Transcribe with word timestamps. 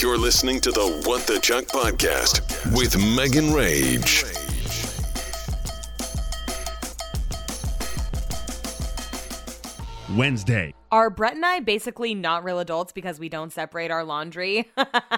You're 0.00 0.16
listening 0.16 0.62
to 0.62 0.70
the 0.70 1.02
What 1.04 1.26
the 1.26 1.38
Chuck 1.40 1.64
podcast 1.66 2.40
with 2.74 2.96
Megan 2.96 3.52
Rage. 3.52 4.24
Wednesday. 10.16 10.72
Are 10.90 11.10
Brett 11.10 11.34
and 11.34 11.44
I 11.44 11.60
basically 11.60 12.14
not 12.14 12.44
real 12.44 12.60
adults 12.60 12.92
because 12.94 13.20
we 13.20 13.28
don't 13.28 13.52
separate 13.52 13.90
our 13.90 14.02
laundry? 14.02 14.70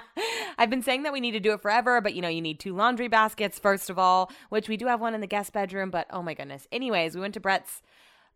I've 0.59 0.69
been 0.69 0.83
saying 0.83 1.05
that 1.05 1.13
we 1.13 1.21
need 1.21 1.33
to 1.33 1.41
do 1.41 1.53
it 1.53 1.63
forever, 1.63 2.01
but 2.01 2.15
you 2.15 2.21
know, 2.21 2.29
you 2.29 2.43
need 2.43 2.59
two 2.59 2.75
laundry 2.75 3.07
baskets, 3.07 3.61
first 3.61 3.89
of 3.89 4.01
all, 4.01 4.33
which 4.49 4.69
we 4.69 4.77
do 4.77 4.87
have 4.89 5.01
one 5.01 5.15
in 5.15 5.21
the 5.21 5.29
guest 5.29 5.53
bedroom, 5.53 5.91
but 5.91 6.09
oh 6.11 6.25
my 6.25 6.35
goodness. 6.35 6.67
Anyways, 6.73 7.15
we 7.15 7.21
went 7.21 7.35
to 7.35 7.41
Brett's 7.41 7.83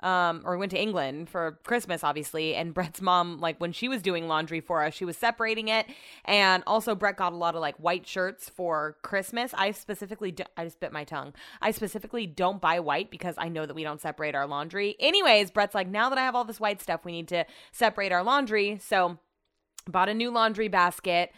um, 0.00 0.42
or 0.44 0.58
went 0.58 0.70
to 0.72 0.80
England 0.80 1.28
for 1.28 1.58
Christmas, 1.64 2.04
obviously. 2.04 2.54
And 2.54 2.74
Brett's 2.74 3.00
mom, 3.00 3.40
like 3.40 3.58
when 3.60 3.72
she 3.72 3.88
was 3.88 4.02
doing 4.02 4.28
laundry 4.28 4.60
for 4.60 4.82
us, 4.82 4.94
she 4.94 5.04
was 5.04 5.16
separating 5.16 5.68
it. 5.68 5.86
And 6.24 6.62
also, 6.66 6.94
Brett 6.94 7.16
got 7.16 7.32
a 7.32 7.36
lot 7.36 7.54
of 7.54 7.60
like 7.60 7.76
white 7.76 8.06
shirts 8.06 8.48
for 8.48 8.96
Christmas. 9.02 9.52
I 9.54 9.70
specifically, 9.70 10.32
do- 10.32 10.44
I 10.56 10.64
just 10.64 10.80
bit 10.80 10.92
my 10.92 11.04
tongue. 11.04 11.32
I 11.62 11.70
specifically 11.70 12.26
don't 12.26 12.60
buy 12.60 12.80
white 12.80 13.10
because 13.10 13.34
I 13.38 13.48
know 13.48 13.66
that 13.66 13.74
we 13.74 13.84
don't 13.84 14.00
separate 14.00 14.34
our 14.34 14.46
laundry. 14.46 14.96
Anyways, 15.00 15.50
Brett's 15.50 15.74
like, 15.74 15.88
now 15.88 16.08
that 16.10 16.18
I 16.18 16.22
have 16.22 16.34
all 16.34 16.44
this 16.44 16.60
white 16.60 16.82
stuff, 16.82 17.04
we 17.04 17.12
need 17.12 17.28
to 17.28 17.46
separate 17.72 18.12
our 18.12 18.22
laundry. 18.22 18.78
So, 18.82 19.18
bought 19.88 20.08
a 20.08 20.14
new 20.14 20.30
laundry 20.30 20.68
basket. 20.68 21.30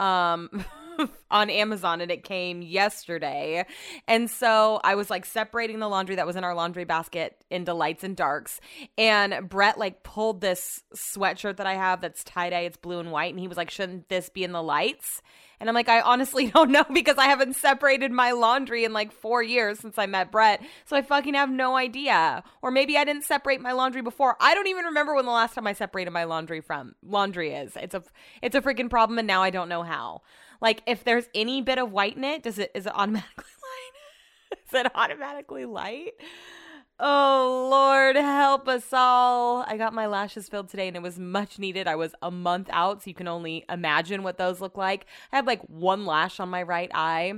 Um, 0.00 0.64
on 1.30 1.50
Amazon 1.50 2.00
and 2.00 2.10
it 2.10 2.24
came 2.24 2.62
yesterday. 2.62 3.66
And 4.06 4.30
so 4.30 4.80
I 4.84 4.94
was 4.94 5.10
like 5.10 5.24
separating 5.24 5.78
the 5.78 5.88
laundry 5.88 6.16
that 6.16 6.26
was 6.26 6.36
in 6.36 6.44
our 6.44 6.54
laundry 6.54 6.84
basket 6.84 7.36
into 7.50 7.74
lights 7.74 8.04
and 8.04 8.16
darks. 8.16 8.60
And 8.96 9.48
Brett 9.48 9.78
like 9.78 10.02
pulled 10.02 10.40
this 10.40 10.82
sweatshirt 10.94 11.56
that 11.56 11.66
I 11.66 11.74
have 11.74 12.00
that's 12.00 12.24
tie 12.24 12.50
dye, 12.50 12.60
it's 12.60 12.76
blue 12.76 13.00
and 13.00 13.10
white. 13.10 13.32
And 13.32 13.40
he 13.40 13.48
was 13.48 13.56
like, 13.56 13.70
shouldn't 13.70 14.08
this 14.08 14.28
be 14.28 14.44
in 14.44 14.52
the 14.52 14.62
lights? 14.62 15.22
And 15.58 15.68
I'm 15.68 15.74
like, 15.74 15.88
I 15.88 16.00
honestly 16.00 16.46
don't 16.54 16.70
know 16.70 16.84
because 16.92 17.16
I 17.18 17.26
haven't 17.26 17.56
separated 17.56 18.12
my 18.12 18.32
laundry 18.32 18.84
in 18.84 18.92
like 18.92 19.12
four 19.12 19.42
years 19.42 19.78
since 19.78 19.98
I 19.98 20.06
met 20.06 20.30
Brett. 20.30 20.62
So 20.84 20.96
I 20.96 21.02
fucking 21.02 21.34
have 21.34 21.50
no 21.50 21.76
idea. 21.76 22.42
Or 22.62 22.70
maybe 22.70 22.96
I 22.96 23.04
didn't 23.04 23.24
separate 23.24 23.60
my 23.60 23.72
laundry 23.72 24.02
before. 24.02 24.36
I 24.40 24.54
don't 24.54 24.66
even 24.68 24.86
remember 24.86 25.14
when 25.14 25.24
the 25.24 25.32
last 25.32 25.54
time 25.54 25.66
I 25.66 25.72
separated 25.72 26.10
my 26.10 26.24
laundry 26.24 26.60
from 26.60 26.94
laundry 27.02 27.54
is. 27.54 27.72
It's 27.76 27.94
a 27.94 28.02
it's 28.42 28.54
a 28.54 28.60
freaking 28.60 28.90
problem 28.90 29.18
and 29.18 29.26
now 29.26 29.42
I 29.42 29.50
don't 29.50 29.68
know 29.68 29.82
how. 29.82 30.22
Like 30.60 30.82
if 30.86 31.04
there's 31.04 31.28
any 31.34 31.62
bit 31.62 31.78
of 31.78 31.92
white 31.92 32.16
in 32.16 32.24
it, 32.24 32.42
does 32.42 32.58
it 32.58 32.70
is 32.74 32.86
it 32.86 32.92
automatically 32.94 33.44
light? 34.52 34.58
is 34.66 34.74
it 34.74 34.92
automatically 34.94 35.64
light? 35.64 36.12
Oh 36.98 37.68
Lord, 37.70 38.16
help 38.16 38.68
us 38.68 38.86
all. 38.90 39.64
I 39.68 39.76
got 39.76 39.92
my 39.92 40.06
lashes 40.06 40.48
filled 40.48 40.70
today 40.70 40.88
and 40.88 40.96
it 40.96 41.02
was 41.02 41.18
much 41.18 41.58
needed. 41.58 41.86
I 41.86 41.96
was 41.96 42.14
a 42.22 42.30
month 42.30 42.70
out, 42.72 43.02
so 43.02 43.08
you 43.08 43.14
can 43.14 43.28
only 43.28 43.66
imagine 43.68 44.22
what 44.22 44.38
those 44.38 44.62
look 44.62 44.78
like. 44.78 45.04
I 45.30 45.36
had 45.36 45.46
like 45.46 45.60
one 45.64 46.06
lash 46.06 46.40
on 46.40 46.48
my 46.48 46.62
right 46.62 46.90
eye. 46.94 47.34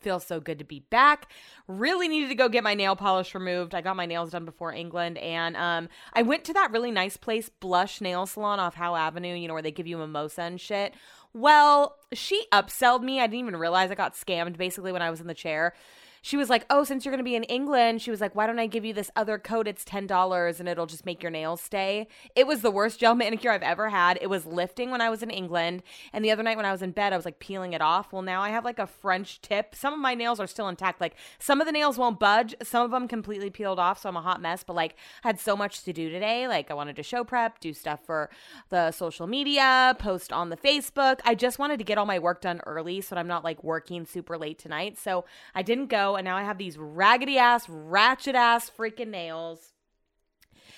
Feels 0.00 0.26
so 0.26 0.40
good 0.40 0.58
to 0.58 0.64
be 0.64 0.80
back. 0.90 1.30
Really 1.68 2.08
needed 2.08 2.28
to 2.30 2.34
go 2.34 2.48
get 2.48 2.64
my 2.64 2.74
nail 2.74 2.96
polish 2.96 3.34
removed. 3.36 3.72
I 3.72 3.82
got 3.82 3.94
my 3.94 4.06
nails 4.06 4.30
done 4.30 4.44
before 4.44 4.72
England, 4.72 5.16
and 5.18 5.56
um, 5.56 5.88
I 6.12 6.22
went 6.22 6.44
to 6.44 6.52
that 6.54 6.72
really 6.72 6.90
nice 6.90 7.16
place, 7.16 7.48
Blush 7.48 8.00
Nail 8.00 8.26
Salon 8.26 8.58
off 8.58 8.74
Howe 8.74 8.96
Avenue. 8.96 9.34
You 9.34 9.46
know 9.46 9.54
where 9.54 9.62
they 9.62 9.70
give 9.70 9.86
you 9.86 9.98
mimosa 9.98 10.42
and 10.42 10.60
shit. 10.60 10.94
Well, 11.34 11.96
she 12.12 12.46
upselled 12.52 13.02
me. 13.02 13.20
I 13.20 13.26
didn't 13.26 13.40
even 13.40 13.56
realize 13.56 13.90
I 13.90 13.94
got 13.94 14.14
scammed 14.14 14.56
basically 14.56 14.92
when 14.92 15.02
I 15.02 15.10
was 15.10 15.20
in 15.20 15.26
the 15.26 15.34
chair 15.34 15.74
she 16.22 16.36
was 16.36 16.48
like, 16.48 16.64
"Oh, 16.70 16.84
since 16.84 17.04
you're 17.04 17.12
going 17.12 17.18
to 17.18 17.24
be 17.24 17.36
in 17.36 17.44
England, 17.44 18.00
she 18.00 18.10
was 18.10 18.20
like, 18.20 18.34
why 18.34 18.46
don't 18.46 18.58
I 18.58 18.66
give 18.66 18.84
you 18.84 18.94
this 18.94 19.10
other 19.14 19.38
coat? 19.38 19.68
It's 19.68 19.84
ten 19.84 20.06
dollars 20.06 20.60
and 20.60 20.68
it'll 20.68 20.86
just 20.86 21.04
make 21.04 21.22
your 21.22 21.30
nails 21.30 21.60
stay." 21.60 22.06
It 22.34 22.46
was 22.46 22.62
the 22.62 22.70
worst 22.70 23.00
gel 23.00 23.14
manicure 23.22 23.50
I've 23.50 23.62
ever 23.62 23.90
had. 23.90 24.18
It 24.22 24.28
was 24.28 24.46
lifting 24.46 24.90
when 24.90 25.00
I 25.00 25.10
was 25.10 25.22
in 25.22 25.30
England, 25.30 25.82
and 26.12 26.24
the 26.24 26.30
other 26.30 26.42
night 26.42 26.56
when 26.56 26.66
I 26.66 26.72
was 26.72 26.82
in 26.82 26.92
bed, 26.92 27.12
I 27.12 27.16
was 27.16 27.24
like 27.24 27.38
peeling 27.40 27.72
it 27.72 27.82
off. 27.82 28.12
Well, 28.12 28.22
now 28.22 28.40
I 28.40 28.50
have 28.50 28.64
like 28.64 28.78
a 28.78 28.86
French 28.86 29.40
tip. 29.40 29.74
Some 29.74 29.92
of 29.92 30.00
my 30.00 30.14
nails 30.14 30.40
are 30.40 30.46
still 30.46 30.68
intact. 30.68 31.00
Like 31.00 31.16
some 31.38 31.60
of 31.60 31.66
the 31.66 31.72
nails 31.72 31.98
won't 31.98 32.18
budge. 32.18 32.54
Some 32.62 32.84
of 32.84 32.90
them 32.90 33.08
completely 33.08 33.50
peeled 33.50 33.78
off, 33.78 34.00
so 34.00 34.08
I'm 34.08 34.16
a 34.16 34.22
hot 34.22 34.40
mess. 34.40 34.62
But 34.62 34.76
like, 34.76 34.96
I 35.24 35.28
had 35.28 35.40
so 35.40 35.56
much 35.56 35.82
to 35.84 35.92
do 35.92 36.08
today. 36.08 36.48
Like 36.48 36.70
I 36.70 36.74
wanted 36.74 36.96
to 36.96 37.02
show 37.02 37.24
prep, 37.24 37.60
do 37.60 37.72
stuff 37.72 38.00
for 38.04 38.30
the 38.68 38.90
social 38.92 39.26
media, 39.26 39.96
post 39.98 40.32
on 40.32 40.50
the 40.50 40.56
Facebook. 40.56 41.20
I 41.24 41.34
just 41.34 41.58
wanted 41.58 41.78
to 41.78 41.84
get 41.84 41.98
all 41.98 42.06
my 42.06 42.18
work 42.18 42.40
done 42.40 42.60
early 42.66 43.00
so 43.00 43.16
I'm 43.16 43.26
not 43.26 43.44
like 43.44 43.62
working 43.62 44.04
super 44.04 44.38
late 44.38 44.58
tonight. 44.58 44.98
So 44.98 45.24
I 45.54 45.62
didn't 45.62 45.86
go 45.86 46.11
and 46.16 46.24
now 46.24 46.36
I 46.36 46.42
have 46.42 46.58
these 46.58 46.78
raggedy 46.78 47.38
ass, 47.38 47.68
ratchet 47.68 48.34
ass 48.34 48.70
freaking 48.70 49.08
nails. 49.08 49.72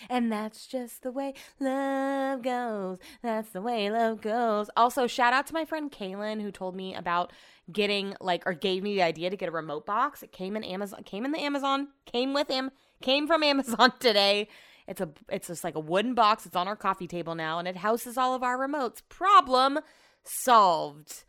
And 0.09 0.31
that's 0.31 0.67
just 0.67 1.03
the 1.03 1.11
way 1.11 1.35
love 1.61 2.43
goes. 2.43 2.99
That's 3.23 3.51
the 3.51 3.63
way 3.63 3.91
love 3.91 4.21
goes. 4.21 4.69
Also, 4.77 5.07
shout 5.07 5.33
out 5.33 5.47
to 5.49 5.55
my 5.55 5.65
friend 5.65 5.91
Kaylin 5.91 6.43
who 6.43 6.51
told 6.51 6.77
me 6.77 6.95
about 6.95 7.33
getting 7.73 8.15
like 8.21 8.43
or 8.47 8.53
gave 8.53 8.83
me 8.83 8.95
the 8.95 9.03
idea 9.03 9.31
to 9.31 9.37
get 9.37 9.49
a 9.49 9.53
remote 9.53 9.87
box. 9.87 10.23
It 10.23 10.33
came 10.33 10.57
in 10.57 10.65
Amazon, 10.65 11.03
came 11.05 11.25
in 11.25 11.33
the 11.33 11.41
Amazon, 11.41 11.89
came 12.07 12.35
with 12.35 12.49
him, 12.49 12.71
came 13.01 13.27
from 13.27 13.43
Amazon 13.45 13.93
today. 13.99 14.49
It's 14.87 15.01
a 15.01 15.11
it's 15.31 15.49
just 15.49 15.65
like 15.65 15.77
a 15.77 15.81
wooden 15.81 16.15
box. 16.15 16.45
It's 16.45 16.57
on 16.57 16.69
our 16.69 16.77
coffee 16.77 17.07
table 17.07 17.35
now, 17.35 17.59
and 17.59 17.67
it 17.67 17.77
houses 17.77 18.19
all 18.19 18.35
of 18.35 18.43
our 18.43 18.59
remotes. 18.59 19.01
Problem 19.09 19.81
solved. 20.25 21.25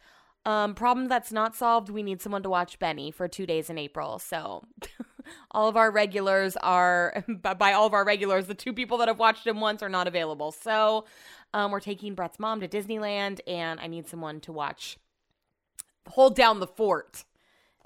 Um, 0.45 0.75
problem 0.75 1.07
that's 1.07 1.31
not 1.31 1.55
solved, 1.55 1.89
we 1.89 2.03
need 2.03 2.21
someone 2.21 2.43
to 2.43 2.49
watch 2.49 2.77
Benny 2.77 3.09
for 3.09 3.27
two 3.27 3.47
days 3.47 3.69
in 3.69 3.79
April. 3.79 4.19
So 4.19 4.63
all 5.51 5.67
of 5.67 5.75
our 5.75 5.89
regulars 5.89 6.55
are, 6.57 7.25
by 7.59 7.73
all 7.73 7.87
of 7.87 7.93
our 7.93 8.05
regulars, 8.05 8.45
the 8.45 8.53
two 8.53 8.71
people 8.71 8.99
that 8.99 9.07
have 9.07 9.17
watched 9.17 9.47
him 9.47 9.59
once 9.59 9.81
are 9.81 9.89
not 9.89 10.07
available. 10.07 10.51
So 10.51 11.05
um, 11.53 11.71
we're 11.71 11.79
taking 11.79 12.13
Brett's 12.13 12.37
mom 12.37 12.59
to 12.61 12.67
Disneyland, 12.67 13.39
and 13.47 13.79
I 13.79 13.87
need 13.87 14.07
someone 14.07 14.39
to 14.41 14.51
watch 14.51 14.97
Hold 16.09 16.35
Down 16.35 16.59
the 16.59 16.67
Fort 16.67 17.23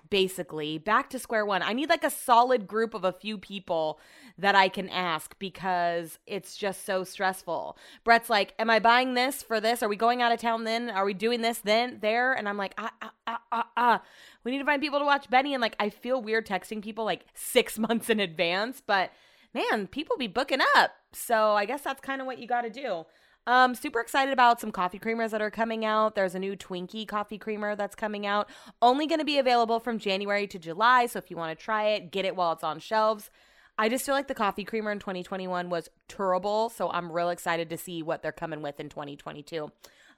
basically 0.10 0.78
back 0.78 1.10
to 1.10 1.20
square 1.20 1.46
one. 1.46 1.62
I 1.62 1.74
need 1.74 1.90
like 1.90 2.04
a 2.04 2.10
solid 2.10 2.68
group 2.68 2.94
of 2.94 3.04
a 3.04 3.12
few 3.12 3.38
people 3.38 4.00
that 4.38 4.56
I 4.56 4.70
can 4.70 4.90
ask 4.90 5.38
because 5.40 6.20
it's 6.26 6.56
just 6.56 6.86
so 6.86 7.04
stressful. 7.04 7.78
Brett's 8.04 8.30
like, 8.30 8.54
Am 8.58 8.70
I 8.70 8.80
buying 8.80 9.14
this 9.14 9.44
for 9.44 9.60
this? 9.60 9.84
Are 9.84 9.90
we 9.90 9.96
going 9.96 10.22
out 10.22 10.32
of 10.32 10.40
town 10.40 10.64
then? 10.64 10.90
Are 10.90 11.06
we 11.06 11.14
doing 11.14 11.42
this 11.42 11.60
then? 11.60 12.00
There? 12.02 12.34
And 12.34 12.48
I'm 12.48 12.58
like, 12.58 12.74
Ah, 12.78 12.94
ah, 13.02 13.14
ah, 13.28 13.42
ah, 13.52 13.68
ah. 13.78 14.02
We 14.44 14.52
need 14.52 14.60
to 14.60 14.66
find 14.66 14.82
people 14.82 15.00
to 15.00 15.06
watch 15.06 15.30
Benny. 15.30 15.54
And 15.54 15.62
like, 15.62 15.76
I 15.80 15.90
feel 15.90 16.22
weird 16.22 16.48
texting 16.48 16.82
people 16.82 17.06
like 17.06 17.26
six 17.34 17.78
months 17.80 18.10
in 18.10 18.20
advance, 18.20 18.82
but 18.86 19.12
man, 19.54 19.88
people 19.88 20.18
be 20.18 20.28
booking 20.28 20.62
up. 20.76 20.92
So 21.12 21.54
I 21.54 21.66
guess 21.66 21.82
that's 21.82 22.02
kind 22.02 22.22
of 22.22 22.28
what 22.28 22.40
you 22.40 22.48
got 22.48 22.62
to 22.62 22.70
do. 22.70 23.06
Um, 23.48 23.74
super 23.74 24.00
excited 24.00 24.32
about 24.32 24.62
some 24.62 24.72
coffee 24.72 25.00
creamers 25.00 25.32
that 25.32 25.42
are 25.42 25.50
coming 25.50 25.84
out. 25.84 26.16
There's 26.16 26.36
a 26.36 26.40
new 26.40 26.56
Twinkie 26.56 27.08
coffee 27.08 27.38
creamer 27.38 27.76
that's 27.76 27.96
coming 27.96 28.26
out. 28.26 28.48
Only 28.82 29.08
going 29.08 29.20
to 29.20 29.26
be 29.26 29.40
available 29.40 29.80
from 29.80 29.98
January 29.98 30.46
to 30.48 30.60
July. 30.60 31.08
So 31.08 31.18
if 31.18 31.32
you 31.32 31.38
want 31.38 31.58
to 31.58 31.64
try 31.64 31.90
it, 31.90 32.12
get 32.12 32.26
it 32.26 32.36
while 32.36 32.52
it's 32.52 32.64
on 32.64 32.80
shelves. 32.80 33.32
I 33.78 33.88
just 33.90 34.06
feel 34.06 34.14
like 34.14 34.28
the 34.28 34.36
coffee 34.36 34.66
creamer 34.66 34.92
in 34.92 35.00
2021 35.00 35.70
was 35.70 35.90
terrible. 36.08 36.70
So 36.70 36.92
I'm 36.92 37.12
real 37.12 37.30
excited 37.30 37.70
to 37.70 37.78
see 37.78 38.04
what 38.04 38.22
they're 38.22 38.32
coming 38.32 38.62
with 38.62 38.80
in 38.80 38.90
2022. 38.90 39.72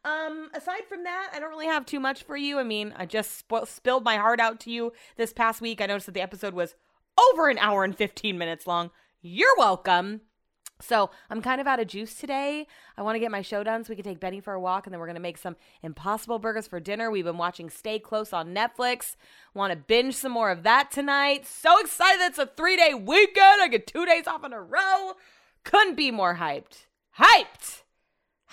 Um, 0.03 0.49
aside 0.55 0.85
from 0.89 1.03
that, 1.03 1.29
I 1.33 1.39
don't 1.39 1.51
really 1.51 1.67
have 1.67 1.85
too 1.85 1.99
much 1.99 2.23
for 2.23 2.35
you. 2.35 2.57
I 2.57 2.63
mean, 2.63 2.93
I 2.97 3.05
just 3.05 3.37
sp- 3.37 3.65
spilled 3.65 4.03
my 4.03 4.17
heart 4.17 4.39
out 4.39 4.59
to 4.61 4.71
you 4.71 4.93
this 5.15 5.31
past 5.31 5.61
week. 5.61 5.79
I 5.79 5.85
noticed 5.85 6.07
that 6.07 6.13
the 6.13 6.21
episode 6.21 6.55
was 6.55 6.75
over 7.29 7.49
an 7.49 7.59
hour 7.59 7.83
and 7.83 7.95
15 7.95 8.37
minutes 8.37 8.65
long. 8.65 8.89
You're 9.21 9.55
welcome. 9.57 10.21
So 10.81 11.09
I'm 11.29 11.41
kind 11.41 11.61
of 11.61 11.67
out 11.67 11.79
of 11.79 11.87
juice 11.87 12.15
today. 12.15 12.67
I 12.97 13.01
want 13.01 13.15
to 13.15 13.19
get 13.19 13.31
my 13.31 13.41
show 13.41 13.63
done 13.63 13.83
so 13.83 13.89
we 13.89 13.95
can 13.95 14.05
take 14.05 14.19
Benny 14.19 14.39
for 14.39 14.53
a 14.53 14.59
walk, 14.59 14.85
and 14.85 14.93
then 14.93 14.99
we're 14.99 15.07
going 15.07 15.15
to 15.15 15.21
make 15.21 15.37
some 15.37 15.55
Impossible 15.83 16.39
Burgers 16.39 16.67
for 16.67 16.79
dinner. 16.79 17.11
We've 17.11 17.25
been 17.25 17.37
watching 17.37 17.69
Stay 17.69 17.99
Close 17.99 18.33
on 18.33 18.53
Netflix. 18.53 19.15
Want 19.53 19.71
to 19.71 19.77
binge 19.77 20.15
some 20.15 20.31
more 20.31 20.51
of 20.51 20.63
that 20.63 20.91
tonight. 20.91 21.45
So 21.45 21.79
excited! 21.79 22.21
It's 22.21 22.37
a 22.37 22.45
three 22.45 22.77
day 22.77 22.93
weekend. 22.93 23.61
I 23.61 23.67
get 23.67 23.87
two 23.87 24.05
days 24.05 24.27
off 24.27 24.43
in 24.43 24.53
a 24.53 24.61
row. 24.61 25.13
Couldn't 25.63 25.95
be 25.95 26.11
more 26.11 26.35
hyped. 26.35 26.85
Hyped. 27.19 27.83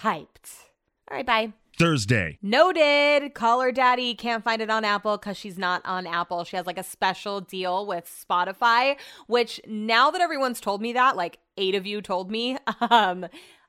Hyped. 0.00 0.68
All 1.10 1.16
right, 1.16 1.26
bye. 1.26 1.52
Thursday. 1.78 2.38
Noted. 2.42 3.34
Call 3.34 3.60
her 3.60 3.70
daddy. 3.70 4.14
Can't 4.14 4.42
find 4.42 4.60
it 4.60 4.68
on 4.68 4.84
Apple 4.84 5.16
because 5.16 5.36
she's 5.36 5.56
not 5.56 5.80
on 5.84 6.06
Apple. 6.06 6.42
She 6.42 6.56
has 6.56 6.66
like 6.66 6.78
a 6.78 6.82
special 6.82 7.40
deal 7.40 7.86
with 7.86 8.04
Spotify, 8.04 8.96
which 9.28 9.60
now 9.66 10.10
that 10.10 10.20
everyone's 10.20 10.60
told 10.60 10.82
me 10.82 10.92
that, 10.94 11.16
like 11.16 11.38
eight 11.58 11.74
of 11.74 11.86
you 11.86 12.00
told 12.00 12.30
me, 12.30 12.56
um, 12.80 13.26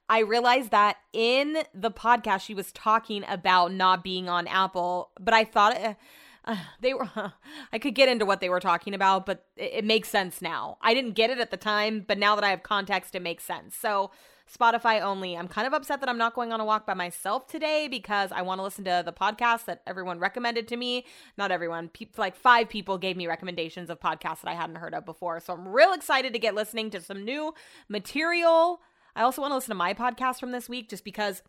I 0.08 0.20
realized 0.20 0.72
that 0.72 0.98
in 1.14 1.58
the 1.74 1.92
podcast 1.92 2.42
she 2.42 2.54
was 2.54 2.72
talking 2.72 3.24
about 3.28 3.74
not 3.74 4.04
being 4.04 4.28
on 4.28 4.48
Apple, 4.48 5.12
but 5.20 5.34
I 5.34 5.44
thought 5.44 5.78
it, 5.78 5.98
uh, 6.46 6.56
they 6.82 6.94
were 6.94 7.10
I 7.74 7.80
could 7.80 7.96
get 7.96 8.10
into 8.10 8.26
what 8.26 8.42
they 8.42 8.50
were 8.50 8.60
talking 8.60 8.94
about, 8.94 9.26
but 9.26 9.46
it, 9.56 9.72
it 9.76 9.86
makes 9.86 10.10
sense 10.10 10.42
now. 10.42 10.78
I 10.82 10.94
didn't 10.94 11.14
get 11.14 11.30
it 11.30 11.40
at 11.40 11.52
the 11.52 11.58
time, 11.58 12.06
but 12.08 12.18
now 12.18 12.36
that 12.36 12.44
I 12.44 12.50
have 12.50 12.64
context, 12.64 13.14
it 13.16 13.22
makes 13.22 13.44
sense. 13.44 13.76
So 13.76 14.12
Spotify 14.52 15.02
only. 15.02 15.38
I'm 15.38 15.48
kind 15.48 15.68
of 15.68 15.74
upset 15.74 16.00
that 16.00 16.10
I'm 16.10 16.18
not 16.18 16.34
going 16.34 16.52
on 16.52 16.60
a 16.60 16.66
walk 16.66 16.86
by 16.86 16.94
myself 16.94 17.48
today 17.48 17.88
because 17.88 18.32
I 18.32 18.42
want 18.42 18.60
to 18.60 18.64
listen 18.64 18.84
to 18.86 19.04
the 19.06 19.14
podcast 19.14 19.66
that 19.66 19.82
everyone 19.86 20.20
recommended 20.20 20.68
to 20.70 20.78
me. 20.78 21.06
Not 21.38 21.52
everyone, 21.52 21.90
pe- 21.90 22.08
like 22.18 22.36
five 22.36 22.70
people 22.70 22.98
gave 22.98 23.16
me 23.16 23.28
recommendations 23.28 23.90
of 23.90 24.00
podcasts 24.00 24.42
that 24.42 24.48
I 24.48 24.56
hadn't 24.56 24.78
heard 24.78 24.94
of 24.94 25.06
before. 25.06 25.40
So 25.40 25.54
I'm 25.54 25.68
real 25.68 25.94
excited 25.94 26.34
to 26.34 26.40
get 26.40 26.56
listening 26.56 26.90
to 26.92 27.02
some 27.02 27.24
new 27.24 27.54
material. 27.88 28.82
I 29.16 29.22
also 29.22 29.42
want 29.42 29.52
to 29.52 29.56
listen 29.56 29.72
to 29.72 29.76
my 29.76 29.94
podcast 29.94 30.40
from 30.40 30.52
this 30.52 30.70
week 30.70 30.90
just 30.90 31.04
because 31.04 31.44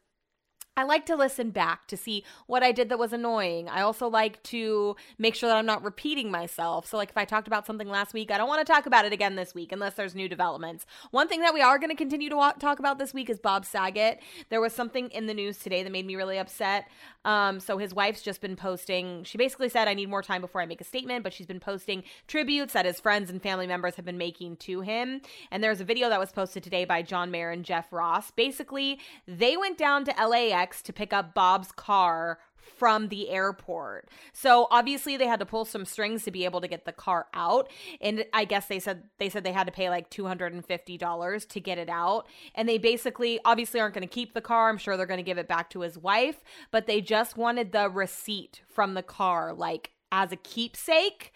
I 0.76 0.84
like 0.84 1.04
to 1.06 1.16
listen 1.16 1.50
back 1.50 1.88
to 1.88 1.96
see 1.96 2.24
what 2.46 2.62
I 2.62 2.72
did 2.72 2.88
that 2.88 2.98
was 2.98 3.12
annoying. 3.12 3.68
I 3.68 3.82
also 3.82 4.08
like 4.08 4.42
to 4.44 4.96
make 5.18 5.34
sure 5.34 5.48
that 5.48 5.56
I'm 5.56 5.66
not 5.66 5.82
repeating 5.82 6.30
myself. 6.30 6.86
So, 6.86 6.96
like, 6.96 7.10
if 7.10 7.16
I 7.18 7.24
talked 7.24 7.48
about 7.48 7.66
something 7.66 7.88
last 7.88 8.14
week, 8.14 8.30
I 8.30 8.38
don't 8.38 8.48
want 8.48 8.64
to 8.64 8.72
talk 8.72 8.86
about 8.86 9.04
it 9.04 9.12
again 9.12 9.34
this 9.34 9.54
week 9.54 9.72
unless 9.72 9.94
there's 9.94 10.14
new 10.14 10.28
developments. 10.28 10.86
One 11.10 11.28
thing 11.28 11.40
that 11.40 11.52
we 11.52 11.60
are 11.60 11.78
going 11.78 11.90
to 11.90 11.96
continue 11.96 12.30
to 12.30 12.36
wa- 12.36 12.52
talk 12.52 12.78
about 12.78 12.98
this 12.98 13.12
week 13.12 13.28
is 13.28 13.38
Bob 13.38 13.66
Saget. 13.66 14.20
There 14.48 14.60
was 14.60 14.72
something 14.72 15.10
in 15.10 15.26
the 15.26 15.34
news 15.34 15.58
today 15.58 15.82
that 15.82 15.90
made 15.90 16.06
me 16.06 16.16
really 16.16 16.38
upset. 16.38 16.88
Um, 17.24 17.60
so, 17.60 17.76
his 17.76 17.92
wife's 17.92 18.22
just 18.22 18.40
been 18.40 18.56
posting, 18.56 19.24
she 19.24 19.36
basically 19.36 19.68
said, 19.68 19.88
I 19.88 19.94
need 19.94 20.08
more 20.08 20.22
time 20.22 20.40
before 20.40 20.62
I 20.62 20.66
make 20.66 20.80
a 20.80 20.84
statement, 20.84 21.24
but 21.24 21.34
she's 21.34 21.46
been 21.46 21.60
posting 21.60 22.04
tributes 22.28 22.72
that 22.72 22.86
his 22.86 23.00
friends 23.00 23.28
and 23.28 23.42
family 23.42 23.66
members 23.66 23.96
have 23.96 24.04
been 24.04 24.18
making 24.18 24.56
to 24.58 24.80
him. 24.80 25.20
And 25.50 25.62
there's 25.62 25.80
a 25.80 25.84
video 25.84 26.08
that 26.08 26.20
was 26.20 26.32
posted 26.32 26.62
today 26.62 26.84
by 26.84 27.02
John 27.02 27.30
Mayer 27.30 27.50
and 27.50 27.64
Jeff 27.64 27.92
Ross. 27.92 28.30
Basically, 28.30 28.98
they 29.26 29.56
went 29.58 29.76
down 29.76 30.06
to 30.06 30.14
LAX 30.26 30.59
to 30.66 30.92
pick 30.92 31.12
up 31.12 31.34
Bob's 31.34 31.72
car 31.72 32.38
from 32.78 33.08
the 33.08 33.30
airport. 33.30 34.08
So 34.32 34.66
obviously 34.70 35.16
they 35.16 35.26
had 35.26 35.40
to 35.40 35.46
pull 35.46 35.64
some 35.64 35.84
strings 35.84 36.24
to 36.24 36.30
be 36.30 36.44
able 36.44 36.60
to 36.60 36.68
get 36.68 36.84
the 36.84 36.92
car 36.92 37.26
out 37.34 37.70
and 38.00 38.24
I 38.32 38.44
guess 38.44 38.66
they 38.66 38.78
said 38.78 39.04
they 39.18 39.28
said 39.28 39.44
they 39.44 39.52
had 39.52 39.66
to 39.66 39.72
pay 39.72 39.90
like 39.90 40.10
$250 40.10 41.48
to 41.48 41.60
get 41.60 41.78
it 41.78 41.88
out 41.88 42.26
and 42.54 42.68
they 42.68 42.78
basically 42.78 43.40
obviously 43.44 43.80
aren't 43.80 43.94
going 43.94 44.06
to 44.06 44.14
keep 44.14 44.34
the 44.34 44.40
car. 44.40 44.68
I'm 44.68 44.78
sure 44.78 44.96
they're 44.96 45.06
going 45.06 45.18
to 45.18 45.24
give 45.24 45.38
it 45.38 45.48
back 45.48 45.70
to 45.70 45.80
his 45.80 45.98
wife, 45.98 46.42
but 46.70 46.86
they 46.86 47.00
just 47.00 47.36
wanted 47.36 47.72
the 47.72 47.88
receipt 47.88 48.62
from 48.66 48.94
the 48.94 49.02
car 49.02 49.52
like 49.52 49.90
as 50.12 50.32
a 50.32 50.36
keepsake 50.36 51.32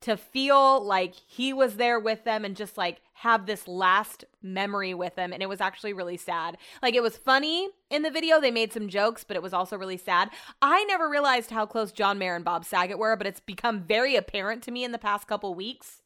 to 0.00 0.16
feel 0.16 0.82
like 0.82 1.14
he 1.14 1.52
was 1.52 1.76
there 1.76 2.00
with 2.00 2.24
them 2.24 2.44
and 2.44 2.56
just 2.56 2.78
like 2.78 3.00
have 3.20 3.44
this 3.44 3.68
last 3.68 4.24
memory 4.42 4.94
with 4.94 5.14
them 5.14 5.30
and 5.30 5.42
it 5.42 5.48
was 5.48 5.60
actually 5.60 5.92
really 5.92 6.16
sad. 6.16 6.56
Like 6.80 6.94
it 6.94 7.02
was 7.02 7.18
funny 7.18 7.68
in 7.90 8.00
the 8.00 8.10
video, 8.10 8.40
they 8.40 8.50
made 8.50 8.72
some 8.72 8.88
jokes, 8.88 9.24
but 9.24 9.36
it 9.36 9.42
was 9.42 9.52
also 9.52 9.76
really 9.76 9.98
sad. 9.98 10.30
I 10.62 10.84
never 10.84 11.06
realized 11.06 11.50
how 11.50 11.66
close 11.66 11.92
John 11.92 12.16
Mayer 12.16 12.34
and 12.34 12.46
Bob 12.46 12.64
Saget 12.64 12.98
were, 12.98 13.16
but 13.16 13.26
it's 13.26 13.40
become 13.40 13.82
very 13.82 14.16
apparent 14.16 14.62
to 14.62 14.70
me 14.70 14.84
in 14.84 14.92
the 14.92 14.98
past 14.98 15.28
couple 15.28 15.54
weeks. 15.54 16.00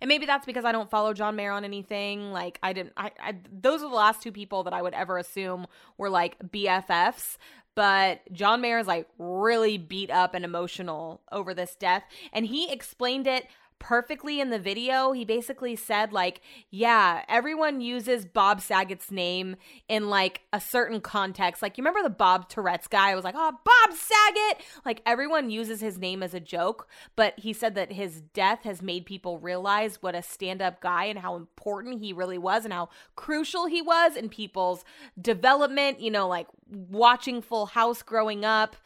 And 0.00 0.08
maybe 0.08 0.26
that's 0.26 0.46
because 0.46 0.64
I 0.64 0.72
don't 0.72 0.90
follow 0.90 1.14
John 1.14 1.36
Mayer 1.36 1.52
on 1.52 1.64
anything. 1.64 2.32
Like 2.32 2.58
I 2.60 2.72
didn't 2.72 2.94
I, 2.96 3.12
I 3.20 3.36
those 3.52 3.80
are 3.82 3.88
the 3.88 3.94
last 3.94 4.20
two 4.20 4.32
people 4.32 4.64
that 4.64 4.72
I 4.72 4.82
would 4.82 4.94
ever 4.94 5.18
assume 5.18 5.68
were 5.96 6.10
like 6.10 6.40
BFFs 6.40 7.36
but 7.76 8.22
John 8.32 8.62
Mayer 8.62 8.78
is 8.78 8.86
like 8.86 9.06
really 9.18 9.76
beat 9.78 10.10
up 10.10 10.34
and 10.34 10.44
emotional 10.44 11.20
over 11.30 11.54
this 11.54 11.76
death. 11.76 12.02
And 12.32 12.46
he 12.46 12.72
explained 12.72 13.26
it 13.26 13.46
perfectly 13.78 14.40
in 14.40 14.50
the 14.50 14.58
video. 14.58 15.12
He 15.12 15.24
basically 15.24 15.76
said, 15.76 16.12
like, 16.12 16.40
yeah, 16.70 17.24
everyone 17.28 17.80
uses 17.80 18.24
Bob 18.24 18.60
Saget's 18.60 19.10
name 19.10 19.56
in 19.88 20.08
like 20.08 20.42
a 20.52 20.60
certain 20.60 21.00
context. 21.00 21.62
Like, 21.62 21.76
you 21.76 21.82
remember 21.82 22.02
the 22.02 22.14
Bob 22.14 22.48
Tourette's 22.48 22.88
guy? 22.88 23.10
I 23.10 23.14
was 23.14 23.24
like, 23.24 23.34
oh, 23.36 23.52
Bob 23.64 23.96
Saget. 23.96 24.64
Like, 24.84 25.02
everyone 25.06 25.50
uses 25.50 25.80
his 25.80 25.98
name 25.98 26.22
as 26.22 26.34
a 26.34 26.40
joke, 26.40 26.88
but 27.14 27.38
he 27.38 27.52
said 27.52 27.74
that 27.74 27.92
his 27.92 28.20
death 28.20 28.62
has 28.64 28.82
made 28.82 29.06
people 29.06 29.38
realize 29.38 30.02
what 30.02 30.14
a 30.14 30.22
stand 30.22 30.62
up 30.62 30.80
guy 30.80 31.04
and 31.04 31.18
how 31.18 31.36
important 31.36 32.00
he 32.00 32.12
really 32.12 32.38
was 32.38 32.64
and 32.64 32.72
how 32.72 32.88
crucial 33.14 33.66
he 33.66 33.82
was 33.82 34.16
in 34.16 34.28
people's 34.28 34.84
development, 35.20 36.00
you 36.00 36.10
know, 36.10 36.28
like 36.28 36.46
watching 36.68 37.42
Full 37.42 37.66
House 37.66 38.02
growing 38.02 38.44
up. 38.44 38.76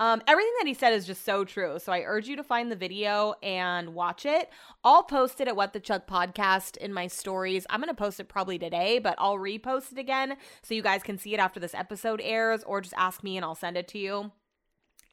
Um, 0.00 0.22
everything 0.26 0.54
that 0.58 0.66
he 0.66 0.72
said 0.72 0.94
is 0.94 1.06
just 1.06 1.26
so 1.26 1.44
true. 1.44 1.78
So 1.78 1.92
I 1.92 2.00
urge 2.00 2.26
you 2.26 2.34
to 2.36 2.42
find 2.42 2.72
the 2.72 2.76
video 2.76 3.34
and 3.42 3.94
watch 3.94 4.24
it. 4.24 4.48
I'll 4.82 5.02
post 5.02 5.42
it 5.42 5.46
at 5.46 5.56
What 5.56 5.74
the 5.74 5.78
Chuck 5.78 6.08
podcast 6.08 6.78
in 6.78 6.94
my 6.94 7.06
stories. 7.06 7.66
I'm 7.68 7.80
going 7.80 7.88
to 7.88 7.94
post 7.94 8.18
it 8.18 8.28
probably 8.28 8.58
today, 8.58 8.98
but 8.98 9.14
I'll 9.18 9.36
repost 9.36 9.92
it 9.92 9.98
again 9.98 10.38
so 10.62 10.72
you 10.72 10.82
guys 10.82 11.02
can 11.02 11.18
see 11.18 11.34
it 11.34 11.38
after 11.38 11.60
this 11.60 11.74
episode 11.74 12.22
airs 12.24 12.64
or 12.64 12.80
just 12.80 12.94
ask 12.96 13.22
me 13.22 13.36
and 13.36 13.44
I'll 13.44 13.54
send 13.54 13.76
it 13.76 13.88
to 13.88 13.98
you. 13.98 14.32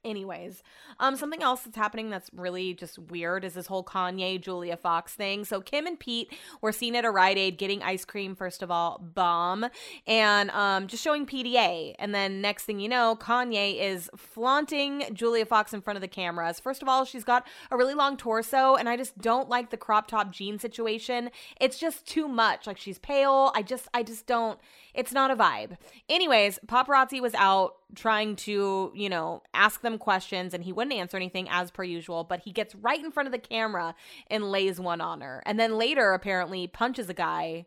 Anyways, 0.06 0.64
um, 1.00 1.16
something 1.16 1.44
else 1.44 1.62
that's 1.62 1.76
happening 1.76 2.10
that's 2.10 2.30
really 2.34 2.74
just 2.74 2.98
weird 2.98 3.44
is 3.44 3.56
this 3.56 3.68
whole 3.68 3.84
Kanye 3.84 4.40
Julia 4.40 4.78
Fox 4.78 5.14
thing. 5.14 5.44
So 5.44 5.60
Kim 5.60 5.86
and 5.86 6.00
Pete 6.00 6.32
were 6.62 6.72
seen 6.72 6.96
at 6.96 7.04
a 7.04 7.12
Rite 7.12 7.38
Aid 7.38 7.58
getting 7.58 7.84
ice 7.84 8.06
cream. 8.06 8.36
First 8.36 8.62
of 8.62 8.72
all, 8.72 9.00
bomb, 9.00 9.66
and 10.06 10.50
um, 10.52 10.88
just 10.88 11.04
showing 11.04 11.26
PDA. 11.26 11.96
And 12.00 12.14
then 12.16 12.42
next 12.42 12.66
thing 12.66 12.80
you 12.80 12.88
know, 12.88 13.18
Kanye 13.20 13.82
is 13.82 14.10
flaunting 14.16 15.04
Julia 15.14 15.46
Fox 15.46 15.74
in 15.74 15.82
front 15.82 15.98
of 15.98 16.02
the 16.02 16.08
cameras. 16.08 16.60
First 16.60 16.82
of 16.82 16.88
all, 16.88 17.04
she's 17.04 17.24
got 17.24 17.46
a 17.72 17.78
really 17.78 17.94
long 17.94 18.18
torso, 18.18 18.76
and 18.76 18.88
I 18.88 18.98
just 18.98 19.18
don't 19.18 19.50
like 19.50 19.72
the 19.72 19.78
crop 19.78 20.08
top 20.08 20.32
jean 20.32 20.60
situation. 20.60 21.32
It's 21.60 21.80
just 21.80 22.06
too 22.06 22.28
much. 22.28 22.68
Like 22.68 22.78
she's 22.78 23.00
pale. 23.00 23.52
I 23.56 23.62
just, 23.62 23.88
I 23.94 24.04
just 24.04 24.28
don't. 24.28 24.60
It's 24.94 25.12
not 25.12 25.32
a 25.32 25.36
vibe. 25.36 25.78
Anyways, 26.08 26.60
paparazzi 26.68 27.22
was 27.22 27.34
out 27.36 27.77
trying 27.96 28.36
to, 28.36 28.92
you 28.94 29.10
know, 29.10 29.42
ask 29.54 29.82
them 29.82 29.98
questions 29.98 30.54
and 30.54 30.64
he 30.64 30.74
wouldn't 30.74 30.96
answer 30.96 31.18
anything 31.18 31.48
as 31.50 31.72
per 31.72 31.84
usual, 31.84 32.24
but 32.24 32.42
he 32.42 32.52
gets 32.52 32.76
right 32.76 33.04
in 33.04 33.12
front 33.12 33.28
of 33.28 33.32
the 33.32 33.40
camera 33.40 33.96
and 34.30 34.52
lays 34.52 34.80
one 34.80 35.02
on 35.02 35.22
her. 35.22 35.42
And 35.46 35.60
then 35.60 35.78
later 35.78 36.14
apparently 36.14 36.68
punches 36.68 37.10
a 37.10 37.14
guy 37.14 37.66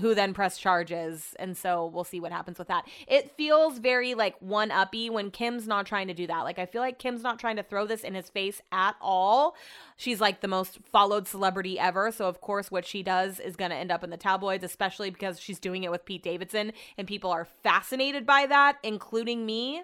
who 0.00 0.14
then 0.14 0.34
press 0.34 0.58
charges 0.58 1.34
and 1.38 1.56
so 1.56 1.86
we'll 1.86 2.04
see 2.04 2.20
what 2.20 2.32
happens 2.32 2.58
with 2.58 2.68
that. 2.68 2.86
It 3.06 3.32
feels 3.36 3.78
very 3.78 4.14
like 4.14 4.36
one 4.40 4.70
uppy 4.70 5.10
when 5.10 5.30
kim's 5.30 5.66
not 5.66 5.86
trying 5.86 6.08
to 6.08 6.14
do 6.14 6.26
that. 6.26 6.42
Like 6.42 6.58
i 6.58 6.66
feel 6.66 6.80
like 6.80 6.98
kim's 6.98 7.22
not 7.22 7.38
trying 7.38 7.56
to 7.56 7.62
throw 7.62 7.86
this 7.86 8.02
in 8.02 8.14
his 8.14 8.30
face 8.30 8.60
at 8.72 8.96
all. 9.00 9.56
She's 9.96 10.20
like 10.20 10.40
the 10.40 10.48
most 10.48 10.78
followed 10.90 11.28
celebrity 11.28 11.78
ever 11.78 12.10
so 12.10 12.26
of 12.26 12.40
course 12.40 12.70
what 12.70 12.86
she 12.86 13.02
does 13.02 13.40
is 13.40 13.56
going 13.56 13.70
to 13.70 13.76
end 13.76 13.92
up 13.92 14.04
in 14.04 14.10
the 14.10 14.16
tabloids 14.16 14.64
especially 14.64 15.10
because 15.10 15.40
she's 15.40 15.58
doing 15.58 15.84
it 15.84 15.90
with 15.90 16.04
pete 16.04 16.22
davidson 16.22 16.72
and 16.98 17.06
people 17.06 17.30
are 17.30 17.44
fascinated 17.44 18.26
by 18.26 18.46
that 18.46 18.78
including 18.82 19.46
me. 19.46 19.82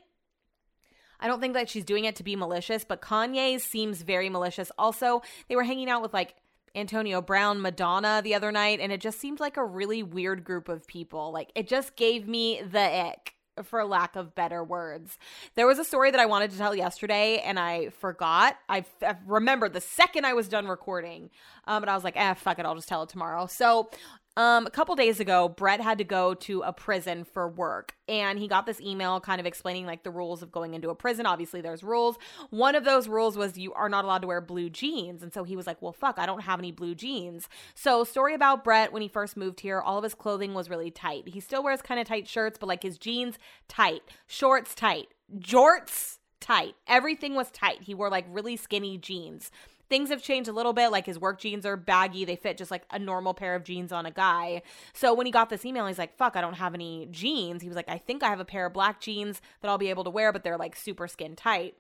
I 1.21 1.27
don't 1.27 1.41
think 1.41 1.55
that 1.55 1.69
she's 1.69 1.85
doing 1.85 2.07
it 2.07 2.17
to 2.17 2.25
be 2.25 2.35
malicious, 2.35 2.85
but 2.85 3.03
Kanye 3.03 3.61
seems 3.61 4.03
very 4.03 4.31
malicious. 4.31 4.73
Also, 4.79 5.23
they 5.49 5.57
were 5.57 5.65
hanging 5.65 5.91
out 5.91 6.03
with 6.03 6.15
like 6.15 6.35
Antonio 6.75 7.21
Brown, 7.21 7.61
Madonna 7.61 8.21
the 8.23 8.35
other 8.35 8.53
night, 8.53 8.81
and 8.81 8.93
it 8.93 9.01
just 9.01 9.19
seemed 9.21 9.41
like 9.41 9.57
a 9.57 9.65
really 9.65 10.03
weird 10.03 10.45
group 10.45 10.69
of 10.69 10.87
people. 10.87 11.33
Like 11.33 11.51
it 11.55 11.69
just 11.69 11.97
gave 11.97 12.29
me 12.29 12.63
the 12.63 12.81
ick 12.81 13.35
for 13.65 13.85
lack 13.85 14.17
of 14.17 14.35
better 14.35 14.63
words. 14.63 15.19
There 15.55 15.67
was 15.67 15.79
a 15.79 15.85
story 15.85 16.11
that 16.11 16.21
I 16.21 16.27
wanted 16.27 16.51
to 16.53 16.59
tell 16.59 16.75
yesterday 16.75 17.39
and 17.39 17.59
I 17.59 17.91
forgot. 17.91 18.57
I, 18.69 18.85
remembered 19.27 19.73
the 19.73 19.81
second 19.81 20.25
I 20.25 20.33
was 20.33 20.49
done 20.49 20.67
recording. 20.67 21.31
Um, 21.67 21.83
but 21.83 21.89
I 21.89 21.95
was 21.95 22.05
like, 22.05 22.17
eh, 22.17 22.35
fuck 22.35 22.59
it, 22.59 22.67
I'll 22.67 22.75
just 22.75 22.89
tell 22.89 23.03
it 23.03 23.09
tomorrow. 23.09 23.47
So 23.47 23.91
um, 24.37 24.65
a 24.65 24.71
couple 24.71 24.95
days 24.95 25.19
ago, 25.19 25.49
Brett 25.49 25.81
had 25.81 25.99
to 25.99 26.05
go 26.05 26.35
to 26.35 26.63
a 26.63 26.73
prison 26.73 27.25
for 27.25 27.49
work, 27.49 27.97
and 28.09 28.39
he 28.39 28.47
got 28.47 28.65
this 28.65 28.81
email 28.81 29.21
kind 29.21 29.41
of 29.41 29.47
explaining 29.47 29.87
like 29.87 30.05
the 30.05 30.11
rules 30.11 30.41
of 30.43 30.53
going 30.53 30.75
into 30.75 30.89
a 30.89 30.95
prison. 30.95 31.27
Obviously, 31.27 31.61
there's 31.61 31.83
rules. 31.83 32.17
One 32.51 32.77
of 32.77 32.85
those 32.85 33.09
rules 33.09 33.37
was 33.37 33.59
you 33.59 33.73
are 33.73 33.89
not 33.89 34.05
allowed 34.05 34.23
to 34.23 34.29
wear 34.29 34.41
blue 34.41 34.71
jeans, 34.71 35.23
and 35.25 35.35
so 35.35 35.43
he 35.43 35.57
was 35.57 35.67
like, 35.67 35.83
"Well, 35.83 35.93
fuck, 35.93 36.19
I 36.19 36.27
don't 36.27 36.43
have 36.43 36.61
any 36.61 36.71
blue 36.71 36.95
jeans." 36.95 37.49
So, 37.75 38.05
story 38.05 38.35
about 38.35 38.63
Brett 38.63 38.93
when 38.93 39.03
he 39.03 39.09
first 39.09 39.37
moved 39.37 39.61
here, 39.61 39.81
all 39.81 39.99
of 39.99 40.05
his 40.05 40.15
clothing 40.15 40.55
was 40.55 40.71
really 40.71 40.93
tight. 40.93 41.29
He 41.29 41.41
still 41.41 41.65
wears 41.65 41.83
kind 41.83 42.01
of 42.01 42.07
tight 42.07 42.29
shirts, 42.29 42.57
but 42.59 42.69
like 42.69 42.85
his 42.85 42.99
jeans 42.99 43.37
tight, 43.67 44.03
shorts 44.29 44.77
tight, 44.77 45.09
jorts 45.39 46.19
tight. 46.41 46.77
Everything 46.87 47.35
was 47.35 47.51
tight. 47.51 47.83
He 47.83 47.95
wore 47.95 48.11
like 48.11 48.27
really 48.29 48.57
skinny 48.57 48.97
jeans 48.97 49.51
things 49.91 50.09
have 50.09 50.23
changed 50.23 50.49
a 50.49 50.53
little 50.53 50.73
bit. 50.73 50.91
Like 50.91 51.05
his 51.05 51.19
work 51.19 51.39
jeans 51.39 51.67
are 51.67 51.77
baggy, 51.77 52.25
they 52.25 52.37
fit 52.37 52.57
just 52.57 52.71
like 52.71 52.85
a 52.91 52.99
normal 52.99 53.35
pair 53.35 53.55
of 53.55 53.65
jeans 53.65 53.93
on 53.93 54.07
a 54.07 54.11
guy. 54.11 54.63
So 54.95 55.13
when 55.13 55.27
he 55.27 55.33
got 55.33 55.51
this 55.51 55.67
email, 55.67 55.87
he's 55.87 55.99
like, 55.99 56.17
fuck, 56.17 56.37
I 56.37 56.41
don't 56.41 56.55
have 56.55 56.73
any 56.73 57.09
jeans. 57.11 57.61
He 57.61 57.69
was 57.69 57.77
like, 57.77 57.91
I 57.91 57.99
think 57.99 58.23
I 58.23 58.29
have 58.29 58.41
a 58.41 58.45
pair 58.47 58.65
of 58.65 58.73
black 58.73 59.01
jeans 59.01 59.43
that 59.61 59.69
I'll 59.69 59.77
be 59.77 59.91
able 59.91 60.05
to 60.05 60.11
wear, 60.11 60.33
but 60.33 60.45
they're 60.45 60.57
like 60.57 60.77
super 60.77 61.07
skin 61.07 61.37
tight. 61.37 61.75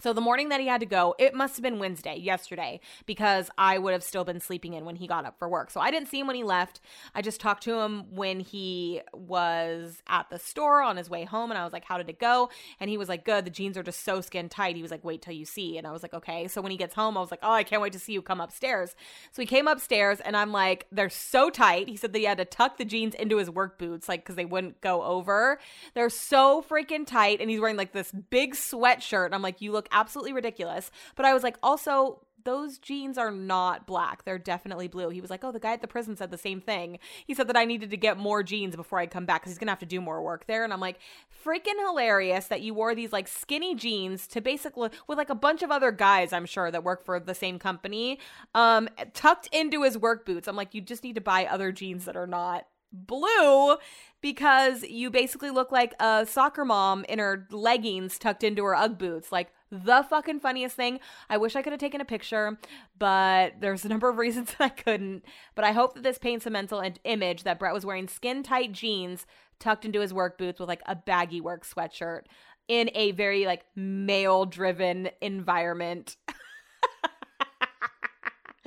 So 0.00 0.12
the 0.12 0.20
morning 0.20 0.50
that 0.50 0.60
he 0.60 0.68
had 0.68 0.78
to 0.78 0.86
go, 0.86 1.16
it 1.18 1.34
must 1.34 1.56
have 1.56 1.62
been 1.64 1.80
Wednesday, 1.80 2.16
yesterday, 2.16 2.78
because 3.04 3.50
I 3.58 3.78
would 3.78 3.92
have 3.92 4.04
still 4.04 4.22
been 4.22 4.38
sleeping 4.38 4.74
in 4.74 4.84
when 4.84 4.94
he 4.94 5.08
got 5.08 5.24
up 5.24 5.40
for 5.40 5.48
work. 5.48 5.72
So 5.72 5.80
I 5.80 5.90
didn't 5.90 6.06
see 6.06 6.20
him 6.20 6.28
when 6.28 6.36
he 6.36 6.44
left. 6.44 6.80
I 7.16 7.20
just 7.20 7.40
talked 7.40 7.64
to 7.64 7.80
him 7.80 8.04
when 8.14 8.38
he 8.38 9.00
was 9.12 10.00
at 10.06 10.30
the 10.30 10.38
store 10.38 10.82
on 10.82 10.98
his 10.98 11.10
way 11.10 11.24
home 11.24 11.50
and 11.50 11.58
I 11.58 11.64
was 11.64 11.72
like, 11.72 11.84
"How 11.84 11.98
did 11.98 12.08
it 12.08 12.20
go?" 12.20 12.48
And 12.78 12.88
he 12.88 12.96
was 12.96 13.08
like, 13.08 13.24
"Good. 13.24 13.44
The 13.44 13.50
jeans 13.50 13.76
are 13.76 13.82
just 13.82 14.04
so 14.04 14.20
skin 14.20 14.48
tight." 14.48 14.76
He 14.76 14.82
was 14.82 14.92
like, 14.92 15.02
"Wait 15.02 15.20
till 15.20 15.34
you 15.34 15.44
see." 15.44 15.76
And 15.76 15.84
I 15.84 15.90
was 15.90 16.04
like, 16.04 16.14
"Okay." 16.14 16.46
So 16.46 16.62
when 16.62 16.70
he 16.70 16.78
gets 16.78 16.94
home, 16.94 17.16
I 17.16 17.20
was 17.20 17.32
like, 17.32 17.40
"Oh, 17.42 17.50
I 17.50 17.64
can't 17.64 17.82
wait 17.82 17.92
to 17.94 17.98
see 17.98 18.12
you 18.12 18.22
come 18.22 18.40
upstairs." 18.40 18.94
So 19.32 19.42
he 19.42 19.46
came 19.46 19.66
upstairs 19.66 20.20
and 20.20 20.36
I'm 20.36 20.52
like, 20.52 20.86
"They're 20.92 21.10
so 21.10 21.50
tight." 21.50 21.88
He 21.88 21.96
said 21.96 22.12
that 22.12 22.20
he 22.20 22.24
had 22.24 22.38
to 22.38 22.44
tuck 22.44 22.76
the 22.76 22.84
jeans 22.84 23.16
into 23.16 23.38
his 23.38 23.50
work 23.50 23.80
boots 23.80 24.08
like 24.08 24.24
cuz 24.24 24.36
they 24.36 24.44
wouldn't 24.44 24.80
go 24.80 25.02
over. 25.02 25.58
They're 25.94 26.08
so 26.08 26.62
freaking 26.62 27.04
tight 27.04 27.40
and 27.40 27.50
he's 27.50 27.58
wearing 27.58 27.76
like 27.76 27.90
this 27.90 28.12
big 28.12 28.54
sweatshirt. 28.54 29.26
And 29.26 29.34
I'm 29.34 29.42
like, 29.42 29.60
"You 29.60 29.72
look 29.72 29.87
absolutely 29.92 30.32
ridiculous. 30.32 30.90
But 31.16 31.26
I 31.26 31.34
was 31.34 31.42
like, 31.42 31.56
also, 31.62 32.20
those 32.44 32.78
jeans 32.78 33.18
are 33.18 33.30
not 33.30 33.86
black. 33.86 34.24
They're 34.24 34.38
definitely 34.38 34.88
blue. 34.88 35.10
He 35.10 35.20
was 35.20 35.30
like, 35.30 35.44
oh, 35.44 35.52
the 35.52 35.60
guy 35.60 35.72
at 35.72 35.82
the 35.82 35.88
prison 35.88 36.16
said 36.16 36.30
the 36.30 36.38
same 36.38 36.60
thing. 36.60 36.98
He 37.26 37.34
said 37.34 37.48
that 37.48 37.56
I 37.56 37.64
needed 37.64 37.90
to 37.90 37.96
get 37.96 38.16
more 38.16 38.42
jeans 38.42 38.76
before 38.76 38.98
I 38.98 39.06
come 39.06 39.26
back 39.26 39.42
because 39.42 39.52
he's 39.52 39.58
going 39.58 39.66
to 39.66 39.72
have 39.72 39.80
to 39.80 39.86
do 39.86 40.00
more 40.00 40.22
work 40.22 40.46
there. 40.46 40.64
And 40.64 40.72
I'm 40.72 40.80
like, 40.80 40.98
freaking 41.44 41.78
hilarious 41.86 42.46
that 42.46 42.62
you 42.62 42.74
wore 42.74 42.94
these 42.94 43.12
like 43.12 43.28
skinny 43.28 43.74
jeans 43.74 44.26
to 44.28 44.40
basically, 44.40 44.90
with 45.06 45.18
like 45.18 45.30
a 45.30 45.34
bunch 45.34 45.62
of 45.62 45.70
other 45.70 45.90
guys, 45.90 46.32
I'm 46.32 46.46
sure, 46.46 46.70
that 46.70 46.84
work 46.84 47.04
for 47.04 47.20
the 47.20 47.34
same 47.34 47.58
company, 47.58 48.18
um, 48.54 48.88
tucked 49.14 49.48
into 49.52 49.82
his 49.82 49.98
work 49.98 50.24
boots. 50.24 50.48
I'm 50.48 50.56
like, 50.56 50.74
you 50.74 50.80
just 50.80 51.04
need 51.04 51.16
to 51.16 51.20
buy 51.20 51.44
other 51.44 51.72
jeans 51.72 52.04
that 52.04 52.16
are 52.16 52.26
not 52.26 52.66
blue 52.92 53.76
because 54.20 54.82
you 54.84 55.10
basically 55.10 55.50
look 55.50 55.70
like 55.70 55.94
a 56.00 56.26
soccer 56.26 56.64
mom 56.64 57.04
in 57.08 57.18
her 57.18 57.46
leggings 57.50 58.18
tucked 58.18 58.42
into 58.42 58.64
her 58.64 58.74
Ugg 58.74 58.98
boots. 58.98 59.30
Like 59.30 59.50
the 59.70 60.04
fucking 60.08 60.40
funniest 60.40 60.76
thing. 60.76 61.00
I 61.28 61.36
wish 61.36 61.56
I 61.56 61.62
could 61.62 61.72
have 61.72 61.80
taken 61.80 62.00
a 62.00 62.04
picture, 62.06 62.58
but 62.98 63.54
there's 63.60 63.84
a 63.84 63.88
number 63.88 64.08
of 64.08 64.18
reasons 64.18 64.54
that 64.58 64.64
I 64.64 64.68
couldn't. 64.68 65.24
But 65.54 65.64
I 65.64 65.72
hope 65.72 65.94
that 65.94 66.02
this 66.02 66.18
paints 66.18 66.46
a 66.46 66.50
mental 66.50 66.82
image 67.04 67.44
that 67.44 67.58
Brett 67.58 67.74
was 67.74 67.86
wearing 67.86 68.08
skin 68.08 68.42
tight 68.42 68.72
jeans 68.72 69.26
tucked 69.58 69.84
into 69.84 70.00
his 70.00 70.14
work 70.14 70.38
boots 70.38 70.60
with 70.60 70.68
like 70.68 70.82
a 70.86 70.94
baggy 70.94 71.40
work 71.40 71.66
sweatshirt 71.66 72.22
in 72.68 72.90
a 72.94 73.12
very 73.12 73.46
like 73.46 73.64
male 73.74 74.44
driven 74.44 75.10
environment. 75.20 76.16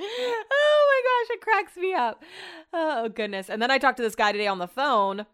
my 0.00 1.02
gosh, 1.04 1.36
it 1.36 1.40
cracks 1.40 1.76
me 1.76 1.94
up. 1.94 2.22
Oh 2.72 3.08
goodness. 3.08 3.48
And 3.48 3.62
then 3.62 3.70
I 3.70 3.78
talked 3.78 3.96
to 3.98 4.02
this 4.02 4.16
guy 4.16 4.32
today 4.32 4.48
on 4.48 4.58
the 4.58 4.68
phone 4.68 5.26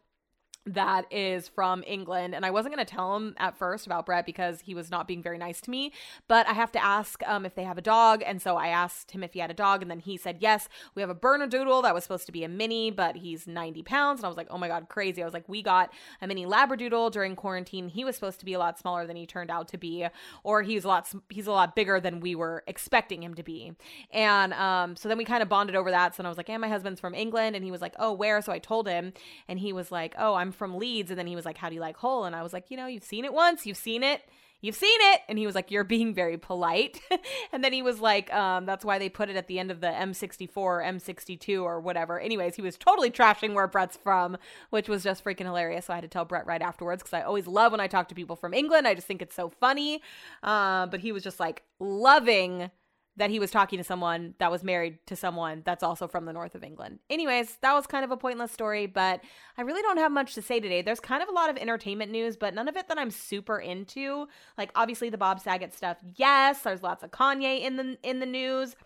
that 0.74 1.06
is 1.10 1.48
from 1.48 1.82
England. 1.86 2.34
And 2.34 2.44
I 2.44 2.50
wasn't 2.50 2.74
going 2.74 2.84
to 2.84 2.90
tell 2.90 3.16
him 3.16 3.34
at 3.38 3.56
first 3.56 3.86
about 3.86 4.06
Brett 4.06 4.26
because 4.26 4.60
he 4.60 4.74
was 4.74 4.90
not 4.90 5.08
being 5.08 5.22
very 5.22 5.38
nice 5.38 5.60
to 5.62 5.70
me. 5.70 5.92
But 6.26 6.48
I 6.48 6.52
have 6.52 6.72
to 6.72 6.84
ask 6.84 7.22
um, 7.26 7.46
if 7.46 7.54
they 7.54 7.64
have 7.64 7.78
a 7.78 7.82
dog. 7.82 8.22
And 8.24 8.40
so 8.40 8.56
I 8.56 8.68
asked 8.68 9.12
him 9.12 9.22
if 9.22 9.32
he 9.32 9.40
had 9.40 9.50
a 9.50 9.54
dog. 9.54 9.82
And 9.82 9.90
then 9.90 10.00
he 10.00 10.16
said, 10.16 10.38
yes, 10.40 10.68
we 10.94 11.02
have 11.02 11.10
a 11.10 11.14
Bernedoodle 11.14 11.82
that 11.82 11.94
was 11.94 12.02
supposed 12.02 12.26
to 12.26 12.32
be 12.32 12.44
a 12.44 12.48
mini, 12.48 12.90
but 12.90 13.16
he's 13.16 13.46
90 13.46 13.82
pounds. 13.82 14.20
And 14.20 14.26
I 14.26 14.28
was 14.28 14.36
like, 14.36 14.48
oh 14.50 14.58
my 14.58 14.68
God, 14.68 14.88
crazy. 14.88 15.22
I 15.22 15.24
was 15.24 15.34
like, 15.34 15.48
we 15.48 15.62
got 15.62 15.92
a 16.20 16.26
mini 16.26 16.46
Labradoodle 16.46 17.12
during 17.12 17.36
quarantine. 17.36 17.88
He 17.88 18.04
was 18.04 18.14
supposed 18.14 18.40
to 18.40 18.44
be 18.44 18.54
a 18.54 18.58
lot 18.58 18.78
smaller 18.78 19.06
than 19.06 19.16
he 19.16 19.26
turned 19.26 19.50
out 19.50 19.68
to 19.68 19.78
be, 19.78 20.06
or 20.44 20.62
he's 20.62 20.84
a 20.84 20.88
lot, 20.88 21.12
he's 21.30 21.46
a 21.46 21.52
lot 21.52 21.74
bigger 21.74 22.00
than 22.00 22.20
we 22.20 22.34
were 22.34 22.64
expecting 22.66 23.22
him 23.22 23.34
to 23.34 23.42
be. 23.42 23.72
And 24.12 24.52
um, 24.54 24.96
so 24.96 25.08
then 25.08 25.18
we 25.18 25.24
kind 25.24 25.42
of 25.42 25.48
bonded 25.48 25.76
over 25.76 25.90
that. 25.90 26.14
So 26.14 26.24
I 26.24 26.28
was 26.28 26.36
like, 26.36 26.48
yeah, 26.48 26.58
my 26.58 26.68
husband's 26.68 27.00
from 27.00 27.14
England. 27.14 27.56
And 27.56 27.64
he 27.64 27.70
was 27.70 27.80
like, 27.80 27.94
oh, 27.98 28.12
where? 28.12 28.42
So 28.42 28.52
I 28.52 28.58
told 28.58 28.88
him. 28.88 29.12
And 29.48 29.58
he 29.58 29.72
was 29.72 29.90
like, 29.90 30.14
oh, 30.18 30.34
I'm 30.34 30.52
from 30.58 30.76
Leeds. 30.76 31.10
And 31.10 31.18
then 31.18 31.26
he 31.26 31.36
was 31.36 31.44
like, 31.44 31.56
How 31.58 31.68
do 31.68 31.74
you 31.74 31.80
like 31.80 31.96
Hull? 31.96 32.24
And 32.24 32.36
I 32.36 32.42
was 32.42 32.52
like, 32.52 32.70
You 32.70 32.76
know, 32.76 32.86
you've 32.86 33.04
seen 33.04 33.24
it 33.24 33.32
once, 33.32 33.66
you've 33.66 33.76
seen 33.76 34.02
it. 34.02 34.22
You've 34.60 34.74
seen 34.74 34.98
it. 35.12 35.20
And 35.28 35.38
he 35.38 35.46
was 35.46 35.54
like, 35.54 35.70
You're 35.70 35.84
being 35.84 36.12
very 36.12 36.36
polite. 36.36 37.00
and 37.52 37.62
then 37.62 37.72
he 37.72 37.80
was 37.80 38.00
like, 38.00 38.32
um, 38.34 38.66
That's 38.66 38.84
why 38.84 38.98
they 38.98 39.08
put 39.08 39.30
it 39.30 39.36
at 39.36 39.46
the 39.46 39.58
end 39.58 39.70
of 39.70 39.80
the 39.80 39.86
M64 39.86 40.50
or 40.56 40.82
M62 40.82 41.62
or 41.62 41.80
whatever. 41.80 42.18
Anyways, 42.18 42.56
he 42.56 42.62
was 42.62 42.76
totally 42.76 43.10
trashing 43.10 43.54
where 43.54 43.68
Brett's 43.68 43.96
from, 43.96 44.36
which 44.70 44.88
was 44.88 45.04
just 45.04 45.24
freaking 45.24 45.44
hilarious. 45.44 45.86
So 45.86 45.92
I 45.92 45.96
had 45.96 46.02
to 46.02 46.08
tell 46.08 46.24
Brett 46.24 46.46
right 46.46 46.62
afterwards 46.62 47.02
because 47.02 47.14
I 47.14 47.22
always 47.22 47.46
love 47.46 47.72
when 47.72 47.80
I 47.80 47.86
talk 47.86 48.08
to 48.08 48.14
people 48.14 48.36
from 48.36 48.52
England. 48.52 48.88
I 48.88 48.94
just 48.94 49.06
think 49.06 49.22
it's 49.22 49.36
so 49.36 49.48
funny. 49.48 50.02
Uh, 50.42 50.86
but 50.86 51.00
he 51.00 51.12
was 51.12 51.22
just 51.22 51.38
like 51.38 51.62
loving 51.78 52.70
that 53.18 53.30
he 53.30 53.38
was 53.38 53.50
talking 53.50 53.78
to 53.78 53.84
someone 53.84 54.34
that 54.38 54.50
was 54.50 54.62
married 54.64 54.98
to 55.06 55.16
someone 55.16 55.62
that's 55.64 55.82
also 55.82 56.06
from 56.06 56.24
the 56.24 56.32
north 56.32 56.54
of 56.54 56.62
England. 56.62 57.00
Anyways, 57.10 57.56
that 57.62 57.74
was 57.74 57.86
kind 57.86 58.04
of 58.04 58.10
a 58.10 58.16
pointless 58.16 58.52
story, 58.52 58.86
but 58.86 59.20
I 59.56 59.62
really 59.62 59.82
don't 59.82 59.98
have 59.98 60.12
much 60.12 60.34
to 60.34 60.42
say 60.42 60.60
today. 60.60 60.82
There's 60.82 61.00
kind 61.00 61.22
of 61.22 61.28
a 61.28 61.32
lot 61.32 61.50
of 61.50 61.56
entertainment 61.56 62.12
news, 62.12 62.36
but 62.36 62.54
none 62.54 62.68
of 62.68 62.76
it 62.76 62.88
that 62.88 62.98
I'm 62.98 63.10
super 63.10 63.58
into. 63.58 64.28
Like 64.56 64.70
obviously 64.74 65.10
the 65.10 65.18
Bob 65.18 65.40
Saget 65.40 65.74
stuff. 65.74 65.98
Yes, 66.16 66.62
there's 66.62 66.82
lots 66.82 67.02
of 67.02 67.10
Kanye 67.10 67.62
in 67.62 67.76
the 67.76 67.98
in 68.02 68.20
the 68.20 68.26
news. 68.26 68.76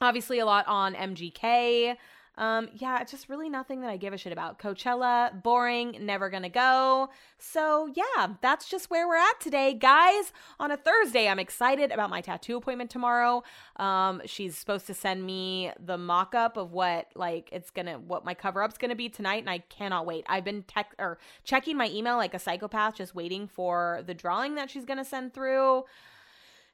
Obviously 0.00 0.38
a 0.38 0.46
lot 0.46 0.66
on 0.68 0.94
MGK. 0.94 1.96
Um, 2.38 2.68
yeah, 2.72 3.00
it's 3.00 3.10
just 3.10 3.28
really 3.28 3.50
nothing 3.50 3.80
that 3.80 3.90
I 3.90 3.96
give 3.96 4.12
a 4.12 4.16
shit 4.16 4.32
about. 4.32 4.60
Coachella, 4.60 5.42
boring, 5.42 5.96
never 6.00 6.30
gonna 6.30 6.48
go. 6.48 7.10
So, 7.36 7.92
yeah, 7.94 8.34
that's 8.40 8.68
just 8.68 8.90
where 8.90 9.08
we're 9.08 9.16
at 9.16 9.40
today, 9.40 9.74
guys. 9.74 10.32
On 10.60 10.70
a 10.70 10.76
Thursday, 10.76 11.28
I'm 11.28 11.40
excited 11.40 11.90
about 11.90 12.10
my 12.10 12.20
tattoo 12.20 12.56
appointment 12.56 12.90
tomorrow. 12.90 13.42
Um, 13.76 14.22
she's 14.24 14.56
supposed 14.56 14.86
to 14.86 14.94
send 14.94 15.26
me 15.26 15.72
the 15.84 15.98
mock 15.98 16.36
up 16.36 16.56
of 16.56 16.72
what, 16.72 17.08
like, 17.16 17.48
it's 17.50 17.70
gonna, 17.70 17.98
what 17.98 18.24
my 18.24 18.34
cover 18.34 18.62
up's 18.62 18.78
gonna 18.78 18.94
be 18.94 19.08
tonight, 19.08 19.40
and 19.40 19.50
I 19.50 19.58
cannot 19.58 20.06
wait. 20.06 20.24
I've 20.28 20.44
been 20.44 20.62
tech 20.62 20.94
or 21.00 21.18
checking 21.42 21.76
my 21.76 21.88
email 21.88 22.16
like 22.16 22.34
a 22.34 22.38
psychopath, 22.38 22.94
just 22.94 23.16
waiting 23.16 23.48
for 23.48 24.04
the 24.06 24.14
drawing 24.14 24.54
that 24.54 24.70
she's 24.70 24.84
gonna 24.84 25.04
send 25.04 25.34
through. 25.34 25.82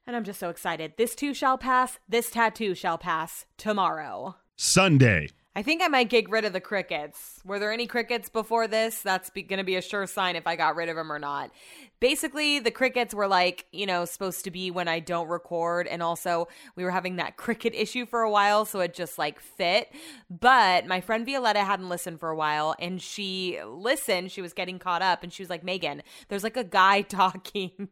And 0.06 0.14
I'm 0.14 0.24
just 0.24 0.40
so 0.40 0.50
excited. 0.50 0.92
This 0.98 1.14
too 1.14 1.32
shall 1.32 1.56
pass. 1.56 1.98
This 2.06 2.28
tattoo 2.30 2.74
shall 2.74 2.98
pass 2.98 3.46
tomorrow. 3.56 4.36
Sunday. 4.56 5.28
I 5.56 5.62
think 5.62 5.82
I 5.82 5.88
might 5.88 6.08
get 6.08 6.28
rid 6.28 6.44
of 6.44 6.52
the 6.52 6.60
crickets. 6.60 7.40
Were 7.44 7.60
there 7.60 7.72
any 7.72 7.86
crickets 7.86 8.28
before 8.28 8.66
this? 8.66 9.02
That's 9.02 9.30
going 9.30 9.58
to 9.58 9.64
be 9.64 9.76
a 9.76 9.82
sure 9.82 10.04
sign 10.06 10.34
if 10.34 10.48
I 10.48 10.56
got 10.56 10.74
rid 10.74 10.88
of 10.88 10.96
them 10.96 11.12
or 11.12 11.20
not. 11.20 11.52
Basically, 12.00 12.58
the 12.58 12.72
crickets 12.72 13.14
were 13.14 13.28
like, 13.28 13.66
you 13.70 13.86
know, 13.86 14.04
supposed 14.04 14.42
to 14.44 14.50
be 14.50 14.72
when 14.72 14.88
I 14.88 14.98
don't 14.98 15.28
record. 15.28 15.86
And 15.86 16.02
also, 16.02 16.48
we 16.74 16.82
were 16.82 16.90
having 16.90 17.16
that 17.16 17.36
cricket 17.36 17.72
issue 17.72 18.04
for 18.04 18.22
a 18.22 18.30
while. 18.30 18.64
So 18.64 18.80
it 18.80 18.94
just 18.94 19.16
like 19.16 19.38
fit. 19.38 19.92
But 20.28 20.88
my 20.88 21.00
friend 21.00 21.24
Violetta 21.24 21.60
hadn't 21.60 21.88
listened 21.88 22.18
for 22.18 22.30
a 22.30 22.36
while 22.36 22.74
and 22.80 23.00
she 23.00 23.60
listened. 23.64 24.32
She 24.32 24.42
was 24.42 24.52
getting 24.52 24.80
caught 24.80 25.02
up 25.02 25.22
and 25.22 25.32
she 25.32 25.44
was 25.44 25.50
like, 25.50 25.62
Megan, 25.62 26.02
there's 26.28 26.42
like 26.42 26.56
a 26.56 26.64
guy 26.64 27.02
talking 27.02 27.88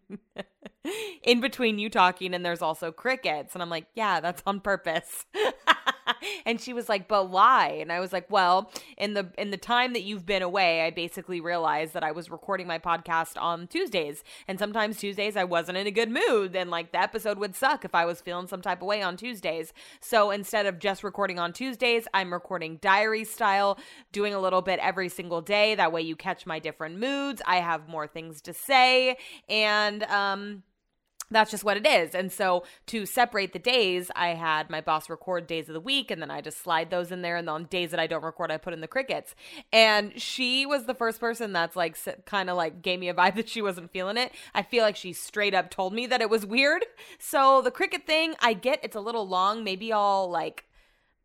in 1.23 1.41
between 1.41 1.79
you 1.79 1.89
talking 1.89 2.35
and 2.35 2.45
there's 2.45 2.61
also 2.61 2.91
crickets. 2.91 3.55
And 3.55 3.63
I'm 3.63 3.71
like, 3.71 3.87
yeah, 3.95 4.19
that's 4.19 4.43
on 4.47 4.59
purpose. 4.59 5.27
and 6.47 6.61
she 6.61 6.73
was 6.73 6.89
like, 6.89 7.09
"But 7.09 7.31
why?" 7.31 7.79
And 7.81 7.93
I 7.93 8.01
was 8.01 8.13
like, 8.13 8.31
"Well, 8.31 8.71
in 8.97 9.15
the 9.15 9.29
in 9.39 9.51
the 9.51 9.57
time 9.57 9.93
that 9.93 10.03
you've 10.03 10.27
been 10.27 10.43
away, 10.43 10.83
I 10.83 10.91
basically 10.91 11.41
realized 11.41 11.95
that 11.95 12.05
I 12.05 12.13
was 12.13 12.31
recording 12.31 12.67
my 12.67 12.79
podcast 12.79 13.41
on 13.41 13.67
Tuesdays, 13.67 14.23
and 14.49 14.59
sometimes 14.59 14.99
Tuesdays 14.99 15.37
I 15.37 15.45
wasn't 15.45 15.79
in 15.79 15.87
a 15.87 15.91
good 15.91 16.11
mood, 16.11 16.55
and 16.57 16.71
like 16.71 16.93
the 16.93 17.01
episode 17.01 17.39
would 17.39 17.55
suck 17.55 17.85
if 17.85 17.95
I 17.95 18.05
was 18.05 18.21
feeling 18.21 18.47
some 18.47 18.63
type 18.63 18.83
of 18.83 18.87
way 18.89 19.03
on 19.03 19.17
Tuesdays. 19.17 19.73
So 20.01 20.31
instead 20.31 20.67
of 20.67 20.79
just 20.79 21.05
recording 21.05 21.39
on 21.39 21.53
Tuesdays, 21.53 22.07
I'm 22.15 22.33
recording 22.33 22.77
diary 22.77 23.25
style, 23.25 23.79
doing 24.13 24.35
a 24.35 24.41
little 24.41 24.63
bit 24.63 24.79
every 24.81 25.09
single 25.09 25.41
day. 25.41 25.75
That 25.75 25.93
way 25.93 26.03
you 26.03 26.17
catch 26.17 26.47
my 26.47 26.59
different 26.59 26.99
moods. 26.99 27.43
I 27.47 27.57
have 27.57 27.89
more 27.89 28.07
things 28.07 28.41
to 28.43 28.55
say, 28.55 29.17
and 29.49 30.03
um." 30.05 30.63
That's 31.35 31.51
just 31.51 31.65
what 31.65 31.77
it 31.77 31.87
is. 31.87 32.15
And 32.15 32.31
so 32.31 32.65
to 32.87 33.07
separate 33.07 33.53
the 33.53 33.59
days, 33.59 34.11
I 34.15 34.29
had 34.29 34.71
my 34.71 34.81
boss 34.81 35.09
record 35.11 35.47
days 35.47 35.69
of 35.69 35.75
the 35.75 35.81
week 35.81 36.11
and 36.11 36.21
then 36.21 36.31
I 36.31 36.41
just 36.41 36.59
slide 36.59 36.91
those 36.91 37.13
in 37.13 37.23
there. 37.23 37.37
And 37.37 37.49
on 37.49 37.65
days 37.65 37.91
that 37.91 38.01
I 38.01 38.07
don't 38.07 38.25
record, 38.25 38.51
I 38.51 38.57
put 38.57 38.73
in 38.73 38.81
the 38.81 38.89
crickets. 38.89 39.35
And 39.73 40.21
she 40.21 40.67
was 40.67 40.87
the 40.87 40.95
first 40.95 41.21
person 41.21 41.53
that's 41.53 41.77
like 41.77 41.97
kind 42.25 42.51
of 42.51 42.57
like 42.57 42.83
gave 42.83 43.01
me 43.01 43.09
a 43.09 43.15
vibe 43.15 43.35
that 43.37 43.49
she 43.49 43.63
wasn't 43.63 43.93
feeling 43.93 44.17
it. 44.17 44.33
I 44.55 44.63
feel 44.63 44.83
like 44.83 44.97
she 44.97 45.13
straight 45.13 45.55
up 45.55 45.71
told 45.71 45.93
me 45.93 46.07
that 46.07 46.21
it 46.21 46.31
was 46.31 46.47
weird. 46.47 46.85
So 47.19 47.63
the 47.63 47.71
cricket 47.71 48.07
thing, 48.07 48.35
I 48.41 48.55
get 48.55 48.81
it's 48.83 48.97
a 48.97 49.01
little 49.01 49.27
long. 49.27 49.65
Maybe 49.65 49.93
I'll 49.93 50.31
like 50.31 50.65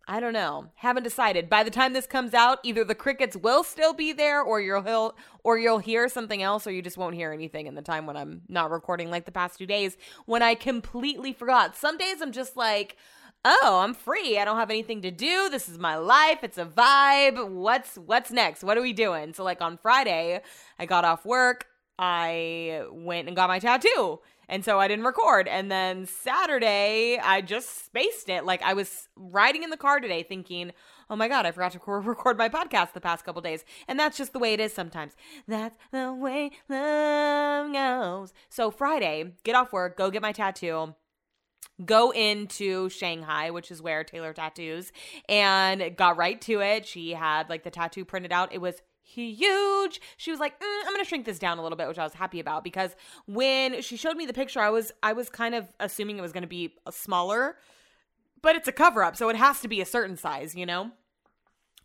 I 0.10 0.22
don't 0.22 0.32
know. 0.32 0.68
Haven't 0.76 1.04
decided. 1.04 1.50
By 1.50 1.64
the 1.64 1.70
time 1.70 1.92
this 1.92 2.08
comes 2.08 2.34
out, 2.34 2.60
either 2.64 2.86
the 2.86 2.96
crickets 2.96 3.36
will 3.36 3.64
still 3.64 3.94
be 3.94 4.14
there 4.14 4.42
or 4.42 4.62
you'll 4.62 5.16
or 5.44 5.58
you'll 5.58 5.80
hear 5.80 6.08
something 6.08 6.42
else 6.42 6.66
or 6.66 6.72
you 6.72 6.82
just 6.82 6.98
won't 6.98 7.16
hear 7.16 7.34
anything 7.34 7.68
in 7.68 7.76
the 7.76 7.82
time 7.82 8.06
when 8.06 8.16
I'm 8.16 8.44
not 8.48 8.72
recording 8.72 9.12
like 9.12 9.26
the 9.26 9.34
past 9.34 9.58
2 9.58 9.66
days 9.66 9.98
when 10.26 10.42
I 10.42 10.56
completely 10.56 11.34
forgot. 11.34 11.76
Some 11.76 11.98
days 11.98 12.22
I'm 12.22 12.32
just 12.32 12.56
like, 12.56 12.96
"Oh, 13.44 13.82
I'm 13.84 13.94
free. 13.94 14.40
I 14.40 14.46
don't 14.46 14.58
have 14.58 14.70
anything 14.70 15.02
to 15.02 15.12
do. 15.12 15.50
This 15.50 15.68
is 15.68 15.78
my 15.78 15.98
life. 15.98 16.40
It's 16.42 16.58
a 16.58 16.66
vibe. 16.66 17.50
What's 17.52 17.98
what's 17.98 18.32
next? 18.32 18.64
What 18.64 18.78
are 18.78 18.82
we 18.82 18.94
doing?" 18.94 19.34
So 19.34 19.44
like 19.44 19.62
on 19.62 19.78
Friday, 19.78 20.42
I 20.80 20.86
got 20.86 21.04
off 21.04 21.26
work. 21.26 21.68
I 22.00 22.84
went 22.92 23.28
and 23.28 23.36
got 23.36 23.50
my 23.50 23.60
tattoo 23.60 24.20
and 24.50 24.64
so 24.64 24.80
I 24.80 24.88
didn't 24.88 25.06
record. 25.06 25.48
And 25.48 25.72
then 25.72 26.06
Saturday, 26.06 27.20
I 27.22 27.42
just 27.42 27.86
spaced 27.86 28.30
it. 28.30 28.46
Like 28.46 28.62
I 28.62 28.74
was 28.74 29.10
riding 29.16 29.64
in 29.64 29.70
the 29.70 29.78
car 29.78 30.00
today 30.00 30.24
thinking, 30.24 30.72
oh 31.10 31.16
my 31.16 31.28
God, 31.28 31.46
I 31.46 31.52
forgot 31.52 31.74
to 31.74 31.80
record 31.88 32.38
my 32.38 32.50
podcast 32.50 32.94
the 32.94 33.02
past 33.02 33.26
couple 33.26 33.42
days. 33.42 33.66
And 33.88 34.00
that's 34.00 34.18
just 34.18 34.34
the 34.34 34.40
way 34.40 34.54
it 34.54 34.60
is 34.60 34.74
sometimes. 34.74 35.14
That's 35.48 35.78
the 35.92 36.14
way 36.14 36.52
love 36.70 37.74
goes. 37.74 38.34
So 38.50 38.72
Friday, 38.72 39.34
get 39.44 39.56
off 39.56 39.74
work, 39.74 39.98
go 39.98 40.12
get 40.12 40.22
my 40.22 40.32
tattoo 40.32 40.94
go 41.86 42.12
into 42.12 42.90
Shanghai, 42.90 43.52
which 43.52 43.70
is 43.70 43.82
where 43.82 44.04
Taylor 44.04 44.34
tattoos, 44.34 44.92
and 45.30 45.96
got 45.96 46.18
right 46.18 46.40
to 46.42 46.60
it. 46.62 46.88
She 46.88 47.12
had 47.12 47.50
like 47.50 47.64
the 47.64 47.70
tattoo 47.70 48.06
printed 48.06 48.32
out. 48.32 48.54
It 48.54 48.62
was 48.62 48.82
huge. 49.08 50.02
She 50.18 50.32
was 50.32 50.40
like, 50.40 50.60
mm, 50.60 50.80
"I'm 50.82 50.94
going 50.94 51.04
to 51.04 51.08
shrink 51.08 51.26
this 51.26 51.40
down 51.40 51.58
a 51.58 51.64
little 51.64 51.78
bit," 51.78 51.88
which 51.88 51.98
I 51.98 52.04
was 52.04 52.14
happy 52.14 52.40
about 52.40 52.64
because 52.64 52.96
when 53.26 53.82
she 53.82 53.98
showed 53.98 54.18
me 54.18 54.26
the 54.26 54.34
picture, 54.34 54.60
I 54.60 54.70
was 54.70 54.92
I 55.02 55.14
was 55.14 55.30
kind 55.30 55.56
of 55.56 55.72
assuming 55.80 56.18
it 56.18 56.22
was 56.22 56.34
going 56.34 56.44
to 56.44 56.48
be 56.48 56.76
a 56.86 56.92
smaller, 56.92 57.58
but 58.42 58.56
it's 58.56 58.68
a 58.68 58.72
cover 58.72 59.04
up, 59.04 59.16
so 59.16 59.30
it 59.30 59.36
has 59.36 59.62
to 59.62 59.68
be 59.68 59.82
a 59.82 59.86
certain 59.86 60.18
size, 60.18 60.56
you 60.56 60.66
know? 60.66 60.92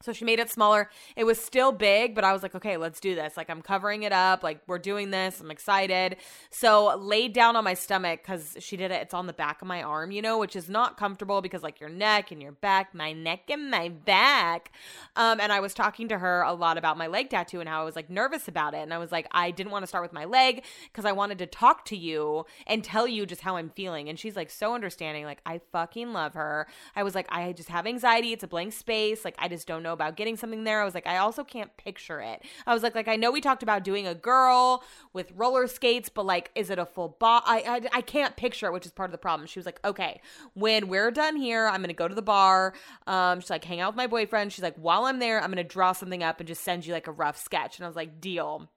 So 0.02 0.12
she 0.12 0.24
made 0.24 0.38
it 0.38 0.50
smaller. 0.50 0.90
It 1.16 1.24
was 1.24 1.40
still 1.40 1.72
big, 1.72 2.14
but 2.14 2.24
I 2.24 2.32
was 2.32 2.42
like, 2.42 2.54
okay, 2.54 2.76
let's 2.76 3.00
do 3.00 3.14
this. 3.14 3.36
Like, 3.36 3.50
I'm 3.50 3.62
covering 3.62 4.02
it 4.02 4.12
up. 4.12 4.42
Like, 4.42 4.60
we're 4.66 4.78
doing 4.78 5.10
this. 5.10 5.40
I'm 5.40 5.50
excited. 5.50 6.16
So, 6.50 6.96
laid 6.96 7.32
down 7.32 7.56
on 7.56 7.64
my 7.64 7.74
stomach 7.74 8.20
because 8.22 8.56
she 8.60 8.76
did 8.76 8.90
it. 8.90 9.02
It's 9.02 9.14
on 9.14 9.26
the 9.26 9.32
back 9.32 9.62
of 9.62 9.68
my 9.68 9.82
arm, 9.82 10.10
you 10.10 10.22
know, 10.22 10.38
which 10.38 10.56
is 10.56 10.68
not 10.68 10.96
comfortable 10.96 11.40
because, 11.40 11.62
like, 11.62 11.80
your 11.80 11.90
neck 11.90 12.30
and 12.30 12.42
your 12.42 12.52
back, 12.52 12.94
my 12.94 13.12
neck 13.12 13.48
and 13.48 13.70
my 13.70 13.88
back. 13.88 14.72
Um, 15.16 15.40
and 15.40 15.52
I 15.52 15.60
was 15.60 15.74
talking 15.74 16.08
to 16.08 16.18
her 16.18 16.42
a 16.42 16.52
lot 16.52 16.78
about 16.78 16.96
my 16.96 17.06
leg 17.06 17.30
tattoo 17.30 17.60
and 17.60 17.68
how 17.68 17.80
I 17.80 17.84
was 17.84 17.96
like 17.96 18.10
nervous 18.10 18.48
about 18.48 18.74
it. 18.74 18.78
And 18.78 18.92
I 18.92 18.98
was 18.98 19.12
like, 19.12 19.26
I 19.30 19.50
didn't 19.50 19.72
want 19.72 19.82
to 19.82 19.86
start 19.86 20.02
with 20.02 20.12
my 20.12 20.24
leg 20.24 20.64
because 20.84 21.04
I 21.04 21.12
wanted 21.12 21.38
to 21.38 21.46
talk 21.46 21.84
to 21.86 21.96
you 21.96 22.46
and 22.66 22.82
tell 22.82 23.06
you 23.06 23.26
just 23.26 23.40
how 23.40 23.56
I'm 23.56 23.70
feeling. 23.70 24.08
And 24.08 24.18
she's 24.18 24.36
like, 24.36 24.50
so 24.50 24.74
understanding. 24.74 25.24
Like, 25.24 25.40
I 25.46 25.60
fucking 25.72 26.12
love 26.12 26.34
her. 26.34 26.66
I 26.96 27.02
was 27.02 27.14
like, 27.14 27.26
I 27.30 27.52
just 27.52 27.68
have 27.68 27.86
anxiety. 27.86 28.32
It's 28.32 28.44
a 28.44 28.48
blank 28.48 28.72
space. 28.72 29.24
Like, 29.24 29.36
I 29.38 29.48
just 29.48 29.66
don't 29.66 29.82
know 29.82 29.91
know, 29.92 29.94
about 29.94 30.16
getting 30.16 30.36
something 30.36 30.64
there. 30.64 30.80
I 30.80 30.84
was 30.84 30.94
like, 30.94 31.06
I 31.06 31.18
also 31.18 31.44
can't 31.44 31.74
picture 31.76 32.20
it. 32.20 32.42
I 32.66 32.74
was 32.74 32.82
like, 32.82 32.94
like 32.94 33.08
I 33.08 33.16
know 33.16 33.30
we 33.30 33.40
talked 33.40 33.62
about 33.62 33.84
doing 33.84 34.06
a 34.06 34.14
girl 34.14 34.82
with 35.12 35.32
roller 35.34 35.66
skates, 35.66 36.08
but 36.08 36.26
like, 36.26 36.50
is 36.54 36.70
it 36.70 36.78
a 36.78 36.86
full 36.86 37.16
bar? 37.20 37.42
I, 37.44 37.62
I 37.92 37.98
I 37.98 38.00
can't 38.00 38.36
picture 38.36 38.66
it, 38.66 38.72
which 38.72 38.86
is 38.86 38.92
part 38.92 39.08
of 39.08 39.12
the 39.12 39.18
problem. 39.18 39.46
She 39.46 39.58
was 39.58 39.66
like, 39.66 39.80
okay, 39.84 40.20
when 40.54 40.88
we're 40.88 41.10
done 41.10 41.36
here, 41.36 41.68
I'm 41.68 41.80
gonna 41.80 41.92
go 41.92 42.08
to 42.08 42.14
the 42.14 42.22
bar. 42.22 42.74
Um, 43.06 43.40
she's 43.40 43.50
like, 43.50 43.64
hang 43.64 43.80
out 43.80 43.92
with 43.92 43.96
my 43.96 44.06
boyfriend. 44.06 44.52
She's 44.52 44.62
like, 44.62 44.76
while 44.76 45.04
I'm 45.04 45.18
there, 45.18 45.40
I'm 45.40 45.50
gonna 45.50 45.64
draw 45.64 45.92
something 45.92 46.22
up 46.22 46.40
and 46.40 46.46
just 46.46 46.64
send 46.64 46.86
you 46.86 46.92
like 46.92 47.06
a 47.06 47.12
rough 47.12 47.36
sketch. 47.36 47.78
And 47.78 47.84
I 47.84 47.88
was 47.88 47.96
like, 47.96 48.20
deal. 48.20 48.70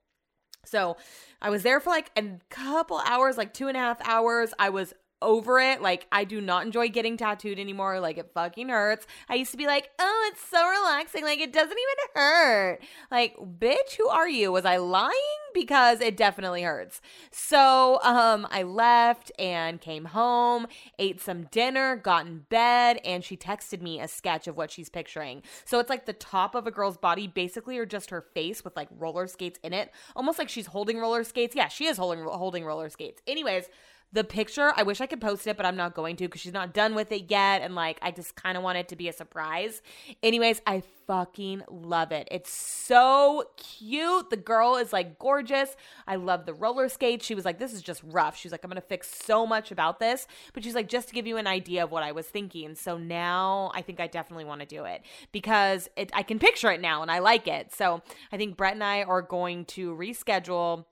So 0.64 0.96
I 1.40 1.50
was 1.50 1.62
there 1.62 1.80
for 1.80 1.90
like 1.90 2.10
a 2.16 2.38
couple 2.50 2.98
hours, 2.98 3.36
like 3.36 3.54
two 3.54 3.68
and 3.68 3.76
a 3.76 3.80
half 3.80 4.00
hours. 4.06 4.52
I 4.58 4.70
was 4.70 4.92
over 5.22 5.58
it. 5.58 5.80
Like, 5.80 6.06
I 6.12 6.24
do 6.24 6.40
not 6.40 6.64
enjoy 6.66 6.88
getting 6.88 7.16
tattooed 7.16 7.58
anymore. 7.58 8.00
Like, 8.00 8.18
it 8.18 8.30
fucking 8.34 8.68
hurts. 8.68 9.06
I 9.28 9.34
used 9.34 9.50
to 9.52 9.56
be 9.56 9.66
like, 9.66 9.90
oh, 9.98 10.30
it's 10.32 10.46
so 10.46 10.66
relaxing. 10.68 11.24
Like, 11.24 11.40
it 11.40 11.52
doesn't 11.52 11.70
even 11.70 12.22
hurt. 12.22 12.80
Like, 13.10 13.36
bitch, 13.36 13.96
who 13.96 14.08
are 14.08 14.28
you? 14.28 14.52
Was 14.52 14.64
I 14.64 14.76
lying? 14.76 15.12
Because 15.54 16.00
it 16.00 16.16
definitely 16.16 16.62
hurts. 16.62 17.00
So, 17.30 17.98
um, 18.02 18.46
I 18.50 18.62
left 18.62 19.32
and 19.38 19.80
came 19.80 20.04
home, 20.06 20.66
ate 20.98 21.20
some 21.20 21.44
dinner, 21.44 21.96
got 21.96 22.26
in 22.26 22.40
bed, 22.50 23.00
and 23.04 23.24
she 23.24 23.36
texted 23.36 23.80
me 23.80 24.00
a 24.00 24.08
sketch 24.08 24.46
of 24.46 24.56
what 24.56 24.70
she's 24.70 24.90
picturing. 24.90 25.42
So, 25.64 25.78
it's 25.78 25.88
like 25.88 26.04
the 26.04 26.12
top 26.12 26.54
of 26.54 26.66
a 26.66 26.70
girl's 26.70 26.98
body, 26.98 27.26
basically, 27.26 27.78
or 27.78 27.86
just 27.86 28.10
her 28.10 28.20
face 28.34 28.64
with 28.64 28.76
like 28.76 28.88
roller 28.90 29.26
skates 29.26 29.58
in 29.62 29.72
it, 29.72 29.90
almost 30.14 30.38
like 30.38 30.50
she's 30.50 30.66
holding 30.66 30.98
roller 30.98 31.24
skates. 31.24 31.56
Yeah, 31.56 31.68
she 31.68 31.86
is 31.86 31.96
holding 31.96 32.22
holding 32.24 32.64
roller 32.64 32.90
skates. 32.90 33.22
Anyways, 33.26 33.64
the 34.12 34.24
picture, 34.24 34.72
I 34.76 34.82
wish 34.82 35.00
I 35.00 35.06
could 35.06 35.20
post 35.20 35.46
it, 35.46 35.56
but 35.56 35.66
I'm 35.66 35.76
not 35.76 35.94
going 35.94 36.16
to 36.16 36.24
because 36.24 36.40
she's 36.40 36.52
not 36.52 36.72
done 36.72 36.94
with 36.94 37.12
it 37.12 37.30
yet. 37.30 37.62
And 37.62 37.74
like, 37.74 37.98
I 38.00 38.10
just 38.10 38.34
kind 38.36 38.56
of 38.56 38.62
want 38.62 38.78
it 38.78 38.88
to 38.88 38.96
be 38.96 39.08
a 39.08 39.12
surprise. 39.12 39.82
Anyways, 40.22 40.62
I 40.66 40.82
fucking 41.06 41.62
love 41.68 42.12
it. 42.12 42.26
It's 42.30 42.50
so 42.50 43.44
cute. 43.56 44.30
The 44.30 44.36
girl 44.36 44.76
is 44.76 44.92
like 44.92 45.18
gorgeous. 45.18 45.76
I 46.06 46.16
love 46.16 46.46
the 46.46 46.54
roller 46.54 46.88
skates. 46.88 47.26
She 47.26 47.34
was 47.34 47.44
like, 47.44 47.58
this 47.58 47.72
is 47.72 47.82
just 47.82 48.02
rough. 48.04 48.36
She's 48.36 48.52
like, 48.52 48.64
I'm 48.64 48.70
going 48.70 48.80
to 48.80 48.86
fix 48.86 49.12
so 49.24 49.46
much 49.46 49.70
about 49.70 50.00
this. 50.00 50.26
But 50.52 50.64
she's 50.64 50.74
like, 50.74 50.88
just 50.88 51.08
to 51.08 51.14
give 51.14 51.26
you 51.26 51.36
an 51.36 51.46
idea 51.46 51.84
of 51.84 51.90
what 51.90 52.02
I 52.02 52.12
was 52.12 52.26
thinking. 52.26 52.74
So 52.74 52.96
now 52.96 53.70
I 53.74 53.82
think 53.82 54.00
I 54.00 54.06
definitely 54.06 54.44
want 54.44 54.60
to 54.60 54.66
do 54.66 54.84
it 54.84 55.02
because 55.32 55.88
it, 55.96 56.10
I 56.14 56.22
can 56.22 56.38
picture 56.38 56.70
it 56.70 56.80
now 56.80 57.02
and 57.02 57.10
I 57.10 57.18
like 57.18 57.46
it. 57.48 57.74
So 57.74 58.02
I 58.32 58.36
think 58.36 58.56
Brett 58.56 58.74
and 58.74 58.84
I 58.84 59.02
are 59.02 59.22
going 59.22 59.64
to 59.66 59.94
reschedule 59.94 60.86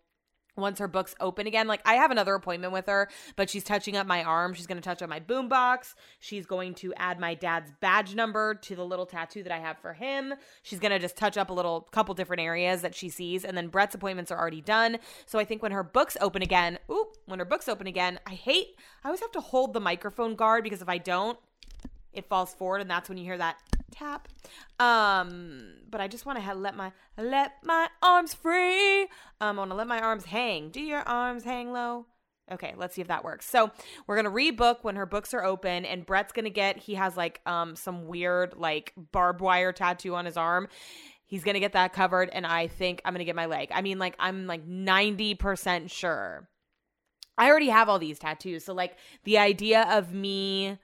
once 0.57 0.79
her 0.79 0.89
books 0.89 1.15
open 1.21 1.47
again 1.47 1.67
like 1.67 1.81
i 1.85 1.95
have 1.95 2.11
another 2.11 2.35
appointment 2.35 2.73
with 2.73 2.87
her 2.87 3.09
but 3.37 3.51
she's 3.51 3.65
touching 3.65 3.97
up 3.97 4.07
my 4.07 4.23
arm. 4.23 4.55
She's 4.55 4.67
going 4.67 4.81
to 4.81 4.83
touch 4.83 5.03
up 5.03 5.09
my 5.09 5.21
boombox. 5.21 5.95
She's 6.21 6.47
going 6.47 6.75
to 6.75 6.93
add 6.95 7.19
my 7.19 7.35
dad's 7.35 7.73
badge 7.81 8.15
number 8.15 8.55
to 8.55 8.77
the 8.77 8.85
little 8.85 9.07
tattoo 9.07 9.43
that 9.43 9.53
i 9.53 9.59
have 9.59 9.79
for 9.79 9.93
him. 9.93 10.35
She's 10.63 10.79
going 10.79 10.93
to 10.93 10.99
just 10.99 11.17
touch 11.17 11.37
up 11.37 11.51
a 11.51 11.53
little 11.53 11.83
couple 11.93 12.15
different 12.15 12.43
areas 12.43 12.83
that 12.83 12.95
she 12.95 13.09
sees 13.09 13.45
and 13.45 13.57
then 13.57 13.69
brett's 13.69 13.95
appointments 13.95 14.31
are 14.31 14.39
already 14.39 14.61
done. 14.61 14.99
So 15.27 15.39
i 15.39 15.45
think 15.45 15.63
when 15.63 15.73
her 15.73 15.83
books 15.83 16.17
open 16.21 16.43
again 16.43 16.79
oop 16.91 17.17
when 17.27 17.39
her 17.39 17.45
books 17.45 17.69
open 17.69 17.87
again 17.87 18.19
i 18.27 18.35
hate 18.35 18.77
i 19.03 19.09
always 19.09 19.21
have 19.21 19.33
to 19.33 19.41
hold 19.41 19.73
the 19.73 19.81
microphone 19.81 20.35
guard 20.35 20.65
because 20.65 20.83
if 20.83 20.89
i 20.89 20.99
don't 20.99 21.39
it 22.13 22.29
falls 22.29 22.55
forward 22.55 22.81
and 22.81 22.91
that's 22.91 23.09
when 23.09 23.19
you 23.19 23.25
hear 23.25 23.39
that 23.39 23.59
tap. 23.95 24.29
Um, 24.79 25.75
but 25.89 26.01
I 26.01 26.09
just 26.09 26.27
want 26.27 26.43
to 26.43 26.55
let 26.55 26.77
my 26.77 26.93
let 27.17 27.53
my 27.65 27.89
arms 28.03 28.35
free. 28.35 29.03
Um, 29.03 29.09
I 29.41 29.53
want 29.53 29.71
to 29.71 29.77
let 29.77 29.87
my 29.87 30.01
arms 30.01 30.25
hang. 30.25 30.71
Do 30.71 30.81
your 30.81 31.01
arms 31.01 31.45
hang 31.45 31.73
low? 31.73 32.07
Okay, 32.53 32.75
let's 32.77 32.95
see 32.95 33.01
if 33.01 33.09
that 33.09 33.25
works. 33.25 33.49
So 33.49 33.71
we're 34.07 34.17
gonna 34.17 34.31
rebook 34.31 34.79
when 34.83 34.97
her 34.97 35.07
books 35.07 35.33
are 35.33 35.43
open, 35.43 35.87
and 35.87 36.05
Brett's 36.05 36.33
gonna 36.33 36.51
get. 36.51 36.77
He 36.77 36.95
has 36.95 37.17
like 37.17 37.41
um 37.47 37.75
some 37.77 38.07
weird 38.07 38.55
like 38.57 38.93
barbed 39.13 39.41
wire 39.41 39.73
tattoo 39.73 40.15
on 40.15 40.27
his 40.27 40.37
arm. 40.37 40.69
He's 41.27 41.43
gonna 41.43 41.61
get 41.61 41.73
that 41.73 41.95
covered, 41.95 42.29
and 42.31 42.47
I 42.47 42.67
think 42.67 43.01
I'm 43.05 43.15
gonna 43.15 43.25
get 43.25 43.37
my 43.37 43.47
leg. 43.47 43.71
I 43.73 43.81
mean, 43.81 43.99
like 43.99 44.15
I'm 44.19 44.47
like 44.47 44.67
ninety 44.67 45.35
percent 45.35 45.91
sure. 45.91 46.49
I 47.39 47.49
already 47.49 47.71
have 47.71 47.89
all 47.89 47.99
these 47.99 48.19
tattoos, 48.19 48.65
so 48.65 48.75
like 48.75 48.97
the 49.25 49.39
idea 49.39 49.87
of 49.91 50.13
me 50.13 50.79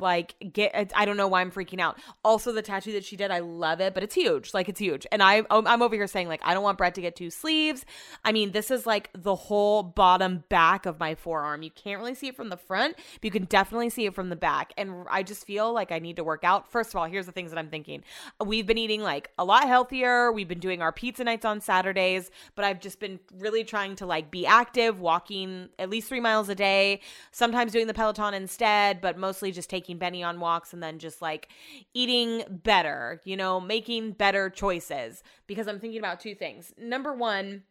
like 0.00 0.34
get 0.52 0.92
i 0.94 1.04
don't 1.04 1.16
know 1.16 1.28
why 1.28 1.40
i'm 1.40 1.50
freaking 1.50 1.80
out. 1.80 1.98
Also 2.24 2.52
the 2.52 2.62
tattoo 2.62 2.92
that 2.92 3.04
she 3.04 3.16
did 3.16 3.30
i 3.30 3.40
love 3.40 3.80
it 3.80 3.94
but 3.94 4.02
it's 4.02 4.14
huge. 4.14 4.54
Like 4.54 4.68
it's 4.68 4.80
huge. 4.80 5.06
And 5.12 5.22
i 5.22 5.42
i'm 5.50 5.82
over 5.82 5.94
here 5.94 6.06
saying 6.06 6.28
like 6.28 6.40
i 6.44 6.54
don't 6.54 6.62
want 6.62 6.78
brett 6.78 6.94
to 6.94 7.00
get 7.00 7.16
two 7.16 7.30
sleeves. 7.30 7.84
I 8.24 8.32
mean 8.32 8.52
this 8.52 8.70
is 8.70 8.86
like 8.86 9.10
the 9.14 9.34
whole 9.34 9.82
bottom 9.82 10.44
back 10.48 10.86
of 10.86 10.98
my 10.98 11.14
forearm. 11.14 11.62
You 11.62 11.70
can't 11.70 12.00
really 12.00 12.14
see 12.14 12.28
it 12.28 12.36
from 12.36 12.48
the 12.48 12.56
front 12.56 12.96
but 12.96 13.24
you 13.24 13.30
can 13.30 13.44
definitely 13.44 13.90
see 13.90 14.06
it 14.06 14.14
from 14.14 14.28
the 14.28 14.36
back. 14.36 14.72
And 14.76 15.06
i 15.10 15.22
just 15.22 15.46
feel 15.46 15.72
like 15.72 15.92
i 15.92 15.98
need 15.98 16.16
to 16.16 16.24
work 16.24 16.44
out. 16.44 16.70
First 16.70 16.90
of 16.90 16.96
all 16.96 17.06
here's 17.06 17.26
the 17.26 17.32
things 17.32 17.50
that 17.50 17.58
i'm 17.58 17.68
thinking. 17.68 18.02
We've 18.44 18.66
been 18.66 18.78
eating 18.78 19.02
like 19.02 19.30
a 19.38 19.44
lot 19.44 19.66
healthier. 19.66 20.32
We've 20.32 20.48
been 20.48 20.60
doing 20.60 20.82
our 20.82 20.92
pizza 20.92 21.24
nights 21.24 21.44
on 21.44 21.60
saturdays 21.60 22.30
but 22.54 22.64
i've 22.64 22.80
just 22.80 23.00
been 23.00 23.18
really 23.38 23.64
trying 23.64 23.96
to 23.96 24.06
like 24.06 24.30
be 24.30 24.46
active 24.46 25.00
walking 25.00 25.68
at 25.78 25.90
least 25.90 26.08
three 26.08 26.20
miles 26.20 26.48
a 26.48 26.54
day 26.54 27.00
sometimes 27.32 27.72
doing 27.72 27.86
the 27.86 27.94
peloton 27.94 28.34
instead 28.34 29.00
but 29.00 29.18
mostly 29.18 29.50
just 29.50 29.68
taking 29.68 29.83
taking 29.84 29.98
Benny 29.98 30.22
on 30.22 30.40
walks 30.40 30.72
and 30.72 30.82
then 30.82 30.98
just 30.98 31.20
like 31.20 31.48
eating 31.92 32.42
better, 32.48 33.20
you 33.24 33.36
know, 33.36 33.60
making 33.60 34.12
better 34.12 34.48
choices 34.48 35.22
because 35.46 35.68
I'm 35.68 35.78
thinking 35.78 35.98
about 35.98 36.20
two 36.20 36.34
things. 36.34 36.72
Number 36.78 37.12
one, 37.12 37.64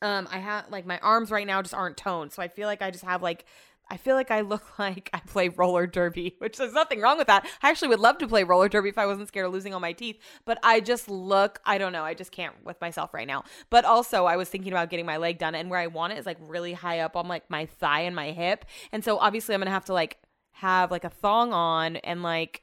um 0.00 0.26
I 0.30 0.38
have 0.38 0.66
like 0.70 0.86
my 0.86 0.98
arms 1.00 1.30
right 1.30 1.46
now 1.46 1.60
just 1.60 1.74
aren't 1.74 1.98
toned. 1.98 2.32
So 2.32 2.42
I 2.42 2.48
feel 2.48 2.66
like 2.66 2.80
I 2.80 2.90
just 2.90 3.04
have 3.04 3.22
like 3.22 3.44
I 3.90 3.96
feel 3.96 4.16
like 4.16 4.30
I 4.30 4.42
look 4.42 4.62
like 4.78 5.10
I 5.12 5.20
play 5.20 5.48
roller 5.48 5.86
derby, 5.86 6.36
which 6.38 6.56
there's 6.56 6.72
nothing 6.72 7.00
wrong 7.00 7.18
with 7.18 7.26
that. 7.26 7.46
I 7.62 7.70
actually 7.70 7.88
would 7.88 8.00
love 8.00 8.18
to 8.18 8.28
play 8.28 8.44
roller 8.44 8.68
derby 8.68 8.88
if 8.88 8.98
I 8.98 9.06
wasn't 9.06 9.28
scared 9.28 9.46
of 9.46 9.52
losing 9.52 9.74
all 9.74 9.80
my 9.80 9.92
teeth, 9.92 10.18
but 10.44 10.58
I 10.62 10.80
just 10.80 11.08
look, 11.08 11.60
I 11.64 11.78
don't 11.78 11.92
know, 11.92 12.04
I 12.04 12.14
just 12.14 12.32
can't 12.32 12.54
with 12.64 12.80
myself 12.80 13.14
right 13.14 13.26
now. 13.26 13.44
But 13.70 13.84
also, 13.84 14.26
I 14.26 14.36
was 14.36 14.48
thinking 14.48 14.72
about 14.72 14.90
getting 14.90 15.06
my 15.06 15.16
leg 15.16 15.38
done, 15.38 15.54
and 15.54 15.70
where 15.70 15.80
I 15.80 15.86
want 15.86 16.12
it 16.12 16.18
is 16.18 16.26
like 16.26 16.38
really 16.40 16.72
high 16.72 17.00
up 17.00 17.16
on 17.16 17.28
like 17.28 17.48
my 17.50 17.66
thigh 17.66 18.00
and 18.00 18.14
my 18.14 18.30
hip. 18.32 18.64
And 18.92 19.04
so 19.04 19.18
obviously, 19.18 19.54
I'm 19.54 19.60
gonna 19.60 19.70
have 19.70 19.86
to 19.86 19.94
like 19.94 20.18
have 20.58 20.90
like 20.90 21.04
a 21.04 21.10
thong 21.10 21.52
on 21.52 21.96
and 21.96 22.22
like 22.22 22.62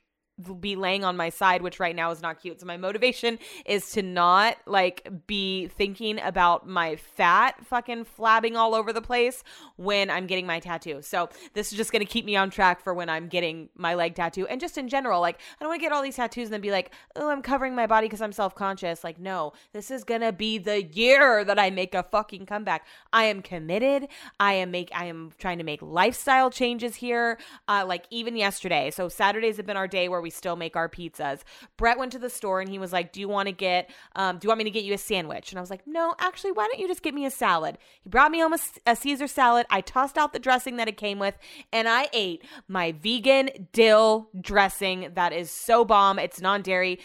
be 0.59 0.75
laying 0.75 1.03
on 1.03 1.15
my 1.15 1.29
side, 1.29 1.61
which 1.61 1.79
right 1.79 1.95
now 1.95 2.11
is 2.11 2.21
not 2.21 2.41
cute. 2.41 2.59
So 2.59 2.65
my 2.65 2.75
motivation 2.77 3.39
is 3.65 3.91
to 3.91 4.01
not 4.01 4.57
like 4.65 5.07
be 5.27 5.67
thinking 5.67 6.19
about 6.19 6.67
my 6.67 6.97
fat 6.97 7.65
fucking 7.65 8.05
flabbing 8.05 8.55
all 8.55 8.75
over 8.75 8.91
the 8.91 9.01
place 9.01 9.43
when 9.77 10.09
I'm 10.09 10.27
getting 10.27 10.45
my 10.45 10.59
tattoo. 10.59 11.01
So 11.01 11.29
this 11.53 11.71
is 11.71 11.77
just 11.77 11.93
gonna 11.93 12.05
keep 12.05 12.25
me 12.25 12.35
on 12.35 12.49
track 12.49 12.81
for 12.81 12.93
when 12.93 13.09
I'm 13.09 13.27
getting 13.27 13.69
my 13.77 13.95
leg 13.95 14.15
tattoo. 14.15 14.45
And 14.47 14.59
just 14.59 14.77
in 14.77 14.89
general, 14.89 15.21
like 15.21 15.37
I 15.37 15.63
don't 15.63 15.69
wanna 15.69 15.79
get 15.79 15.93
all 15.93 16.01
these 16.01 16.17
tattoos 16.17 16.47
and 16.47 16.53
then 16.53 16.61
be 16.61 16.71
like, 16.71 16.91
oh, 17.15 17.29
I'm 17.29 17.41
covering 17.41 17.73
my 17.73 17.87
body 17.87 18.07
because 18.07 18.21
I'm 18.21 18.33
self-conscious. 18.33 19.03
Like, 19.05 19.19
no, 19.19 19.53
this 19.71 19.89
is 19.89 20.03
gonna 20.03 20.33
be 20.33 20.57
the 20.57 20.83
year 20.83 21.45
that 21.45 21.57
I 21.57 21.69
make 21.69 21.95
a 21.95 22.03
fucking 22.03 22.45
comeback. 22.45 22.85
I 23.13 23.25
am 23.25 23.41
committed. 23.41 24.09
I 24.39 24.53
am 24.55 24.71
make 24.71 24.89
I 24.93 25.05
am 25.05 25.31
trying 25.37 25.59
to 25.59 25.63
make 25.63 25.81
lifestyle 25.81 26.49
changes 26.49 26.95
here. 26.95 27.37
Uh 27.69 27.85
like 27.87 28.05
even 28.09 28.35
yesterday. 28.35 28.91
So 28.91 29.07
Saturdays 29.07 29.55
have 29.57 29.65
been 29.65 29.77
our 29.77 29.87
day 29.87 30.09
where 30.09 30.24
we 30.25 30.31
still 30.31 30.55
make 30.55 30.75
our 30.75 30.89
pizzas. 30.89 31.41
Brett 31.77 31.99
went 31.99 32.11
to 32.13 32.19
the 32.19 32.31
store 32.31 32.59
and 32.59 32.67
he 32.67 32.79
was 32.79 32.91
like, 32.91 33.13
Do 33.13 33.19
you 33.19 33.29
want 33.29 33.47
to 33.47 33.51
get, 33.51 33.91
um, 34.15 34.39
do 34.39 34.45
you 34.45 34.49
want 34.49 34.57
me 34.57 34.63
to 34.63 34.71
get 34.71 34.83
you 34.83 34.95
a 34.95 34.97
sandwich? 34.97 35.51
And 35.51 35.59
I 35.59 35.61
was 35.61 35.69
like, 35.69 35.85
No, 35.85 36.15
actually, 36.19 36.51
why 36.51 36.67
don't 36.67 36.79
you 36.79 36.87
just 36.87 37.03
get 37.03 37.13
me 37.13 37.25
a 37.25 37.31
salad? 37.31 37.77
He 38.01 38.09
brought 38.09 38.31
me 38.31 38.39
home 38.39 38.53
a, 38.53 38.59
a 38.87 38.95
Caesar 38.95 39.27
salad. 39.27 39.67
I 39.69 39.81
tossed 39.81 40.17
out 40.17 40.33
the 40.33 40.39
dressing 40.39 40.77
that 40.77 40.87
it 40.87 40.97
came 40.97 41.19
with 41.19 41.37
and 41.71 41.87
I 41.87 42.09
ate 42.11 42.43
my 42.67 42.91
vegan 42.91 43.67
dill 43.71 44.29
dressing 44.41 45.11
that 45.13 45.31
is 45.31 45.51
so 45.51 45.85
bomb. 45.85 46.17
It's 46.17 46.41
non 46.41 46.63
dairy. 46.63 46.99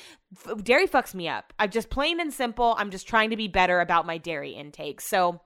Dairy 0.62 0.87
fucks 0.87 1.14
me 1.14 1.28
up. 1.28 1.52
I'm 1.59 1.70
just 1.70 1.90
plain 1.90 2.20
and 2.20 2.33
simple. 2.33 2.74
I'm 2.78 2.90
just 2.90 3.06
trying 3.06 3.30
to 3.30 3.37
be 3.37 3.48
better 3.48 3.80
about 3.80 4.06
my 4.06 4.16
dairy 4.16 4.52
intake. 4.52 5.00
So, 5.00 5.40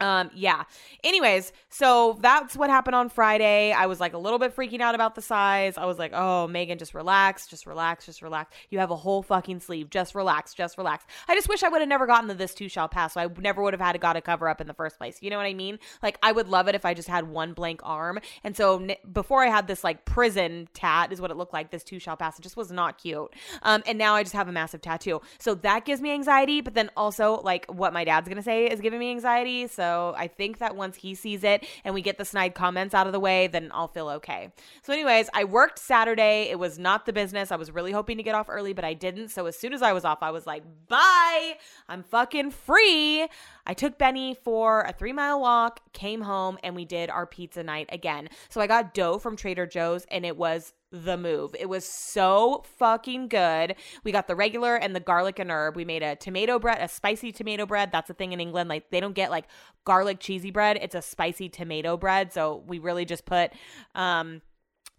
um, 0.00 0.30
yeah. 0.34 0.64
Anyways, 1.04 1.52
so 1.68 2.18
that's 2.20 2.56
what 2.56 2.68
happened 2.68 2.96
on 2.96 3.08
Friday. 3.08 3.72
I 3.72 3.86
was 3.86 4.00
like 4.00 4.12
a 4.12 4.18
little 4.18 4.40
bit 4.40 4.54
freaking 4.54 4.80
out 4.80 4.94
about 4.94 5.14
the 5.14 5.22
size. 5.22 5.78
I 5.78 5.84
was 5.86 5.98
like, 5.98 6.12
oh, 6.12 6.48
Megan, 6.48 6.78
just 6.78 6.94
relax, 6.94 7.46
just 7.46 7.64
relax, 7.64 8.04
just 8.04 8.20
relax. 8.20 8.52
You 8.70 8.80
have 8.80 8.90
a 8.90 8.96
whole 8.96 9.22
fucking 9.22 9.60
sleeve. 9.60 9.90
Just 9.90 10.14
relax, 10.14 10.52
just 10.52 10.76
relax. 10.78 11.04
I 11.28 11.34
just 11.34 11.48
wish 11.48 11.62
I 11.62 11.68
would 11.68 11.80
have 11.80 11.88
never 11.88 12.06
gotten 12.06 12.26
the 12.26 12.34
this 12.34 12.54
too 12.54 12.68
shall 12.68 12.88
pass. 12.88 13.14
So 13.14 13.20
I 13.20 13.28
never 13.38 13.62
would 13.62 13.72
have 13.72 13.80
had 13.80 13.92
to 13.92 13.98
got 13.98 14.16
a 14.16 14.20
cover 14.20 14.48
up 14.48 14.60
in 14.60 14.66
the 14.66 14.74
first 14.74 14.98
place. 14.98 15.18
You 15.22 15.30
know 15.30 15.36
what 15.36 15.46
I 15.46 15.54
mean? 15.54 15.78
Like, 16.02 16.18
I 16.22 16.32
would 16.32 16.48
love 16.48 16.66
it 16.66 16.74
if 16.74 16.84
I 16.84 16.92
just 16.92 17.08
had 17.08 17.28
one 17.28 17.52
blank 17.52 17.80
arm. 17.84 18.18
And 18.42 18.56
so 18.56 18.80
n- 18.80 18.96
before 19.12 19.44
I 19.44 19.48
had 19.48 19.68
this 19.68 19.84
like 19.84 20.04
prison 20.04 20.68
tat, 20.74 21.12
is 21.12 21.20
what 21.20 21.30
it 21.30 21.36
looked 21.36 21.52
like. 21.52 21.70
This 21.70 21.84
too 21.84 22.00
shall 22.00 22.16
pass. 22.16 22.38
It 22.38 22.42
just 22.42 22.56
was 22.56 22.72
not 22.72 22.98
cute. 22.98 23.32
Um, 23.62 23.82
and 23.86 23.96
now 23.96 24.16
I 24.16 24.24
just 24.24 24.34
have 24.34 24.48
a 24.48 24.52
massive 24.52 24.80
tattoo. 24.82 25.20
So 25.38 25.54
that 25.54 25.84
gives 25.84 26.00
me 26.02 26.10
anxiety. 26.10 26.60
But 26.60 26.74
then 26.74 26.90
also, 26.96 27.40
like, 27.42 27.64
what 27.66 27.92
my 27.92 28.04
dad's 28.04 28.28
gonna 28.28 28.42
say 28.42 28.66
is 28.66 28.80
giving 28.80 28.98
me 28.98 29.12
anxiety. 29.12 29.68
So 29.68 29.83
so 29.84 30.14
I 30.16 30.28
think 30.28 30.58
that 30.58 30.76
once 30.76 30.96
he 30.96 31.14
sees 31.14 31.44
it 31.44 31.66
and 31.84 31.94
we 31.94 32.00
get 32.00 32.16
the 32.16 32.24
snide 32.24 32.54
comments 32.54 32.94
out 32.94 33.06
of 33.06 33.12
the 33.12 33.20
way, 33.20 33.48
then 33.48 33.70
I'll 33.74 33.88
feel 33.88 34.08
okay. 34.08 34.50
So, 34.82 34.94
anyways, 34.94 35.28
I 35.34 35.44
worked 35.44 35.78
Saturday. 35.78 36.48
It 36.50 36.58
was 36.58 36.78
not 36.78 37.04
the 37.04 37.12
business. 37.12 37.52
I 37.52 37.56
was 37.56 37.70
really 37.70 37.92
hoping 37.92 38.16
to 38.16 38.22
get 38.22 38.34
off 38.34 38.46
early, 38.48 38.72
but 38.72 38.84
I 38.84 38.94
didn't. 38.94 39.28
So 39.28 39.44
as 39.44 39.58
soon 39.58 39.74
as 39.74 39.82
I 39.82 39.92
was 39.92 40.04
off, 40.06 40.22
I 40.22 40.30
was 40.30 40.46
like, 40.46 40.62
bye. 40.88 41.56
I'm 41.86 42.02
fucking 42.02 42.52
free. 42.52 43.28
I 43.66 43.74
took 43.74 43.98
Benny 43.98 44.34
for 44.42 44.82
a 44.82 44.92
three 44.92 45.12
mile 45.12 45.40
walk, 45.40 45.80
came 45.92 46.22
home, 46.22 46.58
and 46.64 46.74
we 46.74 46.86
did 46.86 47.10
our 47.10 47.26
pizza 47.26 47.62
night 47.62 47.88
again. 47.92 48.30
So 48.48 48.62
I 48.62 48.66
got 48.66 48.94
dough 48.94 49.18
from 49.18 49.36
Trader 49.36 49.66
Joe's 49.66 50.06
and 50.10 50.24
it 50.24 50.36
was 50.36 50.72
the 50.94 51.16
move. 51.16 51.54
It 51.58 51.68
was 51.68 51.84
so 51.84 52.62
fucking 52.78 53.28
good. 53.28 53.74
We 54.04 54.12
got 54.12 54.28
the 54.28 54.36
regular 54.36 54.76
and 54.76 54.94
the 54.94 55.00
garlic 55.00 55.40
and 55.40 55.50
herb. 55.50 55.74
We 55.74 55.84
made 55.84 56.02
a 56.02 56.14
tomato 56.14 56.58
bread, 56.58 56.78
a 56.80 56.88
spicy 56.88 57.32
tomato 57.32 57.66
bread. 57.66 57.90
That's 57.90 58.08
a 58.10 58.14
thing 58.14 58.32
in 58.32 58.40
England. 58.40 58.68
Like 58.68 58.90
they 58.90 59.00
don't 59.00 59.14
get 59.14 59.30
like 59.30 59.46
garlic 59.84 60.20
cheesy 60.20 60.52
bread. 60.52 60.78
It's 60.80 60.94
a 60.94 61.02
spicy 61.02 61.48
tomato 61.48 61.96
bread. 61.96 62.32
So 62.32 62.62
we 62.66 62.78
really 62.78 63.04
just 63.04 63.24
put 63.24 63.52
um 63.94 64.40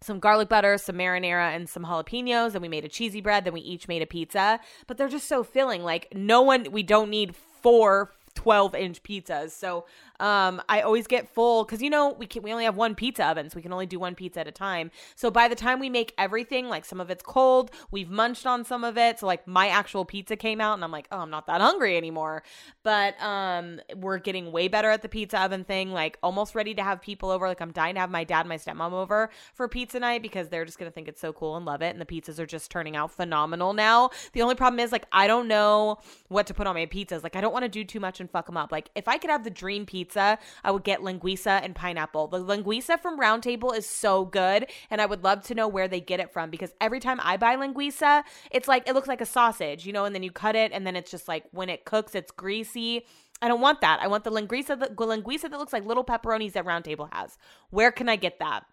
some 0.02 0.20
garlic 0.20 0.50
butter, 0.50 0.76
some 0.76 0.96
marinara, 0.96 1.56
and 1.56 1.66
some 1.66 1.84
jalapenos. 1.84 2.52
And 2.52 2.60
we 2.60 2.68
made 2.68 2.84
a 2.84 2.88
cheesy 2.88 3.22
bread. 3.22 3.44
Then 3.44 3.54
we 3.54 3.62
each 3.62 3.88
made 3.88 4.02
a 4.02 4.06
pizza. 4.06 4.60
But 4.86 4.98
they're 4.98 5.08
just 5.08 5.26
so 5.26 5.42
filling. 5.42 5.82
Like, 5.82 6.12
no 6.14 6.42
one, 6.42 6.66
we 6.70 6.82
don't 6.82 7.08
need 7.08 7.34
four 7.34 8.12
12 8.34 8.74
inch 8.74 9.02
pizzas. 9.02 9.50
So 9.52 9.86
um, 10.20 10.62
I 10.68 10.80
always 10.80 11.06
get 11.06 11.28
full 11.28 11.64
because 11.64 11.82
you 11.82 11.90
know 11.90 12.12
we 12.18 12.26
can 12.26 12.42
we 12.42 12.52
only 12.52 12.64
have 12.64 12.76
one 12.76 12.94
pizza 12.94 13.26
oven, 13.26 13.50
so 13.50 13.56
we 13.56 13.62
can 13.62 13.72
only 13.72 13.86
do 13.86 13.98
one 13.98 14.14
pizza 14.14 14.40
at 14.40 14.48
a 14.48 14.52
time. 14.52 14.90
So 15.14 15.30
by 15.30 15.48
the 15.48 15.54
time 15.54 15.78
we 15.78 15.90
make 15.90 16.14
everything, 16.18 16.68
like 16.68 16.84
some 16.84 17.00
of 17.00 17.10
it's 17.10 17.22
cold, 17.22 17.70
we've 17.90 18.10
munched 18.10 18.46
on 18.46 18.64
some 18.64 18.84
of 18.84 18.96
it. 18.96 19.18
So 19.18 19.26
like 19.26 19.46
my 19.46 19.68
actual 19.68 20.04
pizza 20.04 20.36
came 20.36 20.60
out, 20.60 20.74
and 20.74 20.84
I'm 20.84 20.92
like, 20.92 21.08
oh, 21.12 21.18
I'm 21.18 21.30
not 21.30 21.46
that 21.46 21.60
hungry 21.60 21.96
anymore. 21.96 22.42
But 22.82 23.20
um, 23.22 23.80
we're 23.96 24.18
getting 24.18 24.52
way 24.52 24.68
better 24.68 24.90
at 24.90 25.02
the 25.02 25.08
pizza 25.08 25.40
oven 25.40 25.64
thing. 25.64 25.92
Like 25.92 26.18
almost 26.22 26.54
ready 26.54 26.74
to 26.74 26.82
have 26.82 27.00
people 27.00 27.30
over. 27.30 27.46
Like 27.46 27.60
I'm 27.60 27.72
dying 27.72 27.94
to 27.94 28.00
have 28.00 28.10
my 28.10 28.24
dad 28.24 28.46
my 28.46 28.56
stepmom 28.56 28.92
over 28.92 29.30
for 29.54 29.68
pizza 29.68 30.00
night 30.00 30.22
because 30.22 30.48
they're 30.48 30.64
just 30.64 30.78
gonna 30.78 30.90
think 30.90 31.08
it's 31.08 31.20
so 31.20 31.32
cool 31.32 31.56
and 31.56 31.66
love 31.66 31.82
it. 31.82 31.90
And 31.90 32.00
the 32.00 32.06
pizzas 32.06 32.38
are 32.38 32.46
just 32.46 32.70
turning 32.70 32.96
out 32.96 33.10
phenomenal 33.10 33.72
now. 33.72 34.10
The 34.32 34.42
only 34.42 34.54
problem 34.54 34.80
is 34.80 34.92
like 34.92 35.06
I 35.12 35.26
don't 35.26 35.48
know 35.48 35.98
what 36.28 36.46
to 36.46 36.54
put 36.54 36.66
on 36.66 36.74
my 36.74 36.86
pizzas. 36.86 37.22
Like 37.22 37.36
I 37.36 37.40
don't 37.40 37.52
want 37.52 37.64
to 37.64 37.68
do 37.68 37.84
too 37.84 38.00
much 38.00 38.20
and 38.20 38.30
fuck 38.30 38.46
them 38.46 38.56
up. 38.56 38.72
Like 38.72 38.90
if 38.94 39.08
I 39.08 39.18
could 39.18 39.30
have 39.30 39.44
the 39.44 39.50
dream 39.50 39.84
pizza 39.86 40.05
pizza, 40.06 40.38
I 40.62 40.70
would 40.70 40.84
get 40.84 41.00
linguiça 41.00 41.60
and 41.62 41.74
pineapple. 41.74 42.28
The 42.28 42.38
linguiça 42.38 43.00
from 43.00 43.18
Round 43.18 43.42
Table 43.42 43.72
is 43.72 43.86
so 43.86 44.24
good, 44.24 44.66
and 44.90 45.00
I 45.00 45.06
would 45.06 45.24
love 45.24 45.42
to 45.44 45.54
know 45.54 45.68
where 45.68 45.88
they 45.88 46.00
get 46.00 46.20
it 46.20 46.32
from 46.32 46.50
because 46.50 46.72
every 46.80 47.00
time 47.00 47.20
I 47.22 47.36
buy 47.36 47.56
linguiça, 47.56 48.22
it's 48.50 48.68
like 48.68 48.88
it 48.88 48.94
looks 48.94 49.08
like 49.08 49.20
a 49.20 49.26
sausage, 49.26 49.86
you 49.86 49.92
know, 49.92 50.04
and 50.04 50.14
then 50.14 50.22
you 50.22 50.30
cut 50.30 50.56
it, 50.56 50.72
and 50.72 50.86
then 50.86 50.96
it's 50.96 51.10
just 51.10 51.28
like 51.28 51.44
when 51.52 51.68
it 51.68 51.84
cooks, 51.84 52.14
it's 52.14 52.30
greasy. 52.30 53.04
I 53.42 53.48
don't 53.48 53.60
want 53.60 53.80
that. 53.82 54.00
I 54.00 54.06
want 54.06 54.24
the 54.24 54.30
linguiça, 54.30 54.78
the 54.78 54.88
linguiça 54.88 55.50
that 55.50 55.58
looks 55.58 55.72
like 55.72 55.84
little 55.84 56.04
pepperonis 56.04 56.52
that 56.52 56.64
Round 56.64 56.84
Table 56.84 57.08
has. 57.12 57.36
Where 57.70 57.92
can 57.92 58.08
I 58.08 58.16
get 58.16 58.38
that? 58.38 58.64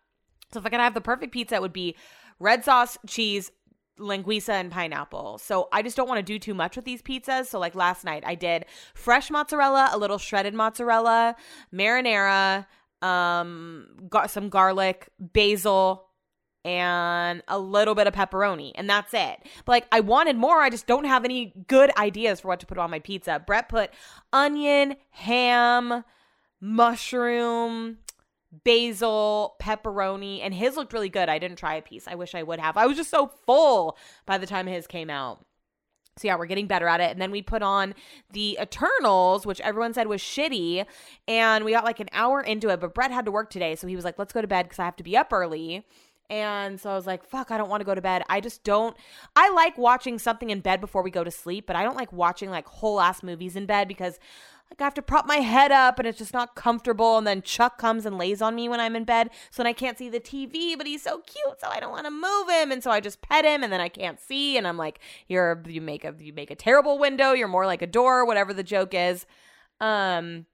So 0.54 0.60
if 0.60 0.66
I 0.66 0.70
could 0.70 0.80
have 0.80 0.94
the 0.94 1.02
perfect 1.02 1.34
pizza, 1.34 1.56
it 1.56 1.62
would 1.62 1.74
be 1.74 1.96
red 2.40 2.64
sauce, 2.64 2.98
cheese, 3.08 3.52
linguiça 4.00 4.50
and 4.50 4.72
pineapple. 4.72 5.38
So 5.38 5.68
I 5.72 5.82
just 5.82 5.96
don't 5.96 6.08
want 6.08 6.20
to 6.20 6.24
do 6.24 6.40
too 6.40 6.54
much 6.54 6.76
with 6.76 6.86
these 6.86 7.02
pizzas. 7.02 7.48
So 7.48 7.60
like 7.60 7.76
last 7.76 8.04
night 8.04 8.24
I 8.26 8.36
did 8.36 8.66
fresh 8.94 9.30
mozzarella, 9.30 9.90
a 9.92 9.98
little 9.98 10.18
shredded 10.18 10.54
mozzarella, 10.54 11.36
marinara, 11.74 12.66
um 13.02 13.88
got 14.10 14.32
some 14.32 14.50
garlic, 14.50 15.10
basil, 15.20 16.08
and 16.66 17.44
a 17.48 17.60
little 17.60 17.94
bit 17.96 18.08
of 18.08 18.14
pepperoni, 18.14 18.72
and 18.76 18.90
that's 18.90 19.14
it. 19.14 19.40
But 19.66 19.72
like, 19.72 19.88
I 19.92 20.00
wanted 20.00 20.38
more. 20.38 20.62
I 20.62 20.70
just 20.70 20.88
don't 20.88 21.04
have 21.04 21.26
any 21.26 21.54
good 21.68 21.92
ideas 21.98 22.40
for 22.40 22.48
what 22.48 22.62
to 22.62 22.66
put 22.66 22.78
on 22.78 22.90
my 22.90 23.00
pizza. 23.00 23.44
Brett 23.46 23.68
put 23.68 23.92
onion, 24.32 24.96
ham, 25.10 26.06
mushroom, 26.62 27.98
basil, 28.64 29.56
pepperoni, 29.62 30.42
and 30.42 30.54
his 30.54 30.76
looked 30.76 30.94
really 30.94 31.10
good. 31.10 31.30
I 31.30 31.40
didn't 31.40 31.58
try 31.58 31.76
a 31.76 31.82
piece. 31.82 32.08
I 32.08 32.16
wish 32.16 32.36
I 32.36 32.44
would 32.44 32.60
have. 32.60 32.78
I 32.78 32.86
was 32.86 32.98
just 32.98 33.10
so 33.10 33.28
full 33.46 33.98
by 34.26 34.38
the 34.38 34.46
time 34.46 34.68
his 34.68 34.88
came 34.88 35.10
out. 35.10 35.46
So 36.18 36.28
yeah, 36.28 36.36
we're 36.38 36.46
getting 36.46 36.68
better 36.68 36.88
at 36.88 37.02
it. 37.02 37.12
And 37.12 37.20
then 37.20 37.32
we 37.32 37.42
put 37.42 37.64
on 37.64 37.96
the 38.32 38.58
Eternals, 38.62 39.46
which 39.48 39.60
everyone 39.62 39.96
said 39.96 40.08
was 40.08 40.22
shitty, 40.22 40.86
and 41.28 41.66
we 41.66 41.72
got 41.72 41.86
like 41.86 42.00
an 42.00 42.10
hour 42.12 42.42
into 42.42 42.70
it. 42.70 42.80
But 42.80 42.94
Brett 42.94 43.12
had 43.12 43.26
to 43.26 43.32
work 43.32 43.50
today, 43.50 43.76
so 43.76 43.88
he 43.88 43.96
was 43.96 44.06
like, 44.06 44.20
"Let's 44.20 44.34
go 44.34 44.42
to 44.42 44.48
bed 44.48 44.64
because 44.64 44.80
I 44.80 44.86
have 44.86 44.96
to 44.98 45.04
be 45.04 45.18
up 45.18 45.34
early." 45.34 45.86
And 46.30 46.80
so 46.80 46.90
I 46.90 46.96
was 46.96 47.06
like, 47.06 47.24
fuck, 47.26 47.52
I 47.52 47.58
don't 47.58 47.70
want 47.70 47.82
to 47.82 47.86
go 47.86 47.94
to 47.94 48.02
bed. 48.02 48.24
I 48.30 48.40
just 48.40 48.64
don't. 48.64 48.96
I 49.36 49.52
like 49.52 49.78
watching 49.78 50.18
something 50.18 50.50
in 50.50 50.62
bed 50.62 50.82
before 50.82 51.04
we 51.04 51.12
go 51.12 51.24
to 51.24 51.30
sleep, 51.30 51.68
but 51.68 51.76
I 51.76 51.84
don't 51.84 51.98
like 51.98 52.14
watching 52.14 52.50
like 52.50 52.66
whole 52.66 53.00
ass 53.00 53.22
movies 53.22 53.56
in 53.56 53.66
bed 53.66 53.88
because 53.88 54.18
like 54.74 54.82
I 54.82 54.86
have 54.86 54.96
to 54.96 55.04
prop 55.04 55.28
my 55.28 55.36
head 55.36 55.72
up 55.72 56.00
and 56.00 56.08
it's 56.08 56.18
just 56.18 56.34
not 56.34 56.56
comfortable. 56.56 57.20
And 57.20 57.28
then 57.28 57.44
Chuck 57.44 57.78
comes 57.78 58.08
and 58.08 58.18
lays 58.18 58.42
on 58.42 58.56
me 58.56 58.68
when 58.68 58.80
I'm 58.80 58.96
in 58.96 59.04
bed. 59.04 59.30
So 59.52 59.62
then 59.62 59.68
I 59.68 59.74
can't 59.74 60.00
see 60.00 60.10
the 60.10 60.20
TV, 60.20 60.76
but 60.76 60.88
he's 60.88 61.04
so 61.04 61.20
cute. 61.20 61.62
So 61.62 61.68
I 61.70 61.80
don't 61.80 61.92
want 61.92 62.06
to 62.06 62.12
move 62.12 62.50
him. 62.50 62.72
And 62.72 62.84
so 62.84 62.90
I 62.90 63.00
just 63.00 63.22
pet 63.22 63.46
him 63.46 63.64
and 63.64 63.72
then 63.72 63.80
I 63.82 63.88
can't 63.88 64.20
see. 64.20 64.58
And 64.58 64.68
I'm 64.68 64.78
like, 64.78 65.00
you're, 65.28 65.62
you 65.68 65.80
make 65.80 66.04
a, 66.04 66.16
you 66.18 66.34
make 66.34 66.50
a 66.50 66.56
terrible 66.56 66.98
window. 66.98 67.34
You're 67.34 67.48
more 67.48 67.68
like 67.68 67.84
a 67.84 67.88
door, 67.88 68.26
whatever 68.26 68.52
the 68.52 68.64
joke 68.64 68.96
is. 68.96 69.28
Um, 69.80 70.48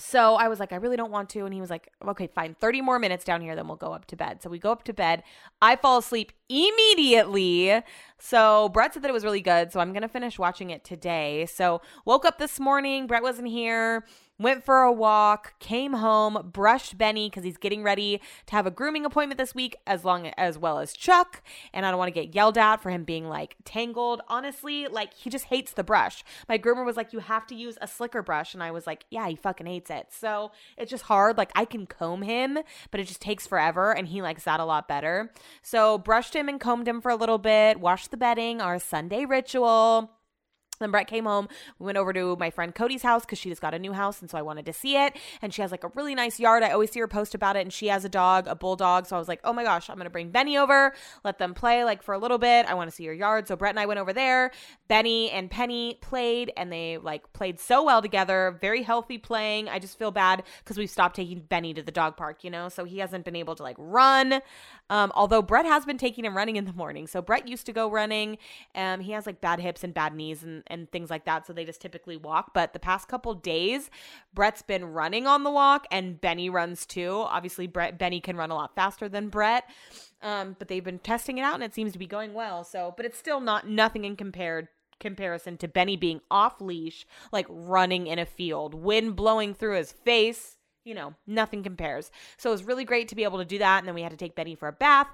so 0.00 0.34
I 0.36 0.48
was 0.48 0.58
like, 0.58 0.72
I 0.72 0.76
really 0.76 0.96
don't 0.96 1.10
want 1.10 1.28
to. 1.30 1.44
And 1.44 1.52
he 1.52 1.60
was 1.60 1.70
like, 1.70 1.90
okay, 2.06 2.26
fine, 2.26 2.56
30 2.60 2.80
more 2.80 2.98
minutes 2.98 3.24
down 3.24 3.40
here, 3.40 3.54
then 3.54 3.68
we'll 3.68 3.76
go 3.76 3.92
up 3.92 4.06
to 4.06 4.16
bed. 4.16 4.42
So 4.42 4.50
we 4.50 4.58
go 4.58 4.72
up 4.72 4.84
to 4.84 4.92
bed. 4.92 5.22
I 5.60 5.76
fall 5.76 5.98
asleep 5.98 6.32
immediately. 6.48 7.82
So 8.18 8.70
Brett 8.70 8.94
said 8.94 9.02
that 9.02 9.10
it 9.10 9.12
was 9.12 9.24
really 9.24 9.42
good. 9.42 9.72
So 9.72 9.80
I'm 9.80 9.92
going 9.92 10.02
to 10.02 10.08
finish 10.08 10.38
watching 10.38 10.70
it 10.70 10.84
today. 10.84 11.46
So 11.46 11.82
woke 12.04 12.24
up 12.24 12.38
this 12.38 12.58
morning. 12.58 13.06
Brett 13.06 13.22
wasn't 13.22 13.48
here 13.48 14.04
went 14.40 14.64
for 14.64 14.80
a 14.80 14.90
walk, 14.92 15.54
came 15.60 15.92
home, 15.92 16.50
brushed 16.52 16.96
Benny 16.96 17.28
because 17.28 17.44
he's 17.44 17.58
getting 17.58 17.82
ready 17.82 18.20
to 18.46 18.52
have 18.56 18.66
a 18.66 18.70
grooming 18.70 19.04
appointment 19.04 19.38
this 19.38 19.54
week, 19.54 19.76
as 19.86 20.04
long 20.04 20.28
as 20.28 20.58
well 20.58 20.78
as 20.78 20.94
Chuck. 20.94 21.42
And 21.72 21.84
I 21.84 21.90
don't 21.90 21.98
want 21.98 22.12
to 22.12 22.20
get 22.20 22.34
yelled 22.34 22.56
at 22.56 22.82
for 22.82 22.90
him 22.90 23.04
being 23.04 23.28
like 23.28 23.56
tangled. 23.64 24.22
Honestly, 24.28 24.88
like 24.88 25.12
he 25.12 25.28
just 25.28 25.44
hates 25.44 25.72
the 25.72 25.84
brush. 25.84 26.24
My 26.48 26.58
groomer 26.58 26.84
was 26.84 26.96
like, 26.96 27.12
"You 27.12 27.18
have 27.18 27.46
to 27.48 27.54
use 27.54 27.76
a 27.80 27.86
slicker 27.86 28.22
brush," 28.22 28.54
and 28.54 28.62
I 28.62 28.70
was 28.70 28.86
like, 28.86 29.04
"Yeah, 29.10 29.28
he 29.28 29.36
fucking 29.36 29.66
hates 29.66 29.90
it." 29.90 30.08
So 30.10 30.52
it's 30.78 30.90
just 30.90 31.04
hard. 31.04 31.36
Like 31.36 31.52
I 31.54 31.66
can 31.66 31.86
comb 31.86 32.22
him, 32.22 32.58
but 32.90 33.00
it 33.00 33.06
just 33.06 33.20
takes 33.20 33.46
forever, 33.46 33.92
and 33.92 34.08
he 34.08 34.22
likes 34.22 34.44
that 34.44 34.60
a 34.60 34.64
lot 34.64 34.88
better. 34.88 35.30
So 35.62 35.98
brushed 35.98 36.34
him 36.34 36.48
and 36.48 36.58
combed 36.58 36.88
him 36.88 37.02
for 37.02 37.10
a 37.10 37.16
little 37.16 37.38
bit, 37.38 37.78
washed 37.78 38.10
the 38.10 38.16
bedding, 38.16 38.60
our 38.62 38.78
Sunday 38.78 39.26
ritual. 39.26 40.12
Then 40.80 40.90
Brett 40.90 41.06
came 41.06 41.26
home. 41.26 41.48
We 41.78 41.86
went 41.86 41.98
over 41.98 42.12
to 42.14 42.36
my 42.36 42.50
friend 42.50 42.74
Cody's 42.74 43.02
house 43.02 43.22
because 43.22 43.38
she 43.38 43.50
just 43.50 43.60
got 43.60 43.74
a 43.74 43.78
new 43.78 43.92
house. 43.92 44.20
And 44.22 44.30
so 44.30 44.38
I 44.38 44.42
wanted 44.42 44.64
to 44.66 44.72
see 44.72 44.96
it. 44.96 45.14
And 45.42 45.52
she 45.52 45.60
has 45.60 45.70
like 45.70 45.84
a 45.84 45.88
really 45.94 46.14
nice 46.14 46.40
yard. 46.40 46.62
I 46.62 46.70
always 46.70 46.90
see 46.90 47.00
her 47.00 47.08
post 47.08 47.34
about 47.34 47.56
it. 47.56 47.60
And 47.60 47.72
she 47.72 47.88
has 47.88 48.04
a 48.04 48.08
dog, 48.08 48.46
a 48.46 48.54
bulldog. 48.54 49.06
So 49.06 49.14
I 49.14 49.18
was 49.18 49.28
like, 49.28 49.40
oh 49.44 49.52
my 49.52 49.62
gosh, 49.62 49.90
I'm 49.90 49.96
going 49.96 50.04
to 50.04 50.10
bring 50.10 50.30
Benny 50.30 50.56
over, 50.56 50.94
let 51.22 51.38
them 51.38 51.52
play 51.52 51.84
like 51.84 52.02
for 52.02 52.14
a 52.14 52.18
little 52.18 52.38
bit. 52.38 52.64
I 52.66 52.74
want 52.74 52.88
to 52.88 52.96
see 52.96 53.04
your 53.04 53.12
yard. 53.12 53.46
So 53.46 53.56
Brett 53.56 53.70
and 53.70 53.78
I 53.78 53.84
went 53.86 54.00
over 54.00 54.14
there. 54.14 54.52
Benny 54.88 55.30
and 55.30 55.50
Penny 55.50 55.98
played 56.00 56.50
and 56.56 56.72
they 56.72 56.96
like 56.96 57.30
played 57.34 57.60
so 57.60 57.84
well 57.84 58.00
together. 58.00 58.56
Very 58.60 58.82
healthy 58.82 59.18
playing. 59.18 59.68
I 59.68 59.78
just 59.78 59.98
feel 59.98 60.10
bad 60.10 60.42
because 60.64 60.78
we've 60.78 60.90
stopped 60.90 61.14
taking 61.14 61.40
Benny 61.40 61.74
to 61.74 61.82
the 61.82 61.92
dog 61.92 62.16
park, 62.16 62.42
you 62.42 62.50
know? 62.50 62.70
So 62.70 62.84
he 62.84 62.98
hasn't 62.98 63.26
been 63.26 63.36
able 63.36 63.54
to 63.56 63.62
like 63.62 63.76
run. 63.78 64.40
Um, 64.88 65.12
although 65.14 65.42
Brett 65.42 65.66
has 65.66 65.84
been 65.84 65.98
taking 65.98 66.24
him 66.24 66.36
running 66.36 66.56
in 66.56 66.64
the 66.64 66.72
morning. 66.72 67.06
So 67.06 67.20
Brett 67.22 67.46
used 67.46 67.66
to 67.66 67.72
go 67.72 67.90
running. 67.90 68.38
Um, 68.74 69.00
he 69.00 69.12
has 69.12 69.26
like 69.26 69.40
bad 69.40 69.60
hips 69.60 69.84
and 69.84 69.94
bad 69.94 70.14
knees 70.14 70.42
and, 70.42 70.62
and 70.70 70.90
things 70.90 71.10
like 71.10 71.24
that. 71.24 71.46
So 71.46 71.52
they 71.52 71.64
just 71.64 71.80
typically 71.80 72.16
walk. 72.16 72.52
But 72.54 72.72
the 72.72 72.78
past 72.78 73.08
couple 73.08 73.34
days, 73.34 73.90
Brett's 74.32 74.62
been 74.62 74.84
running 74.84 75.26
on 75.26 75.44
the 75.44 75.50
walk 75.50 75.86
and 75.90 76.20
Benny 76.20 76.48
runs 76.48 76.86
too. 76.86 77.24
Obviously, 77.26 77.66
Brett 77.66 77.98
Benny 77.98 78.20
can 78.20 78.36
run 78.36 78.50
a 78.50 78.54
lot 78.54 78.74
faster 78.74 79.08
than 79.08 79.28
Brett. 79.28 79.68
Um, 80.22 80.56
but 80.58 80.68
they've 80.68 80.84
been 80.84 80.98
testing 80.98 81.38
it 81.38 81.42
out 81.42 81.54
and 81.54 81.62
it 81.62 81.74
seems 81.74 81.92
to 81.92 81.98
be 81.98 82.06
going 82.06 82.34
well. 82.34 82.64
So, 82.64 82.94
but 82.96 83.06
it's 83.06 83.18
still 83.18 83.40
not 83.40 83.68
nothing 83.68 84.04
in 84.04 84.16
compared 84.16 84.68
comparison 84.98 85.56
to 85.56 85.66
Benny 85.66 85.96
being 85.96 86.20
off 86.30 86.60
leash, 86.60 87.06
like 87.32 87.46
running 87.48 88.06
in 88.06 88.18
a 88.18 88.26
field, 88.26 88.74
wind 88.74 89.16
blowing 89.16 89.54
through 89.54 89.76
his 89.76 89.92
face 89.92 90.58
you 90.84 90.94
know, 90.94 91.14
nothing 91.26 91.62
compares. 91.62 92.10
So 92.36 92.50
it 92.50 92.52
was 92.52 92.64
really 92.64 92.84
great 92.84 93.08
to 93.08 93.14
be 93.14 93.24
able 93.24 93.38
to 93.38 93.44
do 93.44 93.58
that. 93.58 93.78
And 93.78 93.88
then 93.88 93.94
we 93.94 94.02
had 94.02 94.10
to 94.10 94.16
take 94.16 94.34
Betty 94.34 94.54
for 94.54 94.68
a 94.68 94.72
bath. 94.72 95.08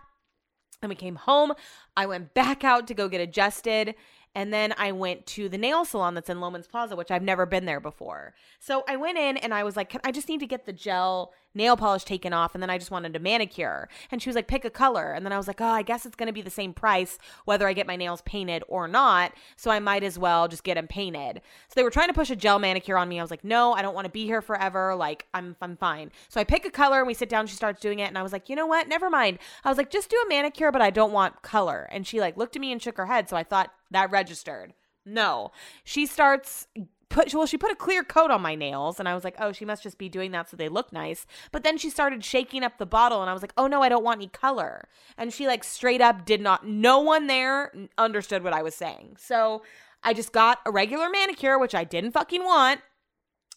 And 0.82 0.90
we 0.90 0.94
came 0.94 1.16
home. 1.16 1.52
I 1.96 2.06
went 2.06 2.34
back 2.34 2.62
out 2.62 2.86
to 2.88 2.94
go 2.94 3.08
get 3.08 3.20
adjusted. 3.20 3.94
And 4.36 4.52
then 4.52 4.74
I 4.76 4.92
went 4.92 5.24
to 5.28 5.48
the 5.48 5.56
nail 5.56 5.86
salon 5.86 6.12
that's 6.12 6.28
in 6.28 6.36
Loehmann's 6.36 6.66
Plaza, 6.66 6.94
which 6.94 7.10
I've 7.10 7.22
never 7.22 7.46
been 7.46 7.64
there 7.64 7.80
before. 7.80 8.34
So 8.58 8.84
I 8.86 8.96
went 8.96 9.16
in 9.16 9.38
and 9.38 9.54
I 9.54 9.64
was 9.64 9.76
like, 9.76 9.98
I 10.04 10.12
just 10.12 10.28
need 10.28 10.40
to 10.40 10.46
get 10.46 10.66
the 10.66 10.74
gel 10.74 11.32
nail 11.56 11.76
polish 11.76 12.04
taken 12.04 12.32
off. 12.32 12.54
And 12.54 12.62
then 12.62 12.70
I 12.70 12.78
just 12.78 12.90
wanted 12.90 13.16
a 13.16 13.18
manicure. 13.18 13.88
And 14.10 14.22
she 14.22 14.28
was 14.28 14.36
like, 14.36 14.46
pick 14.46 14.64
a 14.64 14.70
color. 14.70 15.12
And 15.12 15.24
then 15.24 15.32
I 15.32 15.36
was 15.36 15.48
like, 15.48 15.60
oh, 15.60 15.66
I 15.66 15.82
guess 15.82 16.06
it's 16.06 16.14
going 16.14 16.28
to 16.28 16.32
be 16.32 16.42
the 16.42 16.50
same 16.50 16.72
price 16.72 17.18
whether 17.44 17.66
I 17.66 17.72
get 17.72 17.86
my 17.86 17.96
nails 17.96 18.22
painted 18.22 18.62
or 18.68 18.86
not. 18.86 19.32
So 19.56 19.70
I 19.70 19.80
might 19.80 20.04
as 20.04 20.18
well 20.18 20.46
just 20.46 20.64
get 20.64 20.74
them 20.74 20.86
painted. 20.86 21.40
So 21.68 21.74
they 21.74 21.82
were 21.82 21.90
trying 21.90 22.08
to 22.08 22.14
push 22.14 22.30
a 22.30 22.36
gel 22.36 22.58
manicure 22.58 22.98
on 22.98 23.08
me. 23.08 23.18
I 23.18 23.22
was 23.22 23.30
like, 23.30 23.44
no, 23.44 23.72
I 23.72 23.82
don't 23.82 23.94
want 23.94 24.04
to 24.04 24.12
be 24.12 24.24
here 24.24 24.42
forever. 24.42 24.94
Like, 24.94 25.26
I'm, 25.34 25.56
I'm 25.60 25.76
fine. 25.76 26.12
So 26.28 26.40
I 26.40 26.44
pick 26.44 26.64
a 26.64 26.70
color 26.70 26.98
and 26.98 27.06
we 27.06 27.14
sit 27.14 27.28
down. 27.28 27.46
She 27.46 27.56
starts 27.56 27.80
doing 27.80 27.98
it. 27.98 28.08
And 28.08 28.18
I 28.18 28.22
was 28.22 28.32
like, 28.32 28.48
you 28.48 28.56
know 28.56 28.66
what? 28.66 28.86
Never 28.86 29.10
mind. 29.10 29.38
I 29.64 29.68
was 29.68 29.78
like, 29.78 29.90
just 29.90 30.10
do 30.10 30.22
a 30.24 30.28
manicure, 30.28 30.70
but 30.70 30.82
I 30.82 30.90
don't 30.90 31.12
want 31.12 31.42
color. 31.42 31.88
And 31.90 32.06
she 32.06 32.20
like 32.20 32.36
looked 32.36 32.56
at 32.56 32.60
me 32.60 32.70
and 32.72 32.82
shook 32.82 32.96
her 32.98 33.06
head. 33.06 33.28
So 33.28 33.36
I 33.36 33.42
thought, 33.42 33.70
that 33.90 34.10
registered. 34.10 34.74
No. 35.04 35.52
She 35.84 36.06
starts 36.06 36.66
put 37.08 37.32
well 37.34 37.46
she 37.46 37.58
put 37.58 37.70
a 37.70 37.76
clear 37.76 38.02
coat 38.04 38.30
on 38.30 38.42
my 38.42 38.54
nails 38.54 38.98
and 38.98 39.08
I 39.08 39.14
was 39.14 39.24
like, 39.24 39.36
"Oh, 39.38 39.52
she 39.52 39.64
must 39.64 39.82
just 39.82 39.98
be 39.98 40.08
doing 40.08 40.32
that 40.32 40.50
so 40.50 40.56
they 40.56 40.68
look 40.68 40.92
nice." 40.92 41.26
But 41.52 41.64
then 41.64 41.78
she 41.78 41.90
started 41.90 42.24
shaking 42.24 42.62
up 42.62 42.78
the 42.78 42.86
bottle 42.86 43.20
and 43.20 43.30
I 43.30 43.32
was 43.32 43.42
like, 43.42 43.54
"Oh 43.56 43.66
no, 43.66 43.82
I 43.82 43.88
don't 43.88 44.04
want 44.04 44.18
any 44.18 44.28
color." 44.28 44.88
And 45.16 45.32
she 45.32 45.46
like 45.46 45.64
straight 45.64 46.00
up 46.00 46.24
did 46.24 46.40
not 46.40 46.66
no 46.66 47.00
one 47.00 47.26
there 47.26 47.72
understood 47.98 48.42
what 48.44 48.52
I 48.52 48.62
was 48.62 48.74
saying. 48.74 49.16
So, 49.18 49.62
I 50.02 50.14
just 50.14 50.32
got 50.32 50.60
a 50.64 50.70
regular 50.70 51.10
manicure, 51.10 51.58
which 51.58 51.74
I 51.74 51.84
didn't 51.84 52.12
fucking 52.12 52.44
want. 52.44 52.80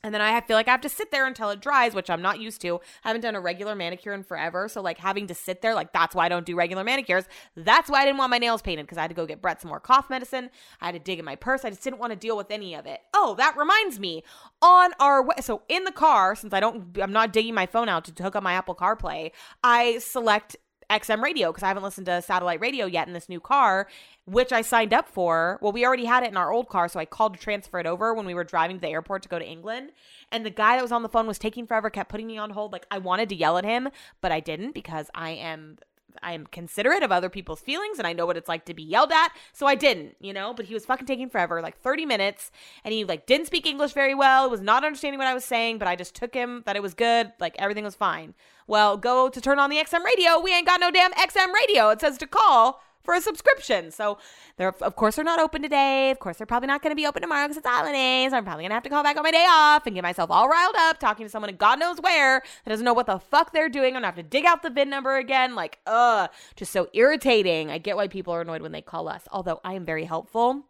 And 0.02 0.14
then 0.14 0.22
I 0.22 0.40
feel 0.42 0.56
like 0.56 0.70
I 0.70 0.72
have 0.72 0.82
to 0.82 0.90
sit 0.90 1.12
there 1.12 1.28
until 1.28 1.50
it 1.50 1.60
dries, 1.60 1.94
which 1.94 2.10
I'm 2.10 2.22
not 2.22 2.40
used 2.40 2.62
to. 2.62 2.80
I 3.04 3.10
haven't 3.10 3.22
done 3.22 3.36
a 3.36 3.42
regular 3.42 3.76
manicure 3.76 4.14
in 4.14 4.24
forever. 4.24 4.70
So, 4.70 4.82
like, 4.82 4.98
having 4.98 5.28
to 5.28 5.36
sit 5.36 5.62
there, 5.62 5.76
like, 5.76 5.92
that's 5.92 6.16
why 6.16 6.26
I 6.26 6.30
don't 6.30 6.46
do 6.46 6.56
regular 6.56 6.86
manicures. 6.86 7.26
That's 7.56 7.90
why 7.90 8.02
I 8.02 8.06
didn't 8.06 8.18
want 8.18 8.30
my 8.30 8.38
nails 8.38 8.62
painted 8.62 8.84
because 8.84 8.98
I 8.98 9.02
had 9.02 9.10
to 9.10 9.16
go 9.16 9.26
get 9.26 9.42
Brett 9.42 9.62
some 9.62 9.70
more 9.70 9.82
cough 9.82 10.10
medicine. 10.10 10.50
I 10.80 10.86
had 10.86 10.94
to 10.94 11.00
dig 11.00 11.20
in 11.20 11.26
my 11.26 11.36
purse. 11.36 11.66
I 11.66 11.70
just 11.70 11.84
didn't 11.84 12.00
want 12.00 12.14
to 12.14 12.18
deal 12.18 12.38
with 12.38 12.50
any 12.50 12.76
of 12.76 12.86
it. 12.86 13.02
Oh, 13.14 13.36
that 13.36 13.58
reminds 13.58 14.00
me. 14.00 14.24
On 14.62 14.92
our 15.02 15.22
way, 15.22 15.36
so 15.42 15.64
in 15.68 15.84
the 15.84 15.92
car, 15.92 16.34
since 16.36 16.54
I 16.54 16.62
don't, 16.62 16.98
I'm 16.98 17.12
not 17.12 17.34
digging 17.34 17.54
my 17.54 17.66
phone 17.66 17.90
out 17.90 18.06
to 18.06 18.24
hook 18.24 18.38
up 18.38 18.44
my 18.44 18.54
Apple 18.54 18.76
CarPlay, 18.76 19.32
I 19.64 19.98
select 19.98 20.56
XM 20.90 21.22
radio 21.22 21.52
because 21.52 21.64
I 21.64 21.68
haven't 21.68 21.84
listened 21.84 22.08
to 22.08 22.22
satellite 22.22 22.60
radio 22.60 22.86
yet 22.86 23.08
in 23.08 23.14
this 23.14 23.30
new 23.30 23.40
car, 23.40 23.88
which 24.26 24.52
I 24.52 24.62
signed 24.62 24.94
up 24.94 25.08
for. 25.08 25.60
Well, 25.62 25.72
we 25.72 25.86
already 25.86 26.06
had 26.06 26.24
it 26.24 26.30
in 26.30 26.38
our 26.38 26.52
old 26.52 26.68
car, 26.68 26.88
so 26.88 27.00
I 27.00 27.06
called 27.06 27.36
to 27.36 27.40
transfer 27.40 27.80
it 27.80 27.86
over 27.86 28.14
when 28.14 28.26
we 28.26 28.34
were 28.34 28.44
driving 28.44 28.78
to 28.78 28.82
the 28.82 28.90
airport 28.90 29.24
to 29.24 29.30
go 29.30 29.40
to 29.40 29.48
England. 29.48 29.92
And 30.32 30.46
the 30.46 30.50
guy 30.50 30.76
that 30.76 30.82
was 30.82 30.92
on 30.92 31.04
the 31.04 31.10
phone 31.10 31.28
was 31.28 31.40
taking 31.40 31.68
forever, 31.68 31.90
kept 31.90 32.10
putting 32.10 32.28
me 32.28 32.38
on 32.38 32.52
hold. 32.52 32.72
Like 32.72 32.88
I 32.90 32.98
wanted 32.98 33.30
to 33.30 33.36
yell 33.36 33.58
at 33.58 33.66
him, 33.66 33.90
but 34.22 34.32
I 34.32 34.40
didn't 34.40 34.74
because 34.74 35.10
I 35.14 35.32
am 35.32 35.78
I 36.22 36.34
am 36.34 36.48
considerate 36.48 37.04
of 37.04 37.12
other 37.12 37.30
people's 37.30 37.62
feelings 37.62 37.98
and 37.98 38.08
I 38.08 38.14
know 38.14 38.26
what 38.26 38.38
it's 38.38 38.50
like 38.50 38.66
to 38.66 38.74
be 38.74 38.84
yelled 38.84 39.12
at. 39.12 39.30
So 39.54 39.68
I 39.68 39.76
didn't, 39.76 40.16
you 40.20 40.34
know, 40.34 40.54
but 40.54 40.66
he 40.66 40.74
was 40.74 40.86
fucking 40.86 41.08
taking 41.08 41.30
forever, 41.30 41.62
like 41.62 41.80
30 41.80 42.06
minutes, 42.06 42.52
and 42.84 42.94
he 42.94 43.04
like 43.04 43.26
didn't 43.26 43.48
speak 43.48 43.66
English 43.66 43.94
very 43.94 44.16
well, 44.16 44.50
was 44.50 44.62
not 44.62 44.84
understanding 44.84 45.18
what 45.18 45.28
I 45.28 45.34
was 45.34 45.46
saying, 45.46 45.78
but 45.78 45.88
I 45.88 45.96
just 45.96 46.16
took 46.16 46.34
him 46.34 46.64
that 46.66 46.76
it 46.76 46.82
was 46.82 46.94
good, 46.94 47.32
like 47.40 47.56
everything 47.60 47.84
was 47.84 47.96
fine. 47.96 48.34
Well, 48.68 48.98
go 48.98 49.30
to 49.30 49.42
turn 49.42 49.60
on 49.60 49.70
the 49.70 49.78
XM 49.78 50.04
radio. 50.04 50.40
We 50.40 50.54
ain't 50.54 50.68
got 50.68 50.80
no 50.80 50.92
damn 50.92 51.12
XM 51.14 51.52
radio. 51.54 51.90
It 51.90 52.02
says 52.02 52.18
to 52.20 52.28
call 52.28 52.82
for 53.10 53.16
a 53.16 53.22
subscription. 53.22 53.90
So 53.90 54.20
they're 54.58 54.76
of 54.82 54.96
course 54.96 55.16
they're 55.16 55.26
not 55.26 55.40
open 55.40 55.64
today. 55.64 56.12
Of 56.12 56.20
course 56.20 56.38
they're 56.38 56.46
probably 56.46 56.68
not 56.68 56.84
going 56.84 56.92
to 56.92 56.96
be 56.96 57.08
open 57.08 57.24
tomorrow 57.24 57.46
because 57.46 57.58
it's 57.58 57.68
holidays. 57.68 58.34
I'm 58.34 58.44
probably 58.44 58.62
going 58.66 58.70
to 58.70 58.76
have 58.76 58.84
to 58.84 58.90
call 58.90 59.02
back 59.02 59.18
on 59.18 59.24
my 59.24 59.32
day 59.32 59.48
off 59.50 59.88
and 59.88 59.96
get 59.96 60.04
myself 60.04 60.30
all 60.30 60.48
riled 60.48 60.76
up 60.78 61.00
talking 61.00 61.26
to 61.26 61.30
someone 61.30 61.50
in 61.50 61.56
God 61.56 61.80
knows 61.80 62.00
where 62.00 62.44
that 62.64 62.70
doesn't 62.70 62.86
know 62.86 62.94
what 62.94 63.08
the 63.08 63.18
fuck 63.18 63.52
they're 63.52 63.68
doing. 63.68 63.96
I'm 63.96 64.02
going 64.02 64.04
to 64.04 64.08
have 64.10 64.16
to 64.18 64.24
dig 64.24 64.46
out 64.46 64.62
the 64.62 64.70
VIN 64.70 64.92
number 64.92 65.18
again. 65.18 65.56
Like, 65.56 65.80
ugh, 65.88 66.30
just 66.56 66.72
so 66.72 66.88
irritating. 66.94 67.72
I 67.72 67.80
get 67.80 67.96
why 67.96 68.08
people 68.08 68.32
are 68.32 68.42
annoyed 68.42 68.62
when 68.62 68.74
they 68.74 68.84
call 68.84 69.08
us, 69.08 69.24
although 69.32 69.60
I 69.64 69.74
am 69.74 69.86
very 69.86 70.06
helpful. 70.06 70.66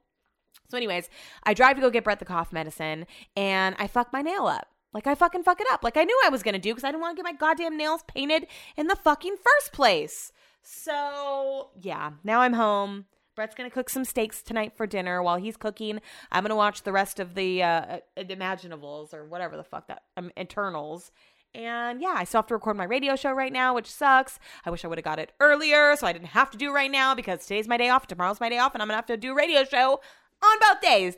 So, 0.70 0.78
anyways, 0.78 1.10
I 1.44 1.54
drive 1.54 1.76
to 1.76 1.82
go 1.82 1.90
get 1.90 2.06
Brett 2.06 2.20
the 2.20 2.26
cough 2.26 2.54
medicine 2.54 3.06
and 3.36 3.76
I 3.78 3.88
fuck 3.88 4.14
my 4.14 4.22
nail 4.22 4.48
up. 4.48 4.70
Like 4.94 5.08
I 5.08 5.14
fucking 5.14 5.44
fuck 5.44 5.60
it 5.60 5.68
up. 5.72 5.84
Like 5.84 5.98
I 5.98 6.06
knew 6.06 6.20
I 6.26 6.30
was 6.30 6.42
gonna 6.42 6.58
do 6.58 6.72
because 6.72 6.86
I 6.86 6.88
didn't 6.88 7.02
want 7.02 7.18
to 7.18 7.22
get 7.22 7.30
my 7.30 7.38
goddamn 7.38 7.78
nails 7.78 8.04
painted 8.08 8.48
in 8.78 8.88
the 8.88 8.96
fucking 8.96 9.36
first 9.36 9.74
place. 9.74 10.32
So, 10.72 11.72
yeah, 11.82 12.12
now 12.24 12.42
I'm 12.42 12.54
home. 12.54 13.06
Brett's 13.36 13.56
gonna 13.56 13.72
cook 13.72 13.90
some 13.90 14.06
steaks 14.06 14.44
tonight 14.44 14.74
for 14.78 14.86
dinner. 14.86 15.24
While 15.24 15.38
he's 15.38 15.58
cooking, 15.58 16.00
I'm 16.32 16.44
gonna 16.44 16.56
watch 16.56 16.84
the 16.84 16.92
rest 16.92 17.20
of 17.20 17.34
the 17.34 17.64
uh, 17.64 17.98
Imaginables 18.16 19.12
or 19.12 19.26
whatever 19.26 19.58
the 19.58 19.64
fuck 19.64 19.88
that 19.88 20.04
um, 20.16 20.32
Eternals. 20.40 21.12
And 21.56 22.00
yeah, 22.02 22.14
I 22.16 22.24
still 22.24 22.40
have 22.40 22.48
to 22.48 22.54
record 22.54 22.78
my 22.78 22.84
radio 22.84 23.16
show 23.16 23.32
right 23.32 23.52
now, 23.52 23.74
which 23.74 23.90
sucks. 23.90 24.38
I 24.64 24.70
wish 24.70 24.86
I 24.86 24.88
would 24.88 25.00
have 25.00 25.06
got 25.06 25.18
it 25.18 25.32
earlier 25.40 25.96
so 25.96 26.06
I 26.06 26.14
didn't 26.14 26.28
have 26.28 26.52
to 26.52 26.58
do 26.58 26.72
right 26.72 26.92
now 26.92 27.16
because 27.16 27.44
today's 27.44 27.68
my 27.68 27.78
day 27.78 27.90
off, 27.90 28.06
tomorrow's 28.06 28.40
my 28.40 28.50
day 28.50 28.60
off, 28.60 28.76
and 28.76 28.84
I'm 28.84 28.88
gonna 28.88 28.98
have 28.98 29.08
to 29.08 29.18
do 29.18 29.32
a 29.32 29.36
radio 29.36 29.64
show 29.64 30.00
on 30.44 30.60
both 30.60 30.82
days. 30.82 31.18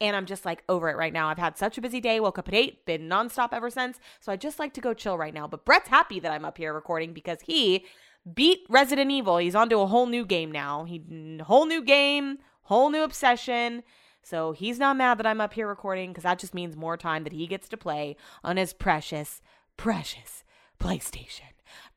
And 0.00 0.16
I'm 0.16 0.26
just 0.26 0.44
like 0.44 0.64
over 0.68 0.90
it 0.90 0.96
right 0.96 1.12
now. 1.12 1.28
I've 1.28 1.38
had 1.38 1.56
such 1.56 1.78
a 1.78 1.80
busy 1.80 2.00
day, 2.00 2.18
woke 2.18 2.40
up 2.40 2.48
at 2.48 2.54
eight, 2.54 2.84
been 2.86 3.08
nonstop 3.08 3.50
ever 3.52 3.70
since. 3.70 4.00
So 4.18 4.32
I 4.32 4.36
just 4.36 4.58
like 4.58 4.74
to 4.74 4.80
go 4.80 4.94
chill 4.94 5.16
right 5.16 5.32
now. 5.32 5.46
But 5.46 5.64
Brett's 5.64 5.88
happy 5.88 6.18
that 6.18 6.32
I'm 6.32 6.44
up 6.44 6.58
here 6.58 6.74
recording 6.74 7.12
because 7.12 7.38
he 7.42 7.84
beat 8.32 8.60
Resident 8.68 9.10
Evil. 9.10 9.38
He's 9.38 9.54
onto 9.54 9.80
a 9.80 9.86
whole 9.86 10.06
new 10.06 10.24
game 10.24 10.50
now. 10.50 10.84
He 10.84 11.02
whole 11.42 11.66
new 11.66 11.82
game, 11.82 12.38
whole 12.62 12.90
new 12.90 13.02
obsession. 13.02 13.82
So 14.22 14.52
he's 14.52 14.78
not 14.78 14.96
mad 14.96 15.18
that 15.18 15.26
I'm 15.26 15.40
up 15.40 15.52
here 15.52 15.68
recording 15.68 16.10
because 16.10 16.22
that 16.22 16.38
just 16.38 16.54
means 16.54 16.76
more 16.76 16.96
time 16.96 17.24
that 17.24 17.32
he 17.32 17.46
gets 17.46 17.68
to 17.68 17.76
play 17.76 18.16
on 18.42 18.56
his 18.56 18.72
precious, 18.72 19.42
precious 19.76 20.44
PlayStation. 20.80 21.53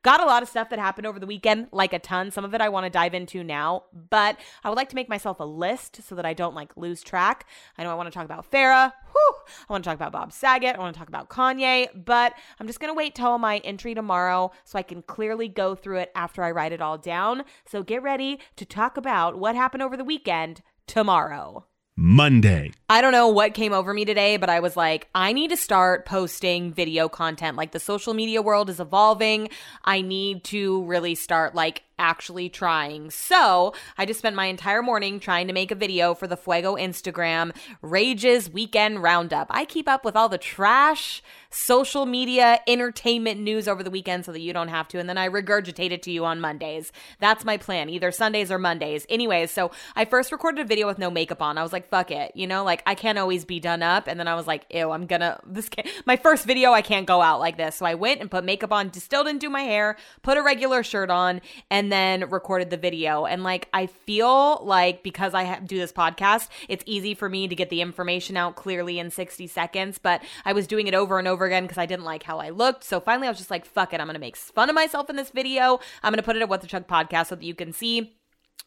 Got 0.08 0.22
a 0.22 0.24
lot 0.24 0.42
of 0.42 0.48
stuff 0.48 0.70
that 0.70 0.78
happened 0.78 1.06
over 1.06 1.20
the 1.20 1.26
weekend, 1.26 1.66
like 1.70 1.92
a 1.92 1.98
ton. 1.98 2.30
Some 2.30 2.42
of 2.42 2.54
it 2.54 2.62
I 2.62 2.70
want 2.70 2.86
to 2.86 2.90
dive 2.90 3.12
into 3.12 3.44
now, 3.44 3.82
but 4.08 4.40
I 4.64 4.70
would 4.70 4.78
like 4.78 4.88
to 4.88 4.94
make 4.94 5.10
myself 5.10 5.38
a 5.38 5.44
list 5.44 6.00
so 6.02 6.14
that 6.14 6.24
I 6.24 6.32
don't 6.32 6.54
like 6.54 6.74
lose 6.78 7.02
track. 7.02 7.46
I 7.76 7.84
know 7.84 7.90
I 7.90 7.94
want 7.94 8.06
to 8.06 8.10
talk 8.10 8.24
about 8.24 8.50
Farrah. 8.50 8.94
Whew, 9.12 9.34
I 9.68 9.70
want 9.70 9.84
to 9.84 9.90
talk 9.90 9.96
about 9.96 10.12
Bob 10.12 10.32
Saget. 10.32 10.76
I 10.76 10.78
want 10.78 10.94
to 10.94 10.98
talk 10.98 11.08
about 11.08 11.28
Kanye, 11.28 11.88
but 12.06 12.32
I'm 12.58 12.66
just 12.66 12.80
going 12.80 12.88
to 12.90 12.96
wait 12.96 13.14
till 13.14 13.36
my 13.36 13.58
entry 13.58 13.94
tomorrow 13.94 14.50
so 14.64 14.78
I 14.78 14.82
can 14.82 15.02
clearly 15.02 15.46
go 15.46 15.74
through 15.74 15.98
it 15.98 16.10
after 16.14 16.42
I 16.42 16.52
write 16.52 16.72
it 16.72 16.80
all 16.80 16.96
down. 16.96 17.42
So 17.66 17.82
get 17.82 18.02
ready 18.02 18.40
to 18.56 18.64
talk 18.64 18.96
about 18.96 19.38
what 19.38 19.56
happened 19.56 19.82
over 19.82 19.94
the 19.98 20.04
weekend 20.04 20.62
tomorrow. 20.86 21.66
Monday. 22.00 22.70
I 22.88 23.00
don't 23.00 23.10
know 23.10 23.26
what 23.26 23.54
came 23.54 23.72
over 23.72 23.92
me 23.92 24.04
today, 24.04 24.36
but 24.36 24.48
I 24.48 24.60
was 24.60 24.76
like, 24.76 25.08
I 25.16 25.32
need 25.32 25.50
to 25.50 25.56
start 25.56 26.06
posting 26.06 26.72
video 26.72 27.08
content. 27.08 27.56
Like 27.56 27.72
the 27.72 27.80
social 27.80 28.14
media 28.14 28.40
world 28.40 28.70
is 28.70 28.78
evolving. 28.78 29.48
I 29.84 30.00
need 30.02 30.44
to 30.44 30.84
really 30.84 31.16
start 31.16 31.56
like 31.56 31.82
actually 31.98 32.48
trying. 32.48 33.10
So 33.10 33.74
I 33.96 34.06
just 34.06 34.18
spent 34.18 34.36
my 34.36 34.46
entire 34.46 34.82
morning 34.82 35.20
trying 35.20 35.46
to 35.46 35.52
make 35.52 35.70
a 35.70 35.74
video 35.74 36.14
for 36.14 36.26
the 36.26 36.36
Fuego 36.36 36.76
Instagram 36.76 37.54
Rages 37.82 38.50
Weekend 38.50 39.02
Roundup. 39.02 39.46
I 39.50 39.64
keep 39.64 39.88
up 39.88 40.04
with 40.04 40.16
all 40.16 40.28
the 40.28 40.38
trash, 40.38 41.22
social 41.50 42.06
media, 42.06 42.60
entertainment 42.66 43.40
news 43.40 43.68
over 43.68 43.82
the 43.82 43.90
weekend 43.90 44.24
so 44.24 44.32
that 44.32 44.40
you 44.40 44.52
don't 44.52 44.68
have 44.68 44.88
to. 44.88 44.98
And 44.98 45.08
then 45.08 45.18
I 45.18 45.28
regurgitate 45.28 45.90
it 45.90 46.02
to 46.02 46.10
you 46.10 46.24
on 46.24 46.40
Mondays. 46.40 46.92
That's 47.20 47.44
my 47.44 47.56
plan, 47.56 47.88
either 47.88 48.12
Sundays 48.12 48.52
or 48.52 48.58
Mondays. 48.58 49.06
Anyways, 49.08 49.50
so 49.50 49.70
I 49.96 50.04
first 50.04 50.30
recorded 50.30 50.60
a 50.60 50.64
video 50.64 50.86
with 50.86 50.98
no 50.98 51.10
makeup 51.10 51.40
on. 51.40 51.56
I 51.58 51.62
was 51.62 51.72
like, 51.72 51.88
fuck 51.88 52.10
it. 52.10 52.32
You 52.34 52.46
know, 52.46 52.64
like 52.64 52.82
I 52.86 52.94
can't 52.94 53.18
always 53.18 53.44
be 53.44 53.60
done 53.60 53.82
up. 53.82 54.08
And 54.08 54.20
then 54.20 54.28
I 54.28 54.34
was 54.34 54.46
like, 54.46 54.66
ew, 54.70 54.90
I'm 54.90 55.06
gonna, 55.06 55.40
this 55.46 55.68
can't, 55.68 55.88
my 56.06 56.16
first 56.16 56.44
video, 56.44 56.72
I 56.72 56.82
can't 56.82 57.06
go 57.06 57.22
out 57.22 57.40
like 57.40 57.56
this. 57.56 57.76
So 57.76 57.86
I 57.86 57.94
went 57.94 58.20
and 58.20 58.30
put 58.30 58.44
makeup 58.44 58.72
on, 58.72 58.92
still 58.92 59.24
didn't 59.24 59.40
do 59.40 59.50
my 59.50 59.62
hair, 59.62 59.96
put 60.22 60.36
a 60.36 60.42
regular 60.42 60.82
shirt 60.82 61.10
on, 61.10 61.40
and 61.70 61.87
then 61.90 62.28
recorded 62.30 62.70
the 62.70 62.76
video. 62.76 63.26
And 63.26 63.42
like, 63.42 63.68
I 63.72 63.86
feel 63.86 64.64
like 64.64 65.02
because 65.02 65.34
I 65.34 65.44
ha- 65.44 65.60
do 65.64 65.78
this 65.78 65.92
podcast, 65.92 66.48
it's 66.68 66.84
easy 66.86 67.14
for 67.14 67.28
me 67.28 67.48
to 67.48 67.54
get 67.54 67.70
the 67.70 67.80
information 67.80 68.36
out 68.36 68.56
clearly 68.56 68.98
in 68.98 69.10
60 69.10 69.46
seconds. 69.46 69.98
But 69.98 70.22
I 70.44 70.52
was 70.52 70.66
doing 70.66 70.86
it 70.86 70.94
over 70.94 71.18
and 71.18 71.28
over 71.28 71.44
again 71.44 71.64
because 71.64 71.78
I 71.78 71.86
didn't 71.86 72.04
like 72.04 72.22
how 72.22 72.38
I 72.38 72.50
looked. 72.50 72.84
So 72.84 73.00
finally, 73.00 73.26
I 73.26 73.30
was 73.30 73.38
just 73.38 73.50
like, 73.50 73.64
fuck 73.64 73.92
it. 73.92 74.00
I'm 74.00 74.06
going 74.06 74.14
to 74.14 74.20
make 74.20 74.36
fun 74.36 74.68
of 74.68 74.74
myself 74.74 75.10
in 75.10 75.16
this 75.16 75.30
video. 75.30 75.80
I'm 76.02 76.12
going 76.12 76.18
to 76.18 76.22
put 76.22 76.36
it 76.36 76.42
at 76.42 76.48
What 76.48 76.60
the 76.60 76.66
Chuck 76.66 76.86
podcast 76.86 77.28
so 77.28 77.34
that 77.34 77.44
you 77.44 77.54
can 77.54 77.72
see 77.72 78.17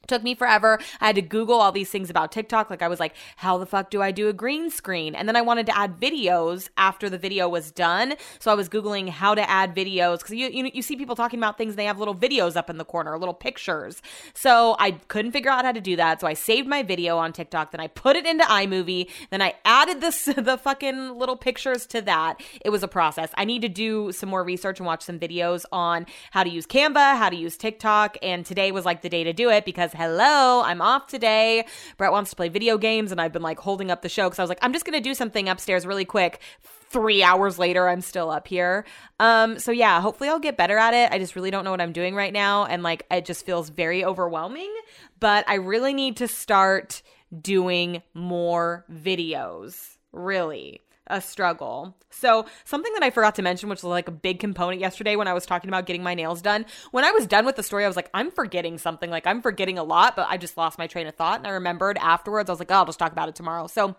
Took 0.08 0.24
me 0.24 0.36
forever. 0.36 0.80
I 1.00 1.08
had 1.08 1.16
to 1.16 1.22
Google 1.22 1.62
all 1.62 1.72
these 1.72 1.90
things 1.90 2.10
about 2.10 2.32
TikTok. 2.32 2.70
Like, 2.70 2.82
I 2.82 2.88
was 2.88 3.00
like, 3.00 3.14
how 3.38 3.58
the 3.58 3.66
fuck 3.66 3.90
do 3.90 4.02
I 4.02 4.12
do 4.12 4.28
a 4.30 4.34
green 4.34 4.70
screen? 4.70 5.16
And 5.16 5.28
then 5.28 5.36
I 5.36 5.42
wanted 5.42 5.68
to 5.68 5.78
add 5.78 6.00
videos 6.00 6.70
after 6.76 7.10
the 7.10 7.18
video 7.18 7.48
was 7.48 7.72
done. 7.72 8.16
So 8.40 8.52
I 8.52 8.56
was 8.56 8.68
Googling 8.68 9.10
how 9.10 9.36
to 9.36 9.50
add 9.50 9.76
videos 9.76 10.20
because 10.20 10.36
you, 10.36 10.48
you, 10.50 10.72
you 10.74 10.82
see 10.82 10.96
people 10.96 11.16
talking 11.16 11.40
about 11.40 11.58
things, 11.58 11.76
they 11.76 11.86
have 11.86 12.00
little 12.00 12.16
videos 12.16 12.56
up 12.56 12.70
in 12.70 12.78
the 12.78 12.86
corner, 12.86 13.18
little 13.18 13.34
pictures. 13.34 14.02
So 14.34 14.76
I 14.80 14.92
couldn't 14.92 15.32
figure 15.32 15.52
out 15.52 15.66
how 15.66 15.72
to 15.72 15.82
do 15.82 15.96
that. 15.96 16.20
So 16.20 16.28
I 16.28 16.34
saved 16.34 16.68
my 16.68 16.84
video 16.84 17.18
on 17.18 17.32
TikTok. 17.32 17.72
Then 17.72 17.80
I 17.80 17.88
put 17.88 18.16
it 18.16 18.26
into 18.26 18.44
iMovie. 18.44 19.10
Then 19.30 19.42
I 19.42 19.54
added 19.66 20.02
this, 20.02 20.26
the 20.26 20.58
fucking 20.58 21.18
little 21.18 21.38
pictures 21.38 21.86
to 21.88 22.02
that. 22.02 22.42
It 22.66 22.70
was 22.70 22.84
a 22.84 22.88
process. 22.88 23.30
I 23.36 23.46
need 23.46 23.62
to 23.62 23.70
do 23.70 24.12
some 24.12 24.30
more 24.30 24.44
research 24.44 24.80
and 24.80 24.88
watch 24.88 25.04
some 25.04 25.20
videos 25.20 25.64
on 25.72 26.06
how 26.32 26.44
to 26.44 26.50
use 26.50 26.66
Canva, 26.66 27.18
how 27.18 27.30
to 27.30 27.36
use 27.36 27.56
TikTok. 27.56 28.18
And 28.22 28.46
today 28.46 28.72
was 28.72 28.86
like 28.86 29.02
the 29.02 29.10
day 29.10 29.24
to 29.24 29.34
do 29.34 29.50
it 29.50 29.64
because 29.64 29.91
hello, 29.94 30.62
I'm 30.64 30.82
off 30.82 31.08
today. 31.08 31.66
Brett 31.98 32.12
wants 32.12 32.30
to 32.32 32.36
play 32.36 32.50
video 32.50 32.78
games, 32.78 33.12
and 33.12 33.22
I've 33.22 33.32
been 33.32 33.42
like 33.42 33.60
holding 33.60 33.92
up 33.92 34.02
the 34.02 34.10
show 34.10 34.26
because 34.26 34.40
I 34.40 34.44
was 34.44 34.50
like, 34.50 34.60
I'm 34.62 34.74
just 34.74 34.86
gonna 34.86 35.02
do 35.02 35.14
something 35.14 35.50
upstairs 35.50 35.86
really 35.86 36.06
quick. 36.06 36.42
Three 36.62 37.24
hours 37.24 37.58
later, 37.58 37.88
I'm 37.88 38.02
still 38.02 38.30
up 38.30 38.48
here. 38.48 38.86
Um, 39.20 39.60
so 39.60 39.72
yeah, 39.72 40.02
hopefully 40.02 40.30
I'll 40.30 40.40
get 40.40 40.58
better 40.58 40.78
at 40.78 40.94
it. 40.94 41.12
I 41.12 41.20
just 41.20 41.36
really 41.36 41.52
don't 41.52 41.64
know 41.64 41.72
what 41.72 41.82
I'm 41.82 41.94
doing 41.94 42.16
right 42.16 42.34
now, 42.34 42.66
and 42.66 42.84
like 42.84 43.06
it 43.10 43.26
just 43.26 43.46
feels 43.46 43.70
very 43.70 44.04
overwhelming. 44.04 44.74
But 45.20 45.48
I 45.48 45.56
really 45.56 45.94
need 45.94 46.18
to 46.18 46.28
start 46.28 47.02
doing 47.42 48.02
more 48.14 48.86
videos. 48.92 49.98
Really 50.12 50.82
a 51.08 51.22
struggle. 51.22 51.96
So, 52.10 52.46
something 52.64 52.92
that 52.94 53.04
I 53.04 53.10
forgot 53.10 53.36
to 53.36 53.42
mention, 53.42 53.70
which 53.70 53.84
was 53.84 53.90
like 53.90 54.08
a 54.08 54.12
big 54.12 54.40
component 54.40 54.82
yesterday 54.82 55.16
when 55.16 55.28
I 55.28 55.34
was 55.34 55.46
talking 55.46 55.70
about 55.70 55.86
getting 55.86 56.04
my 56.04 56.14
nails 56.14 56.42
done, 56.42 56.66
when 56.92 57.04
I 57.04 57.12
was 57.12 57.26
done 57.26 57.46
with 57.46 57.56
the 57.56 57.64
story, 57.64 57.84
I 57.84 57.88
was 57.88 57.96
like, 57.96 58.10
I'm 58.14 58.32
forgetting 58.32 58.78
something. 58.78 59.10
Like, 59.10 59.28
I'm 59.28 59.42
forgetting 59.42 59.78
a 59.78 59.84
lot, 59.84 60.16
but 60.16 60.28
I 60.30 60.38
just 60.38 60.58
lost 60.58 60.78
my 60.78 60.88
train 60.88 61.08
of 61.08 61.16
thought. 61.16 61.40
And 61.40 61.48
I 61.48 61.52
remembered 61.52 61.98
afterwards, 61.98 62.50
I 62.50 62.54
was 62.54 62.60
like, 62.60 62.72
oh, 62.72 62.76
I'll 62.76 62.86
just 62.86 63.00
talk 63.00 63.12
about 63.12 63.30
it 63.30 63.36
tomorrow. 63.36 63.68
So, 63.68 63.96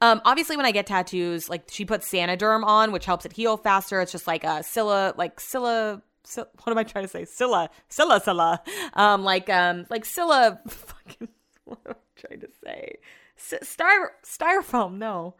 um, 0.00 0.20
obviously, 0.24 0.56
when 0.56 0.66
I 0.66 0.72
get 0.72 0.86
tattoos, 0.86 1.48
like 1.48 1.64
she 1.70 1.84
puts 1.84 2.10
Saniderm 2.10 2.64
on, 2.64 2.92
which 2.92 3.06
helps 3.06 3.24
it 3.24 3.32
heal 3.32 3.56
faster. 3.56 4.00
It's 4.00 4.12
just 4.12 4.26
like 4.26 4.44
a 4.44 4.62
Scylla, 4.62 5.14
like 5.16 5.38
Scylla. 5.38 6.02
what 6.36 6.68
am 6.68 6.78
I 6.78 6.84
trying 6.84 7.04
to 7.04 7.08
say? 7.08 7.24
Scylla, 7.24 7.70
Scylla, 7.88 8.20
Scylla. 8.20 8.62
Um, 8.94 9.22
like 9.22 9.48
um, 9.48 9.86
like 9.90 10.04
Scylla. 10.04 10.60
Fucking, 10.68 11.28
what 11.64 11.78
am 11.86 11.94
I 11.94 12.20
trying 12.20 12.40
to 12.40 12.48
say? 12.64 12.96
Styro, 13.38 14.06
styrofoam. 14.24 14.98
No, 14.98 15.34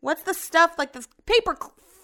What's 0.00 0.22
the 0.22 0.34
stuff 0.34 0.78
like 0.78 0.92
this 0.92 1.08
paper 1.26 1.56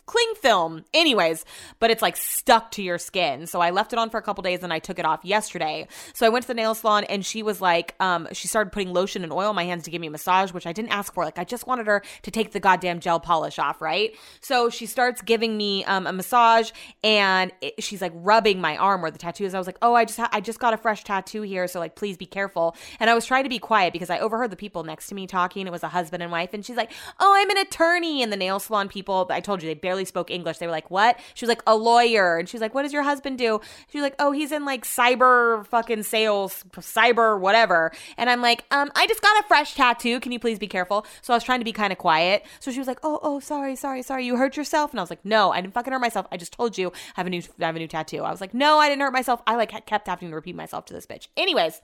cling 0.06 0.34
film. 0.40 0.84
Anyways, 0.92 1.44
but 1.78 1.90
it's 1.90 2.02
like 2.02 2.16
stuck 2.16 2.70
to 2.72 2.82
your 2.82 2.98
skin. 2.98 3.46
So 3.46 3.60
I 3.60 3.70
left 3.70 3.92
it 3.92 3.98
on 3.98 4.10
for 4.10 4.18
a 4.18 4.22
couple 4.22 4.42
days 4.42 4.62
and 4.62 4.72
I 4.72 4.78
took 4.78 4.98
it 4.98 5.04
off 5.04 5.24
yesterday. 5.24 5.86
So 6.12 6.26
I 6.26 6.28
went 6.28 6.42
to 6.42 6.48
the 6.48 6.54
nail 6.54 6.74
salon 6.74 7.04
and 7.04 7.24
she 7.24 7.42
was 7.42 7.60
like, 7.60 7.94
um, 8.00 8.28
she 8.32 8.48
started 8.48 8.70
putting 8.70 8.92
lotion 8.92 9.22
and 9.22 9.32
oil 9.32 9.48
on 9.50 9.54
my 9.54 9.64
hands 9.64 9.84
to 9.84 9.90
give 9.90 10.00
me 10.00 10.08
a 10.08 10.10
massage, 10.10 10.52
which 10.52 10.66
I 10.66 10.72
didn't 10.72 10.90
ask 10.90 11.14
for. 11.14 11.24
Like 11.24 11.38
I 11.38 11.44
just 11.44 11.66
wanted 11.66 11.86
her 11.86 12.02
to 12.22 12.30
take 12.30 12.52
the 12.52 12.60
goddamn 12.60 13.00
gel 13.00 13.20
polish 13.20 13.58
off, 13.58 13.80
right? 13.80 14.14
So 14.40 14.68
she 14.70 14.86
starts 14.86 15.22
giving 15.22 15.56
me 15.56 15.84
um, 15.84 16.06
a 16.06 16.12
massage 16.12 16.70
and 17.02 17.52
it, 17.60 17.82
she's 17.82 18.02
like 18.02 18.12
rubbing 18.14 18.60
my 18.60 18.76
arm 18.76 19.00
where 19.00 19.10
the 19.10 19.18
tattoo 19.18 19.44
is. 19.44 19.54
I 19.54 19.58
was 19.58 19.66
like, 19.66 19.78
oh, 19.80 19.94
I 19.94 20.04
just 20.04 20.18
ha- 20.18 20.30
I 20.32 20.40
just 20.40 20.58
got 20.58 20.74
a 20.74 20.76
fresh 20.76 21.04
tattoo 21.04 21.42
here, 21.42 21.66
so 21.68 21.78
like 21.78 21.94
please 21.94 22.16
be 22.16 22.26
careful. 22.26 22.76
And 23.00 23.08
I 23.08 23.14
was 23.14 23.24
trying 23.24 23.44
to 23.44 23.48
be 23.48 23.58
quiet 23.58 23.92
because 23.92 24.10
I 24.10 24.18
overheard 24.18 24.50
the 24.50 24.56
people 24.56 24.84
next 24.84 25.06
to 25.08 25.14
me 25.14 25.26
talking. 25.26 25.66
It 25.66 25.70
was 25.70 25.82
a 25.82 25.88
husband 25.88 26.22
and 26.22 26.32
wife, 26.32 26.50
and 26.52 26.64
she's 26.64 26.76
like, 26.76 26.90
oh, 27.20 27.32
I'm 27.34 27.50
an 27.50 27.58
attorney. 27.58 28.22
And 28.22 28.32
the 28.32 28.36
nail 28.36 28.58
salon 28.58 28.88
people, 28.88 29.26
I 29.30 29.40
told 29.40 29.62
you 29.62 29.68
they 29.68 29.74
barely 29.74 29.93
spoke 30.04 30.32
English. 30.32 30.58
They 30.58 30.66
were 30.66 30.72
like, 30.72 30.90
what? 30.90 31.20
She 31.34 31.44
was 31.44 31.48
like, 31.48 31.62
a 31.68 31.76
lawyer. 31.76 32.38
And 32.38 32.48
she 32.48 32.56
was 32.56 32.60
like, 32.60 32.74
what 32.74 32.82
does 32.82 32.92
your 32.92 33.04
husband 33.04 33.38
do? 33.38 33.60
She 33.92 33.98
was 33.98 34.02
like, 34.02 34.16
oh, 34.18 34.32
he's 34.32 34.50
in 34.50 34.64
like 34.64 34.84
cyber 34.84 35.64
fucking 35.68 36.02
sales, 36.02 36.64
cyber 36.72 37.38
whatever. 37.38 37.92
And 38.16 38.28
I'm 38.28 38.42
like, 38.42 38.64
um, 38.72 38.90
I 38.96 39.06
just 39.06 39.22
got 39.22 39.38
a 39.44 39.46
fresh 39.46 39.74
tattoo. 39.74 40.18
Can 40.18 40.32
you 40.32 40.40
please 40.40 40.58
be 40.58 40.66
careful? 40.66 41.06
So 41.22 41.32
I 41.32 41.36
was 41.36 41.44
trying 41.44 41.60
to 41.60 41.64
be 41.64 41.72
kind 41.72 41.92
of 41.92 41.98
quiet. 41.98 42.44
So 42.58 42.72
she 42.72 42.80
was 42.80 42.88
like, 42.88 42.98
oh, 43.04 43.20
oh, 43.22 43.38
sorry, 43.38 43.76
sorry, 43.76 44.02
sorry. 44.02 44.26
You 44.26 44.36
hurt 44.36 44.56
yourself? 44.56 44.90
And 44.90 44.98
I 44.98 45.02
was 45.02 45.10
like, 45.10 45.24
no, 45.24 45.52
I 45.52 45.60
didn't 45.60 45.74
fucking 45.74 45.92
hurt 45.92 46.00
myself. 46.00 46.26
I 46.32 46.36
just 46.36 46.52
told 46.52 46.76
you 46.76 46.88
I 46.88 47.20
have 47.20 47.26
a 47.28 47.30
new, 47.30 47.42
I 47.60 47.66
have 47.66 47.76
a 47.76 47.78
new 47.78 47.86
tattoo. 47.86 48.22
I 48.22 48.30
was 48.30 48.40
like, 48.40 48.54
no, 48.54 48.78
I 48.78 48.88
didn't 48.88 49.02
hurt 49.02 49.12
myself. 49.12 49.42
I 49.46 49.54
like 49.54 49.86
kept 49.86 50.08
having 50.08 50.30
to 50.30 50.34
repeat 50.34 50.56
myself 50.56 50.86
to 50.86 50.94
this 50.94 51.06
bitch. 51.06 51.28
Anyways. 51.36 51.82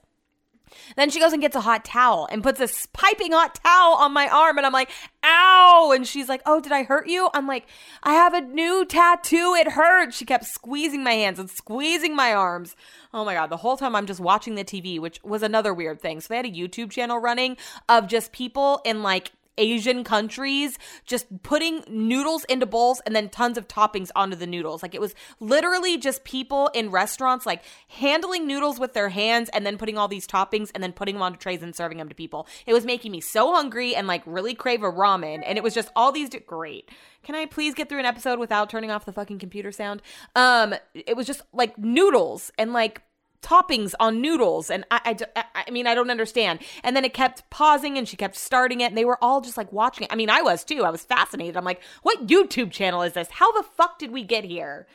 Then 0.95 1.09
she 1.09 1.19
goes 1.19 1.33
and 1.33 1.41
gets 1.41 1.55
a 1.55 1.61
hot 1.61 1.85
towel 1.85 2.27
and 2.31 2.43
puts 2.43 2.59
this 2.59 2.87
piping 2.93 3.31
hot 3.31 3.55
towel 3.55 3.95
on 3.95 4.13
my 4.13 4.27
arm. 4.27 4.57
And 4.57 4.65
I'm 4.65 4.73
like, 4.73 4.89
ow. 5.23 5.91
And 5.93 6.07
she's 6.07 6.29
like, 6.29 6.41
oh, 6.45 6.59
did 6.59 6.71
I 6.71 6.83
hurt 6.83 7.07
you? 7.07 7.29
I'm 7.33 7.47
like, 7.47 7.67
I 8.03 8.13
have 8.13 8.33
a 8.33 8.41
new 8.41 8.85
tattoo. 8.85 9.55
It 9.57 9.71
hurts. 9.71 10.17
She 10.17 10.25
kept 10.25 10.45
squeezing 10.45 11.03
my 11.03 11.13
hands 11.13 11.39
and 11.39 11.49
squeezing 11.49 12.15
my 12.15 12.33
arms. 12.33 12.75
Oh 13.13 13.25
my 13.25 13.33
God. 13.33 13.49
The 13.49 13.57
whole 13.57 13.77
time 13.77 13.95
I'm 13.95 14.05
just 14.05 14.19
watching 14.19 14.55
the 14.55 14.63
TV, 14.63 14.99
which 14.99 15.21
was 15.23 15.43
another 15.43 15.73
weird 15.73 16.01
thing. 16.01 16.21
So 16.21 16.27
they 16.29 16.37
had 16.37 16.45
a 16.45 16.51
YouTube 16.51 16.91
channel 16.91 17.19
running 17.19 17.57
of 17.89 18.07
just 18.07 18.31
people 18.31 18.81
in 18.85 19.03
like 19.03 19.31
Asian 19.57 20.03
countries 20.03 20.77
just 21.05 21.43
putting 21.43 21.83
noodles 21.89 22.43
into 22.45 22.65
bowls 22.65 23.01
and 23.05 23.15
then 23.15 23.29
tons 23.29 23.57
of 23.57 23.67
toppings 23.67 24.09
onto 24.15 24.35
the 24.35 24.47
noodles. 24.47 24.81
Like 24.81 24.95
it 24.95 25.01
was 25.01 25.13
literally 25.39 25.97
just 25.97 26.23
people 26.23 26.69
in 26.73 26.91
restaurants 26.91 27.45
like 27.45 27.63
handling 27.87 28.47
noodles 28.47 28.79
with 28.79 28.93
their 28.93 29.09
hands 29.09 29.49
and 29.49 29.65
then 29.65 29.77
putting 29.77 29.97
all 29.97 30.07
these 30.07 30.27
toppings 30.27 30.71
and 30.73 30.83
then 30.83 30.93
putting 30.93 31.15
them 31.15 31.21
onto 31.21 31.37
trays 31.37 31.61
and 31.61 31.75
serving 31.75 31.97
them 31.97 32.09
to 32.09 32.15
people. 32.15 32.47
It 32.65 32.73
was 32.73 32.85
making 32.85 33.11
me 33.11 33.21
so 33.21 33.53
hungry 33.53 33.95
and 33.95 34.07
like 34.07 34.23
really 34.25 34.55
crave 34.55 34.83
a 34.83 34.91
ramen 34.91 35.43
and 35.45 35.57
it 35.57 35.63
was 35.63 35.73
just 35.73 35.91
all 35.95 36.11
these 36.11 36.29
great. 36.45 36.89
Can 37.23 37.35
I 37.35 37.45
please 37.45 37.73
get 37.73 37.89
through 37.89 37.99
an 37.99 38.05
episode 38.05 38.39
without 38.39 38.69
turning 38.69 38.89
off 38.89 39.05
the 39.05 39.13
fucking 39.13 39.39
computer 39.39 39.71
sound? 39.71 40.01
Um 40.35 40.73
it 40.93 41.15
was 41.15 41.27
just 41.27 41.41
like 41.53 41.77
noodles 41.77 42.51
and 42.57 42.73
like 42.73 43.03
toppings 43.41 43.93
on 43.99 44.21
noodles 44.21 44.69
and 44.69 44.85
I, 44.91 45.17
I, 45.35 45.45
I 45.67 45.71
mean 45.71 45.87
i 45.87 45.95
don't 45.95 46.11
understand. 46.11 46.59
And 46.83 46.95
then 46.95 47.03
it 47.03 47.13
kept 47.13 47.49
pausing 47.49 47.97
and 47.97 48.07
she 48.07 48.15
kept 48.17 48.35
starting 48.35 48.81
it 48.81 48.85
and 48.85 48.97
they 48.97 49.05
were 49.05 49.21
all 49.23 49.41
just 49.41 49.57
like 49.57 49.71
watching 49.71 50.05
it. 50.05 50.13
I 50.13 50.15
mean 50.15 50.29
i 50.29 50.41
was 50.41 50.63
too. 50.63 50.83
I 50.83 50.89
was 50.89 51.03
fascinated. 51.03 51.57
I'm 51.57 51.65
like 51.65 51.81
what 52.03 52.27
youtube 52.27 52.71
channel 52.71 53.01
is 53.01 53.13
this? 53.13 53.29
How 53.31 53.51
the 53.51 53.63
fuck 53.63 53.97
did 53.99 54.11
we 54.11 54.23
get 54.23 54.43
here? 54.43 54.87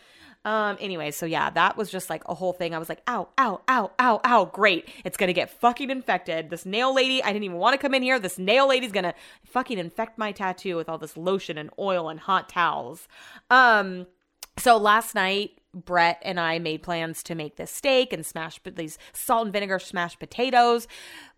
Um 0.44 0.76
anyway 0.80 1.11
so 1.11 1.26
yeah 1.26 1.50
that 1.50 1.76
was 1.76 1.90
just 1.90 2.09
like 2.09 2.22
a 2.26 2.35
whole 2.35 2.52
thing. 2.52 2.74
I 2.74 2.78
was 2.78 2.88
like 2.88 3.02
ow 3.09 3.28
ow 3.38 3.62
ow 3.68 3.90
ow 3.98 4.20
ow 4.24 4.44
great. 4.46 4.88
It's 5.04 5.16
gonna 5.16 5.32
get 5.32 5.50
fucking 5.50 5.90
infected. 5.90 6.50
This 6.50 6.64
nail 6.64 6.94
lady 6.94 7.22
i 7.22 7.32
didn't 7.32 7.44
even 7.44 7.56
want 7.56 7.74
to 7.74 7.78
come 7.78 7.94
in 7.94 8.02
here. 8.02 8.18
This 8.20 8.38
nail 8.38 8.68
lady's 8.68 8.92
gonna 8.92 9.14
fucking 9.44 9.78
infect 9.78 10.18
my 10.18 10.30
tattoo 10.30 10.76
with 10.76 10.88
all 10.88 10.98
this 10.98 11.16
lotion 11.16 11.59
and 11.59 11.70
oil 11.78 12.09
and 12.09 12.20
hot 12.20 12.48
towels. 12.48 13.09
Um 13.50 14.06
so 14.56 14.76
last 14.76 15.14
night 15.14 15.55
Brett 15.76 16.20
and 16.24 16.40
I 16.40 16.58
made 16.58 16.82
plans 16.82 17.22
to 17.24 17.34
make 17.34 17.56
this 17.56 17.70
steak 17.70 18.12
and 18.12 18.24
smash 18.24 18.58
these 18.64 18.98
salt 19.12 19.44
and 19.44 19.52
vinegar 19.52 19.78
smashed 19.78 20.18
potatoes. 20.18 20.88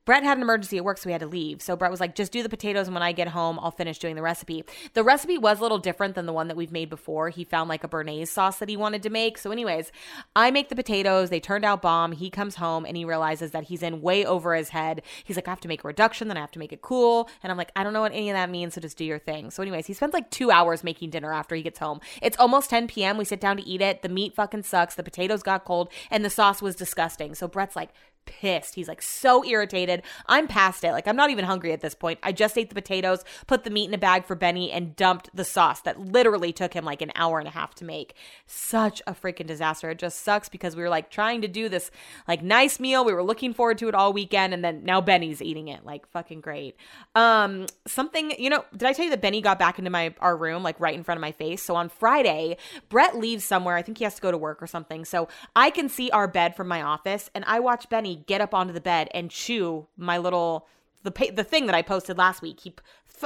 Brett 0.09 0.25
had 0.25 0.38
an 0.38 0.42
emergency 0.42 0.79
at 0.79 0.87
work, 0.87 0.97
so 0.97 1.07
we 1.07 1.12
had 1.12 1.21
to 1.21 1.27
leave. 1.27 1.61
So 1.61 1.77
Brett 1.77 1.90
was 1.90 2.01
like, 2.01 2.14
just 2.14 2.33
do 2.33 2.42
the 2.42 2.49
potatoes, 2.49 2.87
and 2.87 2.94
when 2.94 3.03
I 3.03 3.12
get 3.12 3.29
home, 3.29 3.59
I'll 3.61 3.71
finish 3.71 3.99
doing 3.99 4.16
the 4.16 4.23
recipe. 4.23 4.64
The 4.94 5.05
recipe 5.05 5.37
was 5.37 5.59
a 5.59 5.62
little 5.62 5.77
different 5.77 6.14
than 6.14 6.25
the 6.25 6.33
one 6.33 6.49
that 6.49 6.57
we've 6.57 6.73
made 6.73 6.88
before. 6.88 7.29
He 7.29 7.44
found 7.44 7.68
like 7.68 7.85
a 7.85 7.88
Béarnaise 7.88 8.29
sauce 8.29 8.59
that 8.61 8.71
he 8.71 8.77
wanted 8.79 9.03
to 9.03 9.11
make. 9.11 9.37
So, 9.37 9.51
anyways, 9.51 9.92
I 10.35 10.51
make 10.51 10.71
the 10.71 10.77
potatoes. 10.77 11.29
They 11.29 11.40
turned 11.40 11.66
out 11.66 11.83
bomb. 11.83 12.12
He 12.12 12.31
comes 12.31 12.55
home 12.55 12.87
and 12.87 12.97
he 12.97 13.05
realizes 13.05 13.51
that 13.51 13.64
he's 13.64 13.83
in 13.83 14.01
way 14.01 14.25
over 14.25 14.55
his 14.55 14.71
head. 14.71 15.03
He's 15.25 15.37
like, 15.37 15.47
I 15.47 15.51
have 15.51 15.61
to 15.61 15.68
make 15.68 15.85
a 15.85 15.87
reduction, 15.87 16.29
then 16.29 16.38
I 16.38 16.40
have 16.40 16.53
to 16.53 16.59
make 16.59 16.73
it 16.73 16.81
cool. 16.81 17.29
And 17.42 17.53
I'm 17.53 17.59
like, 17.59 17.73
I 17.77 17.85
don't 17.85 17.92
know 17.92 18.01
what 18.01 18.12
any 18.12 18.31
of 18.31 18.35
that 18.35 18.49
means, 18.49 18.73
so 18.73 18.81
just 18.81 18.97
do 18.97 19.05
your 19.05 19.18
thing. 19.18 19.51
So, 19.51 19.62
anyways, 19.62 19.87
he 19.87 19.92
spends 19.92 20.14
like 20.14 20.31
two 20.31 20.51
hours 20.51 20.83
making 20.83 21.11
dinner 21.11 21.35
after 21.35 21.55
he 21.55 21.61
gets 21.61 21.81
home. 21.81 22.01
It's 22.23 22.38
almost 22.38 22.71
10 22.71 22.88
p.m. 22.88 23.18
We 23.18 23.27
sit 23.27 23.42
down 23.42 23.59
to 23.59 23.66
eat 23.68 23.83
it. 23.83 24.01
The 24.01 24.09
meat 24.09 24.35
fucking 24.35 24.62
sucks. 24.62 24.94
The 24.94 25.03
potatoes 25.03 25.42
got 25.42 25.66
cold, 25.66 25.90
and 26.11 26.25
the 26.25 26.31
sauce 26.31 26.62
was 26.62 26.77
disgusting. 26.77 27.35
So, 27.35 27.47
Brett's 27.47 27.77
like, 27.77 27.90
pissed. 28.29 28.75
He's 28.75 28.87
like 28.87 29.03
so 29.03 29.45
irritated. 29.45 30.03
I'm 30.27 30.47
past 30.47 30.85
it. 30.85 30.93
Like 30.93 31.09
I'm 31.09 31.17
not 31.17 31.31
even 31.31 31.47
hungry 31.47 31.73
at 31.73 31.81
this 31.81 31.95
point. 31.95 32.19
I 32.23 32.31
just 32.31 32.57
ate 32.57 32.69
the 32.69 32.75
potatoes, 32.75 33.25
put 33.47 33.64
the 33.64 33.71
meat 33.71 33.88
in 33.88 33.95
a 33.95 33.99
bag 33.99 34.27
for 34.27 34.37
Benny, 34.37 34.71
and 34.71 34.95
dumped 34.95 35.31
the 35.35 35.45
sauce 35.45 35.81
that 35.81 35.99
literally 35.99 36.53
took 36.53 36.75
him 36.75 36.85
like 36.85 37.03
an 37.03 37.11
hour 37.14 37.38
and 37.38 37.49
a 37.49 37.53
half 37.53 37.75
to 37.77 37.85
make. 37.85 38.14
Such 38.47 39.03
a 39.07 39.14
freaking 39.14 39.47
disaster. 39.47 39.91
It 39.91 39.99
just 39.99 40.23
sucks 40.23 40.49
because 40.49 40.77
we 40.77 40.83
were 40.83 40.88
like 40.88 41.11
trying 41.11 41.41
to 41.41 41.49
do 41.49 41.69
this 41.69 41.91
like 42.29 42.43
nice 42.43 42.79
meal. 42.79 43.05
We 43.05 43.14
were 43.14 43.25
looking 43.25 43.55
forward 43.55 43.79
to 43.79 43.88
it 43.88 43.95
all 43.95 44.12
weekend, 44.12 44.53
and 44.53 44.62
then 44.62 44.85
now 44.85 45.01
Benny's 45.01 45.41
eating 45.41 45.69
it. 45.69 45.85
Like 45.85 46.07
fucking 46.09 46.43
great. 46.43 46.77
Um, 47.14 47.67
something 47.87 48.33
you 48.38 48.51
know. 48.51 48.64
Did 48.73 48.85
I 48.85 48.93
tell 48.93 49.07
you 49.07 49.11
that 49.11 49.23
Benny 49.23 49.41
got 49.41 49.59
back 49.59 49.79
into 49.79 49.91
my 49.91 50.14
our 50.21 50.37
room 50.37 50.62
like 50.62 50.79
right 50.79 50.95
in 50.95 51.03
front 51.03 51.19
of 51.19 51.23
my 51.23 51.33
face? 51.33 51.62
So 51.62 51.75
on 51.75 51.88
Friday, 51.88 52.59
Brett 52.91 53.17
leaves 53.17 53.45
somewhere. 53.45 53.77
I 53.77 53.83
think 53.83 53.99
he 53.99 54.05
has 54.05 54.14
to 54.17 54.21
go 54.21 54.31
to 54.31 54.38
work 54.38 54.62
or 54.62 54.67
something. 54.67 55.05
So 55.05 55.29
I 55.57 55.71
can 55.71 55.88
see 55.88 56.11
our 56.11 56.29
bed 56.29 56.55
from 56.55 56.69
my 56.69 56.83
office, 56.83 57.31
and 57.35 57.45
I 57.47 57.61
watch 57.61 57.88
Benny 57.88 58.17
get 58.26 58.40
up 58.40 58.54
onto 58.54 58.72
the 58.72 58.81
bed 58.81 59.09
and 59.12 59.31
chew 59.31 59.87
my 59.96 60.18
little 60.18 60.66
the 61.02 61.33
the 61.33 61.44
thing 61.44 61.66
that 61.66 61.74
I 61.74 61.83
posted 61.83 62.18
last 62.18 62.42
week. 62.42 62.61
He 62.61 62.74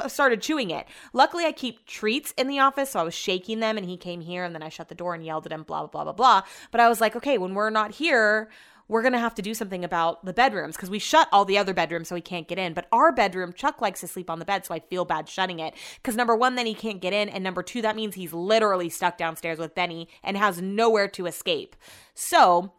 started 0.07 0.41
chewing 0.41 0.71
it. 0.71 0.87
Luckily, 1.11 1.45
I 1.45 1.51
keep 1.51 1.85
treats 1.85 2.33
in 2.37 2.47
the 2.47 2.59
office, 2.59 2.91
so 2.91 2.99
I 2.99 3.03
was 3.03 3.13
shaking 3.13 3.59
them, 3.59 3.77
and 3.77 3.85
he 3.85 3.97
came 3.97 4.21
here, 4.21 4.43
and 4.43 4.53
then 4.55 4.63
I 4.63 4.69
shut 4.69 4.89
the 4.89 4.95
door 4.95 5.13
and 5.13 5.25
yelled 5.25 5.45
at 5.45 5.51
him, 5.51 5.63
blah 5.63 5.81
blah 5.81 5.87
blah 5.87 6.03
blah 6.03 6.13
blah. 6.13 6.41
But 6.71 6.81
I 6.81 6.89
was 6.89 7.01
like, 7.01 7.15
okay, 7.15 7.37
when 7.37 7.53
we're 7.53 7.69
not 7.69 7.91
here. 7.95 8.49
We're 8.89 9.01
gonna 9.01 9.17
have 9.17 9.33
to 9.35 9.41
do 9.41 9.53
something 9.53 9.85
about 9.85 10.25
the 10.25 10.33
bedrooms 10.33 10.75
because 10.75 10.89
we 10.89 10.99
shut 10.99 11.29
all 11.31 11.45
the 11.45 11.57
other 11.57 11.73
bedrooms 11.73 12.09
so 12.09 12.15
he 12.15 12.21
can't 12.21 12.49
get 12.49 12.59
in. 12.59 12.73
But 12.73 12.87
our 12.91 13.13
bedroom, 13.13 13.53
Chuck 13.53 13.79
likes 13.79 14.01
to 14.01 14.07
sleep 14.07 14.29
on 14.29 14.39
the 14.39 14.45
bed, 14.45 14.65
so 14.65 14.73
I 14.73 14.81
feel 14.81 15.05
bad 15.05 15.29
shutting 15.29 15.59
it. 15.59 15.73
Because 15.95 16.17
number 16.17 16.35
one, 16.35 16.55
then 16.55 16.65
he 16.65 16.73
can't 16.73 17.01
get 17.01 17.13
in, 17.13 17.29
and 17.29 17.45
number 17.45 17.63
two, 17.63 17.81
that 17.81 17.95
means 17.95 18.13
he's 18.13 18.33
literally 18.33 18.89
stuck 18.89 19.17
downstairs 19.17 19.57
with 19.57 19.73
Benny 19.73 20.09
and 20.21 20.35
has 20.35 20.61
nowhere 20.61 21.07
to 21.07 21.27
escape. 21.27 21.77
So 22.13 22.73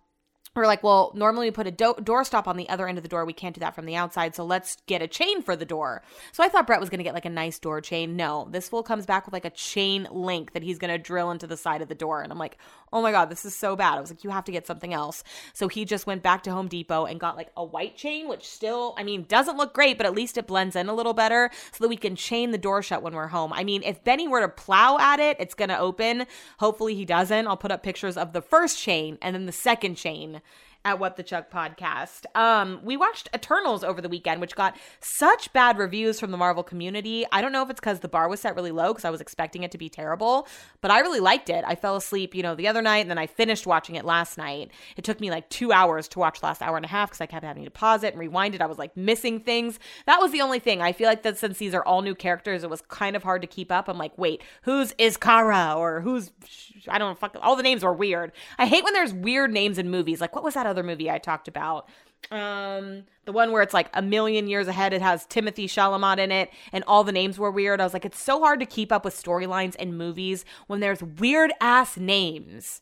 we're 0.55 0.67
like, 0.67 0.83
well, 0.83 1.11
normally 1.15 1.49
we 1.49 1.51
put 1.51 1.67
a 1.67 1.71
do- 1.71 1.97
door 2.03 2.25
stop 2.25 2.47
on 2.47 2.57
the 2.57 2.69
other 2.69 2.87
end 2.87 2.99
of 2.99 3.03
the 3.03 3.09
door. 3.09 3.25
We 3.25 3.33
can't 3.33 3.55
do 3.55 3.61
that 3.61 3.75
from 3.75 3.87
the 3.87 3.97
outside. 3.97 4.35
So 4.37 4.45
let's 4.45 4.77
get 4.87 5.03
a 5.03 5.09
chain 5.09 5.43
for 5.43 5.57
the 5.57 5.65
door. 5.65 6.03
So 6.33 6.45
I 6.45 6.49
thought 6.49 6.67
Brett 6.67 6.81
was 6.81 6.91
going 6.91 6.99
to 6.99 7.05
get 7.05 7.15
like 7.15 7.25
a 7.25 7.31
nice 7.31 7.59
door 7.59 7.81
chain. 7.81 8.17
No, 8.17 8.47
this 8.51 8.69
fool 8.69 8.83
comes 8.83 9.07
back 9.07 9.27
with 9.27 9.33
like 9.33 9.45
a 9.45 9.51
chain 9.51 10.07
link 10.11 10.53
that 10.53 10.63
he's 10.63 10.79
going 10.79 10.93
to 10.93 10.99
drill 10.99 11.31
into 11.31 11.47
the 11.47 11.57
side 11.57 11.83
of 11.83 11.89
the 11.89 11.95
door. 11.95 12.23
And 12.23 12.31
I'm 12.31 12.39
like, 12.39 12.59
oh 12.93 13.03
my 13.03 13.11
God, 13.11 13.31
this 13.31 13.45
is 13.45 13.55
so 13.55 13.75
bad. 13.75 13.99
I 13.99 14.01
was 14.01 14.11
like, 14.11 14.23
you 14.23 14.31
have 14.31 14.45
to 14.45 14.53
get 14.53 14.67
something 14.67 14.95
else. 14.95 15.25
So 15.53 15.67
he 15.67 15.85
just 15.85 16.07
went 16.07 16.23
back 16.23 16.45
to 16.45 16.53
Home 16.53 16.69
Depot 16.69 17.07
and 17.07 17.19
got 17.19 17.37
like 17.37 17.51
a 17.57 17.65
white 17.65 17.97
chain, 17.97 18.29
which 18.29 18.49
still, 18.49 18.95
I 18.97 19.03
mean, 19.03 19.25
doesn't 19.29 19.57
look 19.57 19.75
great, 19.75 19.97
but 19.97 20.07
at 20.07 20.15
least 20.15 20.39
it 20.39 20.47
blends 20.47 20.77
in 20.77 20.89
a 20.89 20.95
little 20.95 21.15
better 21.15 21.51
so 21.73 21.83
that 21.83 21.89
we 21.89 21.97
can 21.97 22.15
chain 22.15 22.53
the 22.53 22.59
door 22.59 22.83
shut 22.83 23.03
when 23.03 23.15
we're 23.15 23.27
home. 23.27 23.53
I 23.53 23.65
mean, 23.65 23.83
if 23.83 24.05
Benny 24.05 24.29
were 24.29 24.41
to 24.41 24.49
plow 24.49 24.99
at 24.99 25.19
it, 25.19 25.37
it's 25.41 25.55
going 25.55 25.71
to 25.71 25.79
open. 25.79 26.27
Hopefully 26.61 26.95
he 26.95 27.05
doesn't. 27.05 27.49
I'll 27.49 27.57
put 27.57 27.73
up 27.73 27.83
pictures 27.83 28.17
of 28.17 28.33
the 28.33 28.43
first 28.43 28.79
chain 28.79 29.19
and 29.21 29.35
then 29.35 29.47
the 29.47 29.53
second 29.53 29.97
chain 29.97 30.41
at 30.85 30.99
What 30.99 31.17
the 31.17 31.23
Chuck 31.23 31.51
podcast. 31.51 32.27
Um, 32.35 32.81
we 32.85 32.97
watched 32.97 33.29
Eternals 33.35 33.83
over 33.83 34.01
the 34.01 34.09
weekend, 34.09 34.41
which 34.41 34.55
got 34.55 34.77
such 35.01 35.53
bad 35.53 35.79
reviews 35.79 36.21
from 36.21 36.31
the 36.31 36.37
Marvel 36.37 36.63
community. 36.63 37.25
I 37.33 37.41
don't 37.41 37.53
know 37.53 37.63
if 37.63 37.71
it's 37.71 37.81
because 37.81 38.01
the 38.01 38.09
bar 38.09 38.29
was 38.29 38.41
set 38.41 38.55
really 38.55 38.71
low 38.71 38.93
because 38.93 39.05
I 39.05 39.11
was 39.11 39.21
expecting 39.21 39.63
it 39.63 39.71
to 39.71 39.79
be 39.79 39.89
terrible, 39.89 40.47
but 40.81 40.91
I 40.91 41.01
really 41.01 41.21
liked 41.21 41.49
it. 41.49 41.65
I 41.67 41.75
fell 41.75 41.97
asleep, 41.97 42.35
you 42.35 42.43
know, 42.43 42.55
the 42.55 42.69
other 42.69 42.83
night, 42.83 42.99
and 42.99 43.11
then 43.11 43.19
I 43.19 43.27
finished 43.27 43.67
watching 43.67 43.95
it 43.95 44.05
last 44.05 44.37
night. 44.37 44.71
It 44.97 45.05
took 45.05 45.21
me 45.21 45.31
like 45.31 45.49
two 45.49 45.73
hours 45.73 46.07
to 46.09 46.19
watch 46.19 46.43
last 46.43 46.61
hour 46.61 46.77
and 46.77 46.85
a 46.85 46.89
half 46.89 47.11
because 47.11 47.21
I 47.21 47.27
kept 47.27 47.45
having 47.45 47.65
to 47.65 47.71
pause 47.71 48.03
it 48.03 48.13
and 48.13 48.21
rewind 48.21 48.55
it. 48.55 48.61
I 48.61 48.67
was 48.67 48.79
like 48.79 48.97
missing 48.97 49.41
things. 49.41 49.79
That 50.07 50.21
was 50.21 50.33
the 50.33 50.43
only 50.43 50.59
thing. 50.59 50.83
I 50.83 50.93
feel 50.93 51.09
like 51.09 51.23
that 51.23 51.39
since 51.39 51.59
these 51.59 51.75
are 51.75 51.85
all 51.85 52.03
new 52.03 52.15
characters, 52.15 52.63
it 52.63 52.71
was 52.71 52.83
kind 52.83 53.17
of 53.17 53.23
hard 53.23 53.41
to 53.41 53.49
keep 53.49 53.73
up. 53.73 53.89
I'm 53.89 53.99
like, 53.99 54.17
wait, 54.19 54.43
who's 54.63 54.93
Iskara 54.95 55.77
or 55.77 56.03
who's 56.03 56.31
I 56.89 56.99
don't 56.99 57.11
know, 57.11 57.15
fuck 57.15 57.37
all 57.41 57.57
the 57.57 57.63
names 57.63 57.83
were 57.83 57.93
weird. 57.93 58.33
I 58.59 58.67
hate 58.67 58.85
when 58.85 58.93
there's 58.93 59.15
weird 59.15 59.51
names 59.51 59.79
in 59.79 59.91
movies. 59.91 60.21
Like 60.21 60.35
what 60.35 60.45
was 60.45 60.55
that 60.55 60.67
other 60.75 60.83
movie 60.83 61.11
I 61.11 61.19
talked 61.19 61.49
about. 61.49 61.89
Um, 62.31 63.05
the 63.27 63.33
one 63.33 63.53
where 63.53 63.63
it's 63.63 63.75
like 63.75 63.89
a 63.95 64.03
million 64.03 64.49
years 64.49 64.67
ahead. 64.67 64.93
It 64.93 65.03
has 65.03 65.27
Timothée 65.27 65.65
Chalamet 65.67 66.19
in 66.19 66.33
it, 66.33 66.51
and 66.73 66.83
all 66.87 67.05
the 67.05 67.13
names 67.13 67.39
were 67.39 67.51
weird. 67.51 67.81
I 67.81 67.85
was 67.85 67.93
like, 67.93 68.05
it's 68.05 68.21
so 68.21 68.41
hard 68.41 68.61
to 68.61 68.67
keep 68.67 68.91
up 68.91 69.05
with 69.05 69.15
storylines 69.15 69.77
in 69.77 69.97
movies 69.97 70.45
when 70.67 70.81
there's 70.81 71.03
weird 71.03 71.53
ass 71.61 71.97
names. 71.97 72.81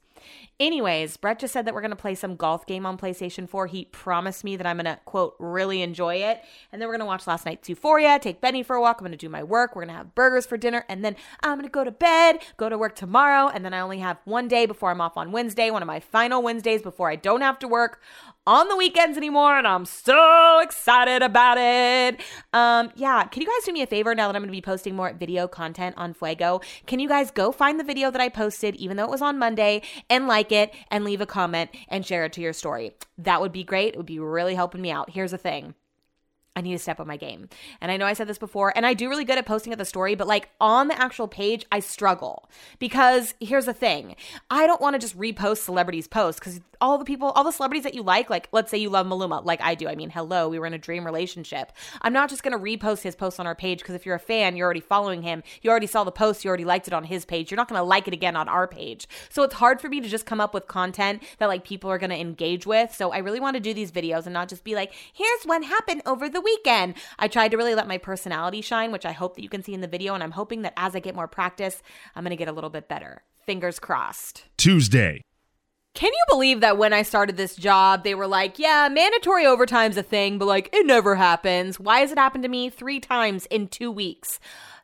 Anyways, 0.62 1.16
Brett 1.16 1.40
just 1.40 1.52
said 1.52 1.64
that 1.64 1.74
we're 1.74 1.80
going 1.80 1.90
to 1.90 1.96
play 1.96 2.14
some 2.14 2.36
golf 2.36 2.66
game 2.66 2.86
on 2.86 2.96
PlayStation 2.96 3.48
4. 3.48 3.66
He 3.66 3.86
promised 3.86 4.44
me 4.44 4.54
that 4.54 4.64
I'm 4.64 4.76
going 4.76 4.84
to, 4.84 4.96
quote, 5.04 5.34
really 5.40 5.82
enjoy 5.82 6.18
it. 6.18 6.40
And 6.70 6.80
then 6.80 6.86
we're 6.86 6.94
going 6.94 7.00
to 7.00 7.06
watch 7.06 7.26
last 7.26 7.44
night's 7.44 7.68
Euphoria, 7.68 8.20
take 8.20 8.40
Benny 8.40 8.62
for 8.62 8.76
a 8.76 8.80
walk. 8.80 9.00
I'm 9.00 9.04
going 9.04 9.10
to 9.10 9.18
do 9.18 9.28
my 9.28 9.42
work. 9.42 9.74
We're 9.74 9.82
going 9.82 9.92
to 9.92 9.98
have 9.98 10.14
burgers 10.14 10.46
for 10.46 10.56
dinner. 10.56 10.84
And 10.88 11.04
then 11.04 11.16
I'm 11.42 11.58
going 11.58 11.66
to 11.66 11.68
go 11.68 11.82
to 11.82 11.90
bed, 11.90 12.44
go 12.58 12.68
to 12.68 12.78
work 12.78 12.94
tomorrow. 12.94 13.48
And 13.52 13.64
then 13.64 13.74
I 13.74 13.80
only 13.80 13.98
have 13.98 14.18
one 14.24 14.46
day 14.46 14.66
before 14.66 14.92
I'm 14.92 15.00
off 15.00 15.16
on 15.16 15.32
Wednesday, 15.32 15.68
one 15.72 15.82
of 15.82 15.88
my 15.88 15.98
final 15.98 16.40
Wednesdays 16.40 16.80
before 16.80 17.10
I 17.10 17.16
don't 17.16 17.40
have 17.40 17.58
to 17.58 17.66
work 17.66 18.00
on 18.46 18.68
the 18.68 18.76
weekends 18.76 19.16
anymore, 19.16 19.56
and 19.56 19.68
I'm 19.68 19.84
so 19.84 20.58
excited 20.60 21.22
about 21.22 21.58
it. 21.58 22.20
Um, 22.52 22.90
yeah, 22.96 23.22
can 23.24 23.40
you 23.40 23.46
guys 23.48 23.64
do 23.64 23.72
me 23.72 23.82
a 23.82 23.86
favor 23.86 24.14
now 24.14 24.26
that 24.26 24.34
I'm 24.34 24.42
going 24.42 24.48
to 24.48 24.56
be 24.56 24.60
posting 24.60 24.96
more 24.96 25.12
video 25.12 25.46
content 25.46 25.94
on 25.96 26.12
Fuego? 26.12 26.60
Can 26.86 26.98
you 26.98 27.08
guys 27.08 27.30
go 27.30 27.52
find 27.52 27.78
the 27.78 27.84
video 27.84 28.10
that 28.10 28.20
I 28.20 28.28
posted, 28.28 28.74
even 28.76 28.96
though 28.96 29.04
it 29.04 29.10
was 29.10 29.22
on 29.22 29.38
Monday, 29.38 29.82
and 30.10 30.26
like 30.26 30.50
it 30.52 30.74
and 30.90 31.04
leave 31.04 31.20
a 31.20 31.26
comment 31.26 31.70
and 31.88 32.06
share 32.06 32.24
it 32.24 32.32
to 32.34 32.40
your 32.40 32.52
story? 32.52 32.92
That 33.18 33.40
would 33.40 33.52
be 33.52 33.64
great. 33.64 33.94
It 33.94 33.96
would 33.96 34.06
be 34.06 34.18
really 34.18 34.54
helping 34.54 34.82
me 34.82 34.90
out. 34.90 35.10
Here's 35.10 35.32
the 35.32 35.38
thing. 35.38 35.74
I 36.54 36.60
need 36.60 36.72
to 36.72 36.78
step 36.78 37.00
up 37.00 37.06
my 37.06 37.16
game. 37.16 37.48
And 37.80 37.90
I 37.90 37.96
know 37.96 38.04
I 38.04 38.12
said 38.12 38.28
this 38.28 38.38
before, 38.38 38.72
and 38.76 38.84
I 38.84 38.92
do 38.92 39.08
really 39.08 39.24
good 39.24 39.38
at 39.38 39.46
posting 39.46 39.72
at 39.72 39.78
the 39.78 39.84
story, 39.84 40.14
but 40.14 40.26
like 40.26 40.50
on 40.60 40.88
the 40.88 41.00
actual 41.00 41.26
page, 41.26 41.64
I 41.72 41.80
struggle 41.80 42.48
because 42.78 43.34
here's 43.40 43.66
the 43.66 43.72
thing 43.72 44.16
I 44.50 44.66
don't 44.66 44.80
want 44.80 44.94
to 44.94 44.98
just 44.98 45.18
repost 45.18 45.58
celebrities' 45.58 46.08
posts 46.08 46.38
because 46.38 46.60
all 46.82 46.98
the 46.98 47.04
people, 47.04 47.30
all 47.30 47.44
the 47.44 47.52
celebrities 47.52 47.84
that 47.84 47.94
you 47.94 48.02
like, 48.02 48.28
like 48.28 48.48
let's 48.52 48.70
say 48.70 48.76
you 48.76 48.90
love 48.90 49.06
Maluma, 49.06 49.42
like 49.44 49.62
I 49.62 49.74
do. 49.74 49.88
I 49.88 49.94
mean, 49.94 50.10
hello, 50.10 50.48
we 50.48 50.58
were 50.58 50.66
in 50.66 50.74
a 50.74 50.78
dream 50.78 51.06
relationship. 51.06 51.72
I'm 52.02 52.12
not 52.12 52.28
just 52.28 52.42
going 52.42 52.52
to 52.52 52.58
repost 52.58 53.02
his 53.02 53.14
post 53.14 53.40
on 53.40 53.46
our 53.46 53.54
page 53.54 53.78
because 53.78 53.94
if 53.94 54.04
you're 54.04 54.16
a 54.16 54.20
fan, 54.20 54.56
you're 54.56 54.66
already 54.66 54.80
following 54.80 55.22
him, 55.22 55.42
you 55.62 55.70
already 55.70 55.86
saw 55.86 56.04
the 56.04 56.12
post, 56.12 56.44
you 56.44 56.48
already 56.48 56.64
liked 56.64 56.88
it 56.88 56.92
on 56.92 57.04
his 57.04 57.24
page. 57.24 57.50
You're 57.50 57.56
not 57.56 57.68
going 57.68 57.78
to 57.78 57.84
like 57.84 58.08
it 58.08 58.14
again 58.14 58.36
on 58.36 58.48
our 58.48 58.66
page. 58.66 59.06
So 59.30 59.42
it's 59.42 59.54
hard 59.54 59.80
for 59.80 59.88
me 59.88 60.00
to 60.00 60.08
just 60.08 60.26
come 60.26 60.40
up 60.40 60.52
with 60.52 60.66
content 60.66 61.22
that 61.38 61.46
like 61.46 61.64
people 61.64 61.88
are 61.88 61.98
going 61.98 62.10
to 62.10 62.20
engage 62.20 62.66
with. 62.66 62.92
So 62.92 63.12
I 63.12 63.18
really 63.18 63.40
want 63.40 63.54
to 63.54 63.60
do 63.60 63.72
these 63.72 63.92
videos 63.92 64.26
and 64.26 64.34
not 64.34 64.48
just 64.48 64.64
be 64.64 64.74
like, 64.74 64.92
here's 65.12 65.44
what 65.44 65.64
happened 65.64 66.02
over 66.04 66.28
the 66.28 66.41
weekend. 66.42 66.94
I 67.18 67.28
tried 67.28 67.50
to 67.52 67.56
really 67.56 67.74
let 67.74 67.88
my 67.88 67.98
personality 67.98 68.60
shine, 68.60 68.92
which 68.92 69.06
I 69.06 69.12
hope 69.12 69.36
that 69.36 69.42
you 69.42 69.48
can 69.48 69.62
see 69.62 69.74
in 69.74 69.80
the 69.80 69.88
video. 69.88 70.14
And 70.14 70.22
I'm 70.22 70.32
hoping 70.32 70.62
that 70.62 70.74
as 70.76 70.94
I 70.94 71.00
get 71.00 71.14
more 71.14 71.28
practice, 71.28 71.82
I'm 72.14 72.24
going 72.24 72.30
to 72.30 72.36
get 72.36 72.48
a 72.48 72.52
little 72.52 72.70
bit 72.70 72.88
better. 72.88 73.22
Fingers 73.46 73.78
crossed. 73.78 74.44
Tuesday. 74.56 75.22
Can 75.94 76.10
you 76.12 76.24
believe 76.28 76.60
that 76.60 76.78
when 76.78 76.94
I 76.94 77.02
started 77.02 77.36
this 77.36 77.54
job, 77.54 78.02
they 78.02 78.14
were 78.14 78.26
like, 78.26 78.58
yeah, 78.58 78.88
mandatory 78.90 79.44
overtime's 79.44 79.98
a 79.98 80.02
thing, 80.02 80.38
but 80.38 80.46
like, 80.48 80.70
it 80.72 80.86
never 80.86 81.16
happens. 81.16 81.78
Why 81.78 82.00
has 82.00 82.10
it 82.10 82.18
happened 82.18 82.44
to 82.44 82.48
me 82.48 82.70
three 82.70 82.98
times 82.98 83.44
in 83.46 83.68
two 83.68 83.90
weeks? 83.90 84.40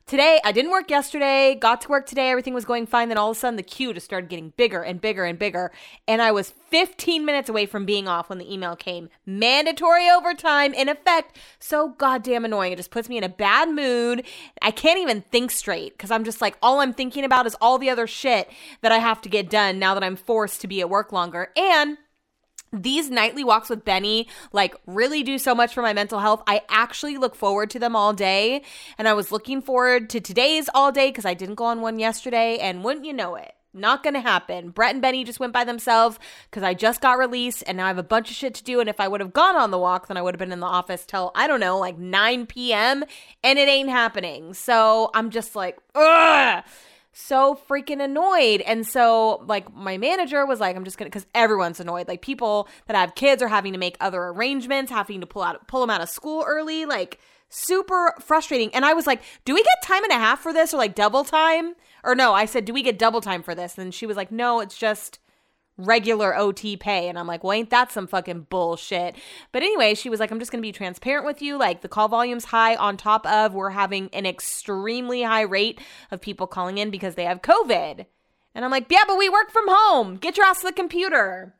Today, 0.09 0.40
I 0.42 0.52
didn't 0.52 0.70
work 0.70 0.90
yesterday, 0.90 1.54
got 1.54 1.82
to 1.82 1.90
work 1.90 2.06
today, 2.06 2.30
everything 2.30 2.54
was 2.54 2.64
going 2.64 2.86
fine. 2.86 3.11
Then 3.11 3.18
all 3.18 3.30
of 3.30 3.36
a 3.36 3.40
sudden, 3.40 3.56
the 3.56 3.62
queue 3.62 3.92
just 3.92 4.06
started 4.06 4.30
getting 4.30 4.54
bigger 4.56 4.82
and 4.82 5.02
bigger 5.02 5.26
and 5.26 5.38
bigger. 5.38 5.70
And 6.06 6.22
I 6.22 6.32
was 6.32 6.54
15 6.70 7.26
minutes 7.26 7.50
away 7.50 7.66
from 7.66 7.84
being 7.84 8.09
off 8.09 8.30
when 8.30 8.38
the 8.38 8.50
email 8.50 8.74
came. 8.74 9.11
Mandatory 9.26 10.09
overtime 10.09 10.72
in 10.72 10.88
effect. 10.88 11.38
So 11.59 11.90
goddamn 11.90 12.46
annoying. 12.46 12.72
It 12.72 12.76
just 12.76 12.90
puts 12.90 13.11
me 13.11 13.18
in 13.18 13.22
a 13.22 13.28
bad 13.28 13.68
mood. 13.68 14.24
I 14.62 14.70
can't 14.70 14.98
even 14.98 15.20
think 15.20 15.50
straight 15.50 15.92
because 15.92 16.11
I'm 16.11 16.24
just 16.24 16.40
like, 16.40 16.56
all 16.62 16.80
I'm 16.80 16.94
thinking 16.94 17.22
about 17.22 17.44
is 17.44 17.54
all 17.61 17.76
the 17.76 17.90
other 17.90 18.06
shit 18.06 18.50
that 18.80 18.92
I 18.92 19.00
have 19.00 19.20
to 19.20 19.28
get 19.28 19.50
done 19.50 19.78
now 19.78 19.92
that 19.92 20.02
I'm 20.02 20.16
forced 20.16 20.62
to 20.62 20.68
be 20.68 20.80
at 20.80 20.88
work 20.88 21.12
longer. 21.12 21.52
And 21.54 21.98
these 22.73 23.11
nightly 23.11 23.45
walks 23.45 23.69
with 23.69 23.85
Benny 23.85 24.29
like 24.53 24.75
really 24.87 25.23
do 25.23 25.39
so 25.39 25.55
much 25.55 25.75
for 25.75 25.83
my 25.83 25.93
mental 25.93 26.21
health. 26.21 26.43
I 26.47 26.62
actually 26.69 27.16
look 27.16 27.35
forward 27.35 27.71
to 27.71 27.79
them 27.79 27.97
all 27.97 28.12
day. 28.12 28.62
And 28.97 29.09
I 29.09 29.14
was 29.14 29.33
looking 29.33 29.62
forward 29.62 30.11
to 30.11 30.21
today's 30.21 30.69
all 30.75 30.93
day 30.93 31.11
because 31.11 31.25
I 31.25 31.35
didn't 31.35 31.57
go 31.57 31.64
on 31.64 31.81
one 31.81 31.99
yesterday. 31.99 32.59
And 32.59 32.85
wouldn't 32.85 33.07
you 33.07 33.12
know 33.12 33.35
it? 33.37 33.53
Not 33.75 34.03
gonna 34.03 34.21
happen. 34.21 34.71
Brett 34.71 34.95
and 34.95 35.03
Benny 35.03 35.25
just 35.25 35.41
went 35.41 35.53
by 35.53 35.64
themselves 35.64 36.19
because 36.51 36.62
I 36.62 36.75
just 36.75 37.01
got 37.01 37.19
released 37.19 37.62
and 37.66 37.77
now 37.77 37.85
I 37.85 37.89
have 37.89 37.99
a 37.99 38.03
bunch 38.03 38.31
of 38.31 38.37
shit 38.37 38.55
to 38.55 38.64
do. 38.64 38.81
And 38.81 38.89
if 38.89 38.99
I 38.99 39.09
would 39.09 39.21
have 39.21 39.33
gone 39.33 39.57
on 39.57 39.71
the 39.71 39.79
walk, 39.79 40.09
then 40.09 40.16
I 40.16 40.23
would 40.23 40.35
have 40.35 40.39
been 40.39 40.53
in 40.53 40.61
the 40.61 40.66
office 40.66 41.05
till, 41.05 41.31
I 41.35 41.47
don't 41.47 41.61
know, 41.61 41.79
like 41.79 41.99
9 41.99 42.47
p.m. 42.47 43.05
and 43.45 43.59
it 43.59 43.69
ain't 43.69 43.91
happening. 43.91 44.55
So 44.55 45.11
I'm 45.14 45.31
just 45.31 45.55
like, 45.55 45.79
ugh 45.95 46.64
so 47.19 47.59
freaking 47.69 48.03
annoyed. 48.03 48.61
And 48.61 48.87
so, 48.87 49.43
like, 49.47 49.75
my 49.75 49.99
manager 49.99 50.47
was 50.47 50.61
like, 50.61 50.77
I'm 50.77 50.85
just 50.85 50.99
gonna, 50.99 51.11
because 51.11 51.27
everyone's 51.35 51.81
annoyed. 51.81 52.09
Like, 52.09 52.23
people 52.23 52.69
that 52.87 52.97
have 52.97 53.14
kids 53.14 53.43
are 53.43 53.49
having 53.49 53.73
to 53.73 53.79
make 53.79 53.97
other 54.01 54.23
arrangements, 54.23 54.91
having 54.91 55.21
to 55.21 55.27
pull 55.27 55.43
out, 55.43 55.66
pull 55.66 55.81
them 55.81 55.91
out 55.91 56.01
of 56.01 56.09
school 56.09 56.45
early, 56.47 56.85
like, 56.85 57.19
super 57.49 58.14
frustrating. 58.21 58.75
And 58.75 58.85
I 58.85 58.93
was 58.93 59.07
like, 59.07 59.23
do 59.45 59.55
we 59.55 59.62
get 59.62 59.83
time 59.83 60.05
and 60.05 60.12
a 60.12 60.16
half 60.16 60.41
for 60.41 60.53
this 60.53 60.75
or 60.75 60.77
like 60.77 60.95
double 60.95 61.25
time? 61.25 61.75
Or 62.05 62.14
no, 62.14 62.35
I 62.35 62.45
said, 62.45 62.64
do 62.64 62.73
we 62.73 62.83
get 62.83 62.99
double 62.99 63.21
time 63.21 63.43
for 63.43 63.55
this? 63.55 63.79
And 63.79 63.93
she 63.93 64.07
was 64.07 64.16
like, 64.16 64.31
no, 64.31 64.61
it's 64.61 64.77
just 64.77 65.19
regular 65.79 66.37
OT 66.37 66.76
pay. 66.76 67.09
And 67.09 67.18
I'm 67.18 67.26
like, 67.26 67.43
well, 67.43 67.53
ain't 67.53 67.70
that 67.70 67.91
some 67.91 68.07
fucking 68.07 68.49
bullshit? 68.51 69.16
But 69.53 69.62
anyway, 69.62 69.95
she 69.95 70.11
was 70.11 70.20
like, 70.20 70.31
I'm 70.31 70.39
just 70.39 70.51
going 70.51 70.61
to 70.61 70.66
be 70.66 70.72
transparent 70.72 71.24
with 71.24 71.41
you. 71.41 71.57
Like, 71.57 71.81
the 71.81 71.89
call 71.89 72.09
volume's 72.09 72.47
high 72.47 72.76
on 72.76 72.97
top 72.97 73.24
of 73.26 73.55
we're 73.55 73.70
having 73.70 74.11
an 74.12 74.26
extremely 74.26 75.22
high 75.22 75.43
rate 75.43 75.81
of 76.11 76.20
people 76.20 76.47
calling 76.47 76.79
in 76.79 76.91
because 76.91 77.14
they 77.14 77.24
have 77.24 77.41
COVID. 77.41 78.05
And 78.55 78.64
I'm 78.64 78.70
like, 78.70 78.87
yeah, 78.91 79.05
but 79.07 79.16
we 79.16 79.29
work 79.29 79.51
from 79.51 79.66
home. 79.68 80.16
Get 80.16 80.37
your 80.37 80.47
ass 80.47 80.61
to 80.61 80.66
the 80.66 80.72
computer. 80.72 81.55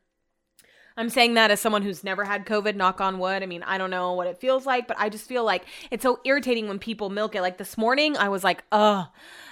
I'm 0.97 1.11
saying 1.11 1.35
that 1.35 1.53
as 1.53 1.61
someone 1.61 1.83
who's 1.83 2.03
never 2.03 2.25
had 2.25 2.45
COVID, 2.45 2.75
knock 2.75 3.01
on 3.01 3.21
wood. 3.21 3.45
I 3.45 3.47
mean, 3.47 3.63
I 3.63 3.79
don't 3.79 3.91
know 3.91 4.15
what 4.15 4.27
it 4.27 4.41
feels 4.41 4.67
like, 4.67 4.89
but 4.89 4.99
I 4.99 5.09
just 5.09 5.29
feel 5.29 5.45
like 5.45 5.65
it's 5.93 6.03
so 6.03 6.19
irritating 6.25 6.67
when 6.67 6.81
people 6.81 7.09
milk 7.09 7.37
it. 7.37 7.41
Like 7.41 7.57
this 7.57 7.79
morning, 7.79 8.17
I 8.17 8.29
was 8.29 8.43
like, 8.43 8.65
ugh. 8.73 9.07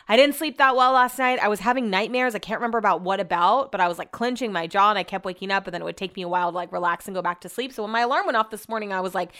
I 0.09 0.17
didn't 0.17 0.37
sleep 0.37 0.59
that 0.59 0.77
well 0.77 0.93
last 0.93 1.19
night. 1.19 1.41
I 1.41 1.49
was 1.49 1.61
having 1.61 1.91
nightmares. 1.91 2.35
I 2.35 2.39
can't 2.39 2.61
remember 2.61 2.79
about 2.79 3.01
what 3.01 3.19
about, 3.19 3.73
but 3.73 3.81
I 3.81 3.89
was 3.89 3.99
like 3.99 4.13
clenching 4.13 4.53
my 4.53 4.67
jaw 4.67 4.91
and 4.91 4.99
I 4.99 5.03
kept 5.03 5.25
waking 5.25 5.51
up 5.51 5.67
and 5.67 5.75
then 5.75 5.83
it 5.83 5.85
would 5.85 5.97
take 5.97 6.15
me 6.15 6.23
a 6.23 6.29
while 6.29 6.53
to 6.53 6.57
like 6.57 6.71
relax 6.71 7.07
and 7.07 7.15
go 7.15 7.23
back 7.23 7.41
to 7.41 7.49
sleep. 7.49 7.73
So 7.73 7.83
when 7.83 7.91
my 7.91 8.01
alarm 8.01 8.27
went 8.27 8.37
off 8.37 8.51
this 8.51 8.69
morning, 8.69 8.93
I 8.93 9.01
was 9.01 9.15
like, 9.15 9.33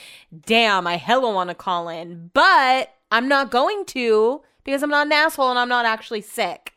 damn, 0.45 0.87
I 0.87 0.97
hella 0.97 1.33
want 1.33 1.51
to 1.51 1.55
call 1.55 1.89
in, 1.89 2.31
but 2.35 2.95
I'm 3.12 3.29
not 3.29 3.51
going 3.51 3.85
to 3.87 4.43
because 4.64 4.83
I'm 4.83 4.91
not 4.91 5.07
an 5.07 5.12
asshole 5.12 5.51
and 5.51 5.59
I'm 5.59 5.69
not 5.69 5.87
actually 5.87 6.23
sick. 6.23 6.73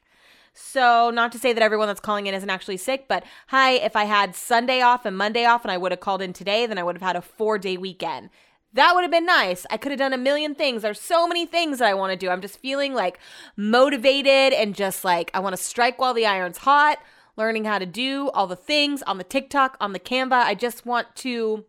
So, 0.53 1.09
not 1.09 1.31
to 1.31 1.39
say 1.39 1.53
that 1.53 1.63
everyone 1.63 1.87
that's 1.87 2.01
calling 2.01 2.27
in 2.27 2.33
isn't 2.33 2.49
actually 2.49 2.77
sick, 2.77 3.05
but 3.07 3.23
hi, 3.47 3.73
if 3.73 3.95
I 3.95 4.03
had 4.03 4.35
Sunday 4.35 4.81
off 4.81 5.05
and 5.05 5.17
Monday 5.17 5.45
off 5.45 5.63
and 5.63 5.71
I 5.71 5.77
would 5.77 5.93
have 5.93 6.01
called 6.01 6.21
in 6.21 6.33
today, 6.33 6.65
then 6.65 6.77
I 6.77 6.83
would 6.83 6.95
have 6.95 7.01
had 7.01 7.15
a 7.15 7.21
four 7.21 7.57
day 7.57 7.77
weekend. 7.77 8.29
That 8.73 8.93
would 8.93 9.01
have 9.01 9.11
been 9.11 9.25
nice. 9.25 9.65
I 9.69 9.77
could 9.77 9.91
have 9.91 9.99
done 9.99 10.13
a 10.13 10.17
million 10.17 10.53
things. 10.53 10.83
There's 10.83 10.99
so 10.99 11.27
many 11.27 11.45
things 11.45 11.79
that 11.79 11.87
I 11.87 11.95
want 11.95 12.11
to 12.11 12.17
do. 12.17 12.29
I'm 12.29 12.41
just 12.41 12.59
feeling 12.59 12.93
like 12.93 13.19
motivated 13.57 14.53
and 14.53 14.75
just 14.75 15.03
like 15.03 15.31
I 15.33 15.39
want 15.39 15.55
to 15.55 15.61
strike 15.61 15.99
while 15.99 16.13
the 16.13 16.27
iron's 16.27 16.59
hot, 16.59 16.99
learning 17.35 17.65
how 17.65 17.79
to 17.79 17.85
do 17.85 18.29
all 18.29 18.45
the 18.45 18.55
things 18.55 19.01
on 19.03 19.17
the 19.17 19.23
TikTok, 19.23 19.75
on 19.81 19.93
the 19.93 19.99
Canva. 19.99 20.33
I 20.33 20.53
just 20.53 20.85
want 20.85 21.15
to 21.17 21.65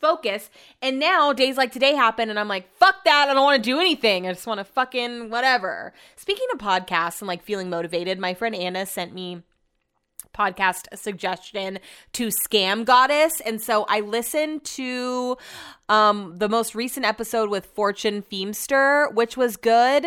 focus. 0.00 0.48
And 0.80 1.00
now 1.00 1.32
days 1.32 1.56
like 1.56 1.72
today 1.72 1.94
happen 1.94 2.30
and 2.30 2.38
I'm 2.38 2.48
like, 2.48 2.72
fuck 2.76 3.04
that. 3.04 3.28
I 3.28 3.34
don't 3.34 3.42
want 3.42 3.62
to 3.62 3.70
do 3.70 3.80
anything. 3.80 4.26
I 4.26 4.32
just 4.32 4.46
want 4.46 4.58
to 4.58 4.64
fucking 4.64 5.28
whatever. 5.28 5.92
Speaking 6.14 6.46
of 6.52 6.58
podcasts 6.58 7.20
and 7.20 7.28
like 7.28 7.42
feeling 7.42 7.68
motivated, 7.68 8.20
my 8.20 8.34
friend 8.34 8.54
Anna 8.54 8.86
sent 8.86 9.12
me 9.12 9.42
podcast 10.32 10.86
suggestion 10.94 11.78
to 12.12 12.28
Scam 12.28 12.84
Goddess. 12.84 13.40
And 13.44 13.60
so 13.60 13.84
I 13.88 14.00
listened 14.00 14.64
to 14.64 15.36
um, 15.88 16.36
the 16.36 16.48
most 16.48 16.74
recent 16.74 17.06
episode 17.06 17.50
with 17.50 17.66
Fortune 17.66 18.22
Feimster, 18.22 19.12
which 19.14 19.36
was 19.36 19.56
good. 19.56 20.06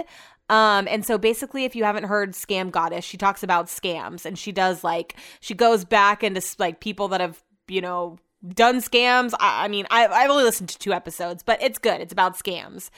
Um, 0.49 0.87
and 0.87 1.05
so 1.05 1.17
basically, 1.17 1.65
if 1.65 1.75
you 1.75 1.83
haven't 1.83 2.03
heard 2.03 2.33
Scam 2.33 2.69
Goddess, 2.71 3.03
she 3.03 3.17
talks 3.17 3.41
about 3.41 3.67
scams 3.67 4.25
and 4.25 4.37
she 4.37 4.51
does 4.51 4.83
like, 4.83 5.15
she 5.39 5.53
goes 5.55 5.85
back 5.85 6.23
into 6.23 6.41
like 6.59 6.79
people 6.79 7.07
that 7.09 7.21
have, 7.21 7.41
you 7.67 7.81
know, 7.81 8.19
done 8.53 8.81
scams. 8.81 9.33
I, 9.39 9.65
I 9.65 9.67
mean, 9.67 9.85
I, 9.89 10.07
I've 10.07 10.29
only 10.29 10.43
listened 10.43 10.69
to 10.69 10.79
two 10.79 10.93
episodes, 10.93 11.43
but 11.43 11.61
it's 11.61 11.77
good. 11.77 12.01
It's 12.01 12.13
about 12.13 12.37
scams, 12.37 12.89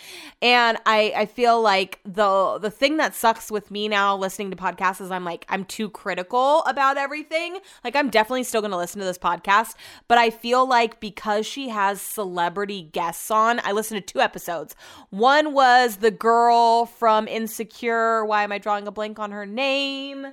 and 0.41 0.78
I 0.86 1.14
I 1.16 1.26
feel 1.26 1.62
like 1.62 2.00
the 2.04 2.58
the 2.60 2.72
thing 2.72 2.98
that 2.98 3.16
sucks 3.16 3.52
with 3.52 3.72
me 3.72 3.88
now 3.88 4.16
listening 4.16 4.52
to 4.52 4.58
podcasts 4.58 5.02
is 5.02 5.12
I'm 5.12 5.26
like 5.26 5.45
I'm 5.50 5.66
too 5.66 5.89
critical 5.89 6.64
about 6.64 6.98
everything. 6.98 7.60
Like 7.84 7.95
I'm 7.95 8.10
definitely 8.10 8.43
still 8.43 8.62
going 8.62 8.72
to 8.72 8.78
listen 8.78 9.00
to 9.00 9.06
this 9.06 9.18
podcast, 9.18 9.76
but 10.08 10.18
I 10.18 10.30
feel 10.30 10.68
like 10.68 11.00
because 11.00 11.45
she 11.45 11.70
has 11.70 12.02
celebrity 12.02 12.84
guests 12.84 13.30
on, 13.32 13.60
I 13.64 13.72
listened 13.72 14.06
to 14.06 14.14
two 14.14 14.20
episodes. 14.20 14.76
One 15.10 15.54
was 15.54 15.98
the 15.98 16.12
girl 16.12 16.86
from 16.86 17.28
Insecure. 17.28 18.26
Why 18.26 18.43
am 18.43 18.52
I 18.52 18.58
drawing 18.58 18.88
a 18.88 18.91
blank 18.91 19.20
on 19.20 19.32
her 19.32 19.45
name? 19.45 20.28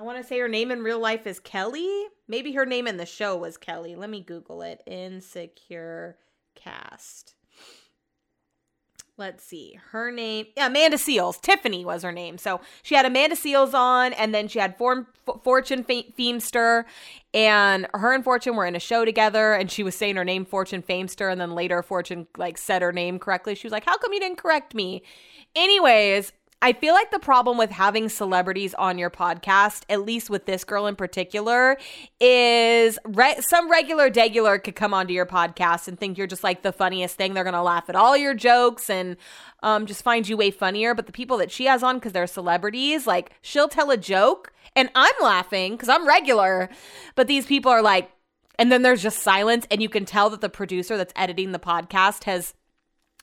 I 0.00 0.02
want 0.02 0.16
to 0.16 0.24
say 0.24 0.38
her 0.38 0.48
name 0.48 0.70
in 0.70 0.82
real 0.82 0.98
life 0.98 1.26
is 1.26 1.38
Kelly. 1.38 2.06
Maybe 2.26 2.52
her 2.52 2.64
name 2.64 2.86
in 2.86 2.96
the 2.96 3.04
show 3.04 3.36
was 3.36 3.58
Kelly. 3.58 3.94
Let 3.94 4.08
me 4.08 4.22
Google 4.22 4.62
it. 4.62 4.82
Insecure 4.86 6.16
cast. 6.54 7.34
Let's 9.18 9.44
see. 9.44 9.78
Her 9.90 10.10
name, 10.10 10.46
yeah, 10.56 10.68
Amanda 10.68 10.96
Seales. 10.96 11.38
Tiffany 11.42 11.84
was 11.84 12.02
her 12.02 12.12
name. 12.12 12.38
So 12.38 12.62
she 12.82 12.94
had 12.94 13.04
Amanda 13.04 13.36
Seales 13.36 13.74
on, 13.74 14.14
and 14.14 14.34
then 14.34 14.48
she 14.48 14.58
had 14.58 14.78
Form, 14.78 15.06
Fortune 15.44 15.84
Feimster, 15.84 16.84
and 17.34 17.86
her 17.92 18.14
and 18.14 18.24
Fortune 18.24 18.56
were 18.56 18.64
in 18.64 18.74
a 18.74 18.80
show 18.80 19.04
together, 19.04 19.52
and 19.52 19.70
she 19.70 19.82
was 19.82 19.94
saying 19.94 20.16
her 20.16 20.24
name, 20.24 20.46
Fortune 20.46 20.82
Feimster, 20.82 21.30
and 21.30 21.38
then 21.38 21.50
later 21.50 21.82
Fortune 21.82 22.26
like 22.38 22.56
said 22.56 22.80
her 22.80 22.92
name 22.92 23.18
correctly. 23.18 23.54
She 23.54 23.66
was 23.66 23.72
like, 23.72 23.84
"How 23.84 23.98
come 23.98 24.14
you 24.14 24.20
didn't 24.20 24.38
correct 24.38 24.74
me?" 24.74 25.02
Anyways, 25.54 26.32
I 26.62 26.74
feel 26.74 26.92
like 26.92 27.10
the 27.10 27.18
problem 27.18 27.56
with 27.56 27.70
having 27.70 28.10
celebrities 28.10 28.74
on 28.74 28.98
your 28.98 29.08
podcast, 29.08 29.84
at 29.88 30.04
least 30.04 30.28
with 30.28 30.44
this 30.44 30.62
girl 30.62 30.86
in 30.86 30.94
particular, 30.94 31.78
is 32.20 32.98
re- 33.04 33.40
some 33.40 33.70
regular 33.70 34.10
degular 34.10 34.62
could 34.62 34.76
come 34.76 34.92
onto 34.92 35.14
your 35.14 35.24
podcast 35.24 35.88
and 35.88 35.98
think 35.98 36.18
you're 36.18 36.26
just 36.26 36.44
like 36.44 36.60
the 36.60 36.72
funniest 36.72 37.16
thing. 37.16 37.32
They're 37.32 37.44
gonna 37.44 37.62
laugh 37.62 37.88
at 37.88 37.96
all 37.96 38.14
your 38.14 38.34
jokes 38.34 38.90
and 38.90 39.16
um, 39.62 39.86
just 39.86 40.02
find 40.02 40.28
you 40.28 40.36
way 40.36 40.50
funnier. 40.50 40.94
But 40.94 41.06
the 41.06 41.12
people 41.12 41.38
that 41.38 41.50
she 41.50 41.64
has 41.64 41.82
on, 41.82 41.96
because 41.96 42.12
they're 42.12 42.26
celebrities, 42.26 43.06
like 43.06 43.32
she'll 43.40 43.68
tell 43.68 43.90
a 43.90 43.96
joke 43.96 44.52
and 44.76 44.90
I'm 44.94 45.14
laughing 45.22 45.72
because 45.72 45.88
I'm 45.88 46.06
regular, 46.06 46.68
but 47.14 47.26
these 47.26 47.46
people 47.46 47.72
are 47.72 47.82
like, 47.82 48.10
and 48.58 48.70
then 48.70 48.82
there's 48.82 49.02
just 49.02 49.20
silence, 49.20 49.66
and 49.70 49.80
you 49.80 49.88
can 49.88 50.04
tell 50.04 50.28
that 50.28 50.42
the 50.42 50.50
producer 50.50 50.98
that's 50.98 51.14
editing 51.16 51.52
the 51.52 51.58
podcast 51.58 52.24
has 52.24 52.52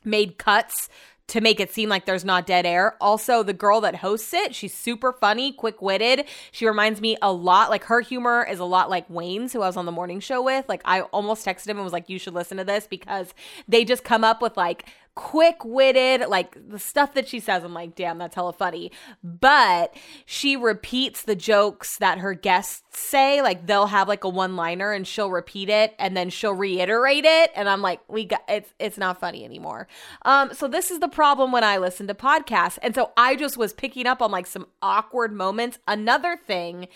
made 0.04 0.40
cuts 0.40 0.90
to 1.28 1.42
make 1.42 1.60
it 1.60 1.74
seem 1.74 1.90
like 1.90 2.06
there's 2.06 2.24
not 2.24 2.46
dead 2.46 2.66
air. 2.66 2.96
Also, 3.02 3.44
the 3.44 3.54
girl 3.54 3.82
that 3.82 3.98
hosts 3.98 4.34
it, 4.34 4.56
she's 4.56 4.74
super 4.74 5.12
funny, 5.12 5.52
quick 5.52 5.82
witted. 5.82 6.26
She 6.52 6.66
reminds 6.66 7.02
me 7.02 7.18
a 7.22 7.32
lot, 7.32 7.70
like 7.70 7.84
her 7.86 8.00
humor 8.00 8.48
is 8.50 8.60
a 8.60 8.66
lot 8.66 8.90
like 8.90 9.10
Wayne's, 9.10 9.52
who 9.52 9.62
I 9.62 9.68
was 9.68 9.76
on 9.76 9.86
the 9.86 9.92
morning 9.92 10.22
show 10.22 10.42
with. 10.42 10.68
Like, 10.70 10.82
I 10.86 11.02
almost 11.02 11.46
texted 11.46 11.68
him 11.68 11.78
and 11.78 11.84
was 11.84 11.94
like, 11.94 12.10
you 12.10 12.18
should 12.18 12.34
listen 12.34 12.58
to 12.58 12.64
this 12.64 12.88
because 12.88 13.34
they 13.68 13.84
just 13.84 14.06
come 14.06 14.24
up 14.24 14.42
with 14.42 14.56
like 14.56 14.86
quick 15.18 15.66
witted, 15.66 16.30
like 16.30 16.56
the 16.70 16.78
stuff 16.78 17.16
that 17.16 17.28
she 17.28 17.40
says. 17.40 17.64
I'm 17.64 17.74
like, 17.74 17.96
damn, 17.96 18.20
that's 18.20 18.36
hella 18.36 18.54
funny. 18.54 18.92
But 19.24 19.96
she 20.28 20.56
repeats 20.56 21.24
the 21.24 21.36
jokes 21.36 21.98
that 21.98 22.20
her 22.20 22.36
guests 22.36 22.84
say. 22.96 23.42
Like 23.42 23.66
they'll 23.66 23.88
have 23.88 24.08
like 24.08 24.24
a 24.24 24.30
one 24.30 24.56
liner 24.56 24.92
and 24.92 25.08
she'll 25.08 25.32
repeat 25.32 25.70
it 25.70 25.96
and 25.98 26.16
then 26.16 26.30
she'll 26.30 26.54
reiterate 26.54 27.26
it. 27.26 27.52
And 27.56 27.68
I'm 27.68 27.82
like, 27.82 28.00
we 28.08 28.26
got 28.26 28.44
it's 28.48 28.72
it's 28.78 29.00
not 29.00 29.20
funny 29.20 29.44
anymore. 29.44 29.88
Um, 30.22 30.54
so 30.54 30.68
this 30.68 30.92
is 30.92 31.00
the 31.00 31.10
problem 31.10 31.52
when 31.52 31.64
I 31.64 31.78
listen 31.78 32.06
to 32.08 32.14
podcasts. 32.14 32.78
And 32.84 32.94
so 32.94 33.12
I 33.18 33.36
just 33.36 33.58
was 33.58 33.74
picking 33.74 34.06
up 34.06 34.22
on 34.22 34.30
like 34.30 34.46
some 34.46 34.68
awkward 34.84 35.34
moments. 35.34 35.80
Another 35.88 36.38
thing 36.38 36.90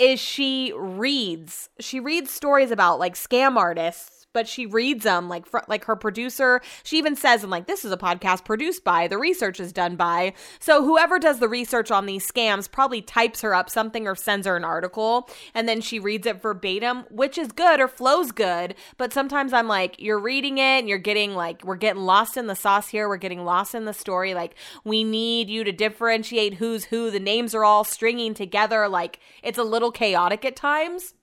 is 0.00 0.18
she 0.18 0.72
reads, 0.76 1.68
she 1.78 2.00
reads 2.00 2.32
stories 2.32 2.72
about 2.72 2.98
like 2.98 3.14
scam 3.14 3.56
artists 3.56 4.17
but 4.32 4.48
she 4.48 4.66
reads 4.66 5.04
them 5.04 5.28
like 5.28 5.46
fr- 5.46 5.58
like 5.68 5.84
her 5.84 5.96
producer. 5.96 6.60
She 6.82 6.98
even 6.98 7.16
says, 7.16 7.44
"I'm 7.44 7.50
like, 7.50 7.66
this 7.66 7.84
is 7.84 7.92
a 7.92 7.96
podcast 7.96 8.44
produced 8.44 8.84
by. 8.84 9.08
The 9.08 9.18
research 9.18 9.60
is 9.60 9.72
done 9.72 9.96
by." 9.96 10.34
So 10.60 10.84
whoever 10.84 11.18
does 11.18 11.38
the 11.38 11.48
research 11.48 11.90
on 11.90 12.06
these 12.06 12.30
scams 12.30 12.70
probably 12.70 13.02
types 13.02 13.40
her 13.40 13.54
up 13.54 13.70
something 13.70 14.06
or 14.06 14.14
sends 14.14 14.46
her 14.46 14.56
an 14.56 14.64
article, 14.64 15.28
and 15.54 15.68
then 15.68 15.80
she 15.80 15.98
reads 15.98 16.26
it 16.26 16.42
verbatim, 16.42 17.04
which 17.10 17.38
is 17.38 17.52
good 17.52 17.80
or 17.80 17.88
flows 17.88 18.32
good. 18.32 18.74
But 18.96 19.12
sometimes 19.12 19.52
I'm 19.52 19.68
like, 19.68 19.96
you're 19.98 20.18
reading 20.20 20.58
it 20.58 20.78
and 20.78 20.88
you're 20.88 20.98
getting 20.98 21.34
like, 21.34 21.64
we're 21.64 21.76
getting 21.76 22.02
lost 22.02 22.36
in 22.36 22.46
the 22.46 22.54
sauce 22.54 22.88
here. 22.88 23.08
We're 23.08 23.16
getting 23.16 23.44
lost 23.44 23.74
in 23.74 23.84
the 23.84 23.92
story. 23.92 24.34
Like, 24.34 24.54
we 24.84 25.04
need 25.04 25.48
you 25.48 25.64
to 25.64 25.72
differentiate 25.72 26.54
who's 26.54 26.86
who. 26.86 27.10
The 27.10 27.20
names 27.20 27.54
are 27.54 27.64
all 27.64 27.84
stringing 27.84 28.34
together. 28.34 28.88
Like, 28.88 29.20
it's 29.42 29.58
a 29.58 29.64
little 29.64 29.90
chaotic 29.90 30.44
at 30.44 30.56
times 30.56 31.14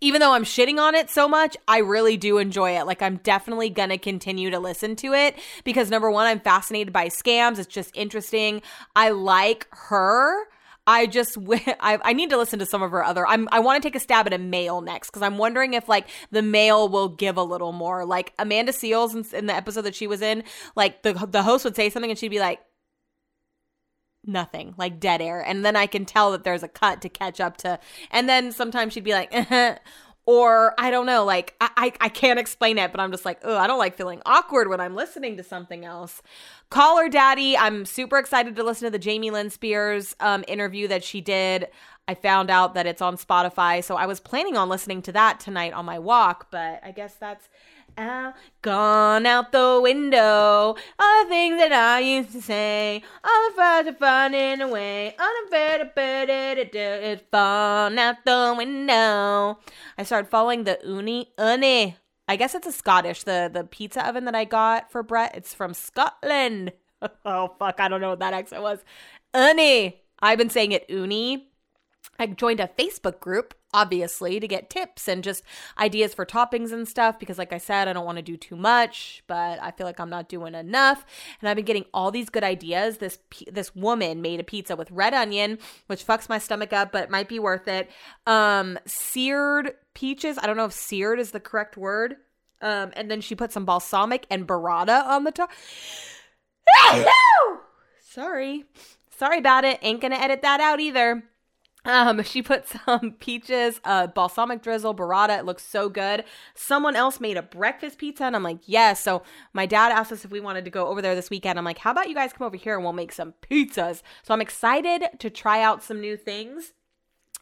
even 0.00 0.20
though 0.20 0.32
I'm 0.32 0.44
shitting 0.44 0.78
on 0.78 0.94
it 0.94 1.10
so 1.10 1.28
much, 1.28 1.56
I 1.66 1.78
really 1.78 2.16
do 2.16 2.38
enjoy 2.38 2.78
it. 2.78 2.86
Like, 2.86 3.02
I'm 3.02 3.16
definitely 3.18 3.70
gonna 3.70 3.98
continue 3.98 4.50
to 4.50 4.58
listen 4.58 4.96
to 4.96 5.12
it 5.12 5.36
because 5.64 5.90
number 5.90 6.10
one, 6.10 6.26
I'm 6.26 6.40
fascinated 6.40 6.92
by 6.92 7.08
scams. 7.08 7.58
It's 7.58 7.66
just 7.66 7.90
interesting. 7.96 8.62
I 8.94 9.10
like 9.10 9.66
her. 9.72 10.46
I 10.86 11.06
just 11.06 11.36
I, 11.80 11.98
I 12.02 12.12
need 12.12 12.30
to 12.30 12.36
listen 12.36 12.58
to 12.60 12.66
some 12.66 12.82
of 12.82 12.90
her 12.92 13.04
other. 13.04 13.26
I'm 13.26 13.48
I 13.50 13.60
want 13.60 13.82
to 13.82 13.86
take 13.86 13.96
a 13.96 14.00
stab 14.00 14.26
at 14.26 14.32
a 14.32 14.38
male 14.38 14.80
next 14.80 15.10
because 15.10 15.22
I'm 15.22 15.38
wondering 15.38 15.74
if 15.74 15.88
like 15.88 16.08
the 16.30 16.42
male 16.42 16.88
will 16.88 17.08
give 17.08 17.36
a 17.36 17.42
little 17.42 17.72
more. 17.72 18.04
Like 18.04 18.32
Amanda 18.38 18.72
Seales 18.72 19.14
in, 19.14 19.36
in 19.36 19.46
the 19.46 19.54
episode 19.54 19.82
that 19.82 19.94
she 19.94 20.06
was 20.06 20.22
in, 20.22 20.44
like 20.74 21.02
the 21.02 21.12
the 21.14 21.42
host 21.42 21.64
would 21.64 21.76
say 21.76 21.90
something 21.90 22.10
and 22.10 22.18
she'd 22.18 22.28
be 22.28 22.40
like, 22.40 22.60
nothing, 24.26 24.74
like 24.76 25.00
dead 25.00 25.20
air. 25.20 25.40
And 25.40 25.64
then 25.64 25.76
I 25.76 25.86
can 25.86 26.04
tell 26.04 26.32
that 26.32 26.44
there's 26.44 26.62
a 26.62 26.68
cut 26.68 27.00
to 27.02 27.08
catch 27.08 27.40
up 27.40 27.56
to. 27.58 27.78
And 28.10 28.28
then 28.28 28.52
sometimes 28.52 28.92
she'd 28.92 29.04
be 29.04 29.12
like, 29.12 29.32
or 30.26 30.74
I 30.76 30.90
don't 30.90 31.06
know, 31.06 31.24
like 31.24 31.54
I, 31.60 31.70
I, 31.76 31.92
I 32.00 32.08
can't 32.08 32.38
explain 32.38 32.78
it, 32.78 32.90
but 32.90 33.00
I'm 33.00 33.12
just 33.12 33.24
like, 33.24 33.38
oh, 33.44 33.56
I 33.56 33.66
don't 33.66 33.78
like 33.78 33.96
feeling 33.96 34.20
awkward 34.26 34.68
when 34.68 34.80
I'm 34.80 34.94
listening 34.94 35.36
to 35.36 35.44
something 35.44 35.84
else. 35.84 36.20
Call 36.68 36.98
her 36.98 37.08
daddy. 37.08 37.56
I'm 37.56 37.84
super 37.84 38.18
excited 38.18 38.56
to 38.56 38.64
listen 38.64 38.86
to 38.86 38.90
the 38.90 38.98
Jamie 38.98 39.30
Lynn 39.30 39.50
Spears 39.50 40.16
um, 40.18 40.44
interview 40.48 40.88
that 40.88 41.04
she 41.04 41.20
did. 41.20 41.68
I 42.08 42.14
found 42.14 42.50
out 42.50 42.74
that 42.74 42.86
it's 42.86 43.02
on 43.02 43.16
Spotify, 43.16 43.82
so 43.82 43.96
I 43.96 44.06
was 44.06 44.20
planning 44.20 44.56
on 44.56 44.68
listening 44.68 45.02
to 45.02 45.12
that 45.12 45.40
tonight 45.40 45.72
on 45.72 45.84
my 45.84 45.98
walk, 45.98 46.48
but 46.52 46.80
I 46.84 46.92
guess 46.92 47.14
that's 47.14 47.48
out, 47.96 48.34
gone 48.62 49.26
out 49.26 49.52
the 49.52 49.80
window. 49.82 50.76
All 50.98 51.24
the 51.24 51.28
things 51.28 51.58
that 51.58 51.72
I 51.72 52.00
used 52.00 52.32
to 52.32 52.42
say, 52.42 53.02
all 53.24 53.48
the 53.48 53.56
fires 53.56 53.86
are 53.86 53.92
finding 53.94 54.60
a 54.60 54.68
way. 54.68 55.14
Unfair 55.18 55.78
to 55.78 55.86
put 55.86 56.30
it, 56.30 56.74
it's 56.74 57.22
gone 57.32 57.98
out 57.98 58.24
the 58.24 58.54
window. 58.56 59.58
I 59.98 60.02
started 60.04 60.28
following 60.28 60.64
the 60.64 60.78
Ooni 60.86 61.28
Ooni. 61.38 61.96
I 62.28 62.36
guess 62.36 62.54
it's 62.54 62.66
a 62.66 62.72
Scottish 62.72 63.22
the 63.22 63.50
the 63.52 63.64
pizza 63.64 64.06
oven 64.06 64.24
that 64.24 64.34
I 64.34 64.44
got 64.44 64.90
for 64.90 65.02
Brett. 65.02 65.36
It's 65.36 65.54
from 65.54 65.74
Scotland. 65.74 66.72
oh 67.24 67.54
fuck, 67.58 67.80
I 67.80 67.88
don't 67.88 68.00
know 68.00 68.10
what 68.10 68.20
that 68.20 68.34
accent 68.34 68.62
was. 68.62 68.80
Ooni. 69.34 69.94
I've 70.20 70.38
been 70.38 70.50
saying 70.50 70.72
it 70.72 70.88
Ooni 70.88 71.44
I 72.18 72.26
joined 72.26 72.60
a 72.60 72.70
Facebook 72.78 73.20
group, 73.20 73.54
obviously, 73.72 74.40
to 74.40 74.48
get 74.48 74.70
tips 74.70 75.08
and 75.08 75.22
just 75.22 75.42
ideas 75.78 76.14
for 76.14 76.24
toppings 76.24 76.72
and 76.72 76.88
stuff 76.88 77.18
because, 77.18 77.38
like 77.38 77.52
I 77.52 77.58
said, 77.58 77.88
I 77.88 77.92
don't 77.92 78.06
want 78.06 78.16
to 78.16 78.22
do 78.22 78.36
too 78.36 78.56
much, 78.56 79.22
but 79.26 79.60
I 79.62 79.70
feel 79.70 79.86
like 79.86 80.00
I'm 80.00 80.10
not 80.10 80.28
doing 80.28 80.54
enough. 80.54 81.04
And 81.40 81.48
I've 81.48 81.56
been 81.56 81.64
getting 81.64 81.86
all 81.92 82.10
these 82.10 82.30
good 82.30 82.44
ideas. 82.44 82.98
This 82.98 83.18
this 83.50 83.74
woman 83.74 84.22
made 84.22 84.40
a 84.40 84.44
pizza 84.44 84.76
with 84.76 84.90
red 84.90 85.14
onion, 85.14 85.58
which 85.86 86.06
fucks 86.06 86.28
my 86.28 86.38
stomach 86.38 86.72
up, 86.72 86.92
but 86.92 87.04
it 87.04 87.10
might 87.10 87.28
be 87.28 87.38
worth 87.38 87.68
it. 87.68 87.90
Um, 88.26 88.78
seared 88.86 89.74
peaches. 89.94 90.38
I 90.38 90.46
don't 90.46 90.56
know 90.56 90.66
if 90.66 90.72
seared 90.72 91.20
is 91.20 91.30
the 91.30 91.40
correct 91.40 91.76
word. 91.76 92.16
Um, 92.62 92.92
and 92.94 93.10
then 93.10 93.20
she 93.20 93.34
put 93.34 93.52
some 93.52 93.64
balsamic 93.64 94.26
and 94.30 94.46
burrata 94.46 95.06
on 95.06 95.24
the 95.24 95.32
top. 95.32 95.50
Sorry. 98.00 98.64
Sorry 99.10 99.38
about 99.38 99.64
it. 99.64 99.78
Ain't 99.82 100.00
gonna 100.00 100.16
edit 100.16 100.42
that 100.42 100.60
out 100.60 100.80
either. 100.80 101.22
Um, 101.86 102.20
she 102.24 102.42
put 102.42 102.66
some 102.66 103.12
peaches, 103.20 103.80
uh, 103.84 104.08
balsamic 104.08 104.60
drizzle, 104.60 104.94
burrata. 104.94 105.38
It 105.38 105.44
looks 105.44 105.64
so 105.64 105.88
good. 105.88 106.24
Someone 106.54 106.96
else 106.96 107.20
made 107.20 107.36
a 107.36 107.42
breakfast 107.42 107.98
pizza, 107.98 108.24
and 108.24 108.34
I'm 108.34 108.42
like, 108.42 108.58
yes. 108.66 109.00
So 109.00 109.22
my 109.52 109.66
dad 109.66 109.92
asked 109.92 110.10
us 110.10 110.24
if 110.24 110.32
we 110.32 110.40
wanted 110.40 110.64
to 110.64 110.70
go 110.70 110.88
over 110.88 111.00
there 111.00 111.14
this 111.14 111.30
weekend. 111.30 111.58
I'm 111.58 111.64
like, 111.64 111.78
how 111.78 111.92
about 111.92 112.08
you 112.08 112.14
guys 112.14 112.32
come 112.32 112.46
over 112.46 112.56
here 112.56 112.74
and 112.74 112.82
we'll 112.82 112.92
make 112.92 113.12
some 113.12 113.34
pizzas? 113.40 114.02
So 114.24 114.34
I'm 114.34 114.40
excited 114.40 115.04
to 115.20 115.30
try 115.30 115.62
out 115.62 115.82
some 115.82 116.00
new 116.00 116.16
things. 116.16 116.72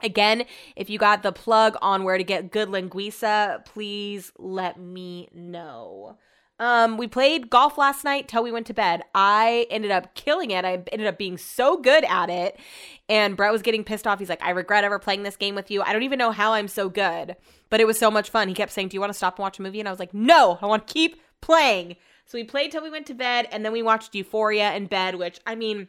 Again, 0.02 0.44
if 0.76 0.90
you 0.90 0.98
got 0.98 1.22
the 1.22 1.32
plug 1.32 1.76
on 1.80 2.04
where 2.04 2.18
to 2.18 2.24
get 2.24 2.50
good 2.50 2.68
linguiça, 2.68 3.64
please 3.64 4.32
let 4.38 4.78
me 4.78 5.28
know. 5.32 6.18
Um, 6.60 6.96
we 6.96 7.08
played 7.08 7.50
golf 7.50 7.76
last 7.76 8.04
night 8.04 8.28
till 8.28 8.42
we 8.42 8.52
went 8.52 8.66
to 8.68 8.74
bed. 8.74 9.02
I 9.14 9.66
ended 9.70 9.90
up 9.90 10.14
killing 10.14 10.52
it. 10.52 10.64
I 10.64 10.82
ended 10.92 11.06
up 11.06 11.18
being 11.18 11.36
so 11.36 11.76
good 11.76 12.04
at 12.04 12.30
it. 12.30 12.58
And 13.08 13.36
Brett 13.36 13.52
was 13.52 13.62
getting 13.62 13.82
pissed 13.82 14.06
off. 14.06 14.20
He's 14.20 14.28
like, 14.28 14.42
I 14.42 14.50
regret 14.50 14.84
ever 14.84 14.98
playing 14.98 15.24
this 15.24 15.36
game 15.36 15.56
with 15.56 15.70
you. 15.70 15.82
I 15.82 15.92
don't 15.92 16.04
even 16.04 16.18
know 16.18 16.30
how 16.30 16.52
I'm 16.52 16.68
so 16.68 16.88
good, 16.88 17.36
but 17.70 17.80
it 17.80 17.86
was 17.86 17.98
so 17.98 18.10
much 18.10 18.30
fun. 18.30 18.48
He 18.48 18.54
kept 18.54 18.72
saying, 18.72 18.88
Do 18.88 18.94
you 18.94 19.00
want 19.00 19.10
to 19.10 19.16
stop 19.16 19.36
and 19.36 19.42
watch 19.42 19.58
a 19.58 19.62
movie? 19.62 19.80
And 19.80 19.88
I 19.88 19.92
was 19.92 19.98
like, 19.98 20.14
No, 20.14 20.58
I 20.62 20.66
want 20.66 20.86
to 20.86 20.94
keep 20.94 21.20
playing. 21.40 21.96
So 22.26 22.38
we 22.38 22.44
played 22.44 22.70
till 22.70 22.82
we 22.82 22.90
went 22.90 23.06
to 23.06 23.14
bed, 23.14 23.48
and 23.52 23.64
then 23.64 23.72
we 23.72 23.82
watched 23.82 24.14
Euphoria 24.14 24.72
in 24.74 24.86
bed, 24.86 25.16
which 25.16 25.40
I 25.46 25.54
mean, 25.56 25.88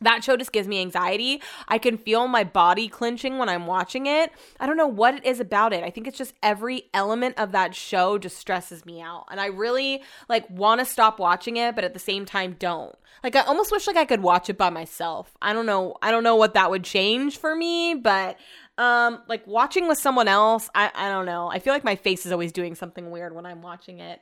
that 0.00 0.24
show 0.24 0.36
just 0.36 0.52
gives 0.52 0.68
me 0.68 0.80
anxiety. 0.80 1.40
I 1.68 1.78
can 1.78 1.98
feel 1.98 2.28
my 2.28 2.44
body 2.44 2.88
clenching 2.88 3.38
when 3.38 3.48
I'm 3.48 3.66
watching 3.66 4.06
it. 4.06 4.32
I 4.60 4.66
don't 4.66 4.76
know 4.76 4.86
what 4.86 5.14
it 5.14 5.24
is 5.24 5.40
about 5.40 5.72
it. 5.72 5.84
I 5.84 5.90
think 5.90 6.06
it's 6.06 6.18
just 6.18 6.34
every 6.42 6.84
element 6.92 7.38
of 7.38 7.52
that 7.52 7.74
show 7.74 8.18
just 8.18 8.38
stresses 8.38 8.84
me 8.84 9.00
out. 9.00 9.26
And 9.30 9.40
I 9.40 9.46
really 9.46 10.02
like 10.28 10.48
want 10.50 10.80
to 10.80 10.84
stop 10.84 11.18
watching 11.18 11.56
it, 11.56 11.74
but 11.74 11.84
at 11.84 11.94
the 11.94 12.00
same 12.00 12.24
time 12.24 12.56
don't. 12.58 12.94
Like 13.22 13.36
I 13.36 13.40
almost 13.42 13.72
wish 13.72 13.86
like 13.86 13.96
I 13.96 14.04
could 14.04 14.22
watch 14.22 14.50
it 14.50 14.58
by 14.58 14.70
myself. 14.70 15.34
I 15.40 15.52
don't 15.52 15.66
know. 15.66 15.96
I 16.02 16.10
don't 16.10 16.24
know 16.24 16.36
what 16.36 16.54
that 16.54 16.70
would 16.70 16.84
change 16.84 17.38
for 17.38 17.54
me, 17.54 17.94
but 17.94 18.38
um 18.76 19.22
like 19.28 19.46
watching 19.46 19.88
with 19.88 19.98
someone 19.98 20.28
else, 20.28 20.68
I 20.74 20.90
I 20.94 21.08
don't 21.08 21.26
know. 21.26 21.48
I 21.48 21.58
feel 21.58 21.72
like 21.72 21.84
my 21.84 21.96
face 21.96 22.26
is 22.26 22.32
always 22.32 22.52
doing 22.52 22.74
something 22.74 23.10
weird 23.10 23.34
when 23.34 23.46
I'm 23.46 23.62
watching 23.62 24.00
it. 24.00 24.20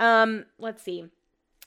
Um 0.00 0.44
let's 0.58 0.82
see. 0.82 1.06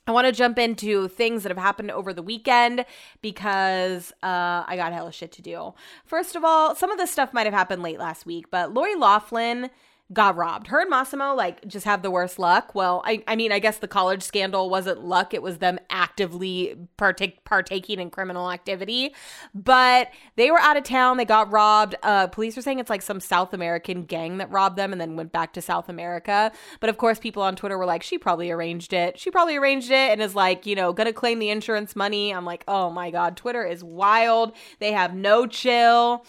I 0.08 0.12
want 0.12 0.26
to 0.26 0.32
jump 0.32 0.58
into 0.58 1.10
things 1.10 1.44
that 1.44 1.50
have 1.50 1.58
happened 1.58 1.92
over 1.92 2.14
the 2.14 2.22
weekend 2.22 2.86
because 3.22 4.14
uh, 4.24 4.64
I 4.66 4.76
got 4.78 4.94
hella 4.94 5.12
shit 5.12 5.34
to 5.34 5.42
do. 5.42 5.74
First 6.06 6.36
of 6.38 6.46
all, 6.46 6.76
some 6.76 6.92
of 6.92 6.98
this 6.98 7.12
stuff 7.12 7.34
might 7.34 7.46
have 7.46 7.54
happened 7.54 7.84
late 7.84 8.00
last 8.00 8.26
week, 8.26 8.50
but 8.50 8.74
Lori 8.74 8.96
Loughlin 8.96 9.70
got 10.14 10.38
robbed. 10.38 10.68
Her 10.68 10.82
and 10.82 10.92
Mossimo 10.92 11.36
like 11.36 11.68
just 11.68 11.86
have 11.86 12.02
the 12.02 12.12
worst 12.12 12.40
luck. 12.40 12.74
Well, 12.74 13.02
I, 13.06 13.24
I 13.28 13.36
mean, 13.36 13.52
I 13.52 13.60
guess 13.60 13.78
the 13.78 13.88
college 13.88 14.24
scandal 14.24 14.70
wasn't 14.70 15.04
luck; 15.04 15.34
it 15.34 15.42
was 15.42 15.58
them 15.58 15.80
actively 15.90 16.76
partake, 16.96 17.44
partaking 17.44 18.00
in 18.00 18.10
criminal 18.10 18.52
activity. 18.52 19.14
But 19.54 20.10
they 20.36 20.50
were 20.50 20.60
out 20.60 20.78
of 20.78 20.84
town. 20.84 21.18
They 21.18 21.26
got 21.26 21.52
robbed. 21.52 21.96
Uh, 22.04 22.28
police 22.28 22.56
were 22.56 22.62
saying 22.62 22.80
it's 22.80 22.90
like 22.90 23.02
some 23.02 23.20
South 23.20 23.54
American 23.54 24.04
gang 24.04 24.38
that 24.38 24.50
robbed 24.50 24.78
them 24.78 24.92
and 24.92 25.02
then 25.02 25.16
went 25.18 25.32
back 25.32 25.54
to 25.54 25.62
South 25.62 25.90
America. 25.90 26.52
But 26.80 26.90
of 26.90 26.98
course, 26.98 27.20
people 27.20 27.44
on 27.44 27.56
Twitter 27.56 27.78
were 27.78 27.86
like, 27.86 28.04
"She 28.04 28.18
probably 28.18 28.50
arranged 28.50 28.94
it. 28.94 29.20
She 29.20 29.30
probably 29.30 29.58
arranged 29.58 29.92
it," 29.92 30.12
and 30.12 30.22
is 30.22 30.36
like, 30.36 30.66
you 30.66 30.76
know, 30.76 30.94
gonna 30.94 31.14
claim 31.14 31.40
the 31.40 31.50
insurance 31.50 31.96
money. 31.96 32.34
I'm 32.34 32.46
like, 32.46 32.64
oh 32.68 32.90
my 32.90 33.12
god, 33.12 33.36
Twitter 33.36 33.66
is 33.66 33.84
wild. 33.84 34.54
They 34.80 34.94
have 34.94 35.14
no 35.14 35.48
chill 35.48 36.26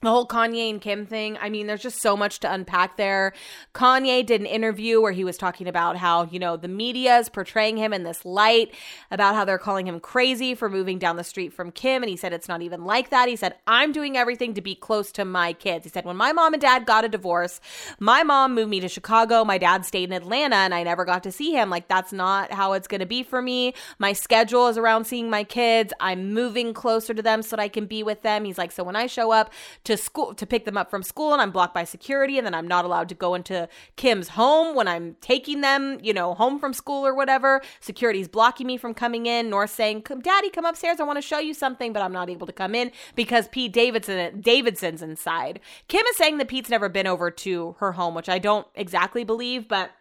the 0.00 0.10
whole 0.10 0.26
Kanye 0.26 0.70
and 0.70 0.80
Kim 0.80 1.06
thing. 1.06 1.36
I 1.40 1.48
mean, 1.48 1.66
there's 1.66 1.82
just 1.82 2.00
so 2.00 2.16
much 2.16 2.38
to 2.40 2.52
unpack 2.52 2.96
there. 2.96 3.32
Kanye 3.74 4.24
did 4.24 4.40
an 4.40 4.46
interview 4.46 5.00
where 5.00 5.12
he 5.12 5.24
was 5.24 5.36
talking 5.36 5.66
about 5.66 5.96
how, 5.96 6.24
you 6.24 6.38
know, 6.38 6.56
the 6.56 6.68
media 6.68 7.18
is 7.18 7.28
portraying 7.28 7.76
him 7.76 7.92
in 7.92 8.04
this 8.04 8.24
light, 8.24 8.72
about 9.10 9.34
how 9.34 9.44
they're 9.44 9.58
calling 9.58 9.88
him 9.88 9.98
crazy 9.98 10.54
for 10.54 10.68
moving 10.68 10.98
down 10.98 11.16
the 11.16 11.24
street 11.24 11.52
from 11.52 11.72
Kim. 11.72 12.02
And 12.02 12.10
he 12.10 12.16
said 12.16 12.32
it's 12.32 12.48
not 12.48 12.62
even 12.62 12.84
like 12.84 13.10
that. 13.10 13.28
He 13.28 13.34
said, 13.34 13.56
I'm 13.66 13.90
doing 13.90 14.16
everything 14.16 14.54
to 14.54 14.60
be 14.60 14.76
close 14.76 15.10
to 15.12 15.24
my 15.24 15.52
kids. 15.52 15.84
He 15.84 15.90
said, 15.90 16.04
when 16.04 16.16
my 16.16 16.32
mom 16.32 16.54
and 16.54 16.60
dad 16.60 16.86
got 16.86 17.04
a 17.04 17.08
divorce, 17.08 17.60
my 17.98 18.22
mom 18.22 18.54
moved 18.54 18.70
me 18.70 18.78
to 18.80 18.88
Chicago. 18.88 19.44
My 19.44 19.58
dad 19.58 19.84
stayed 19.84 20.10
in 20.10 20.12
Atlanta 20.12 20.56
and 20.56 20.74
I 20.74 20.84
never 20.84 21.04
got 21.04 21.24
to 21.24 21.32
see 21.32 21.52
him. 21.52 21.70
Like, 21.70 21.88
that's 21.88 22.12
not 22.12 22.52
how 22.52 22.74
it's 22.74 22.86
going 22.86 23.00
to 23.00 23.06
be 23.06 23.24
for 23.24 23.42
me. 23.42 23.74
My 23.98 24.12
schedule 24.12 24.68
is 24.68 24.78
around 24.78 25.06
seeing 25.06 25.28
my 25.28 25.42
kids. 25.42 25.92
I'm 25.98 26.32
moving 26.32 26.72
closer 26.72 27.14
to 27.14 27.22
them 27.22 27.42
so 27.42 27.56
that 27.56 27.62
I 27.62 27.68
can 27.68 27.86
be 27.86 28.04
with 28.04 28.22
them. 28.22 28.44
He's 28.44 28.58
like, 28.58 28.70
so 28.70 28.84
when 28.84 28.94
I 28.94 29.08
show 29.08 29.32
up, 29.32 29.52
to 29.88 29.96
school 29.96 30.34
to 30.34 30.46
pick 30.46 30.66
them 30.66 30.76
up 30.76 30.90
from 30.90 31.02
school 31.02 31.32
and 31.32 31.40
I'm 31.40 31.50
blocked 31.50 31.72
by 31.72 31.84
security 31.84 32.36
and 32.36 32.46
then 32.46 32.54
I'm 32.54 32.68
not 32.68 32.84
allowed 32.84 33.08
to 33.08 33.14
go 33.14 33.34
into 33.34 33.70
Kim's 33.96 34.28
home 34.28 34.76
when 34.76 34.86
I'm 34.86 35.16
taking 35.22 35.62
them, 35.62 35.98
you 36.02 36.12
know, 36.12 36.34
home 36.34 36.58
from 36.58 36.74
school 36.74 37.06
or 37.06 37.14
whatever. 37.14 37.62
Security's 37.80 38.28
blocking 38.28 38.66
me 38.66 38.76
from 38.76 38.92
coming 38.92 39.24
in, 39.24 39.48
nor 39.48 39.66
saying, 39.66 40.04
"Daddy, 40.20 40.50
come 40.50 40.66
upstairs. 40.66 41.00
I 41.00 41.04
want 41.04 41.16
to 41.16 41.22
show 41.22 41.38
you 41.38 41.54
something," 41.54 41.94
but 41.94 42.02
I'm 42.02 42.12
not 42.12 42.28
able 42.28 42.46
to 42.46 42.52
come 42.52 42.74
in 42.74 42.92
because 43.14 43.48
Pete 43.48 43.72
Davidson 43.72 44.42
Davidson's 44.42 45.00
inside. 45.00 45.60
Kim 45.88 46.04
is 46.04 46.16
saying 46.18 46.36
that 46.36 46.48
Pete's 46.48 46.68
never 46.68 46.90
been 46.90 47.06
over 47.06 47.30
to 47.30 47.76
her 47.78 47.92
home, 47.92 48.14
which 48.14 48.28
I 48.28 48.38
don't 48.38 48.66
exactly 48.74 49.24
believe, 49.24 49.68
but 49.68 49.92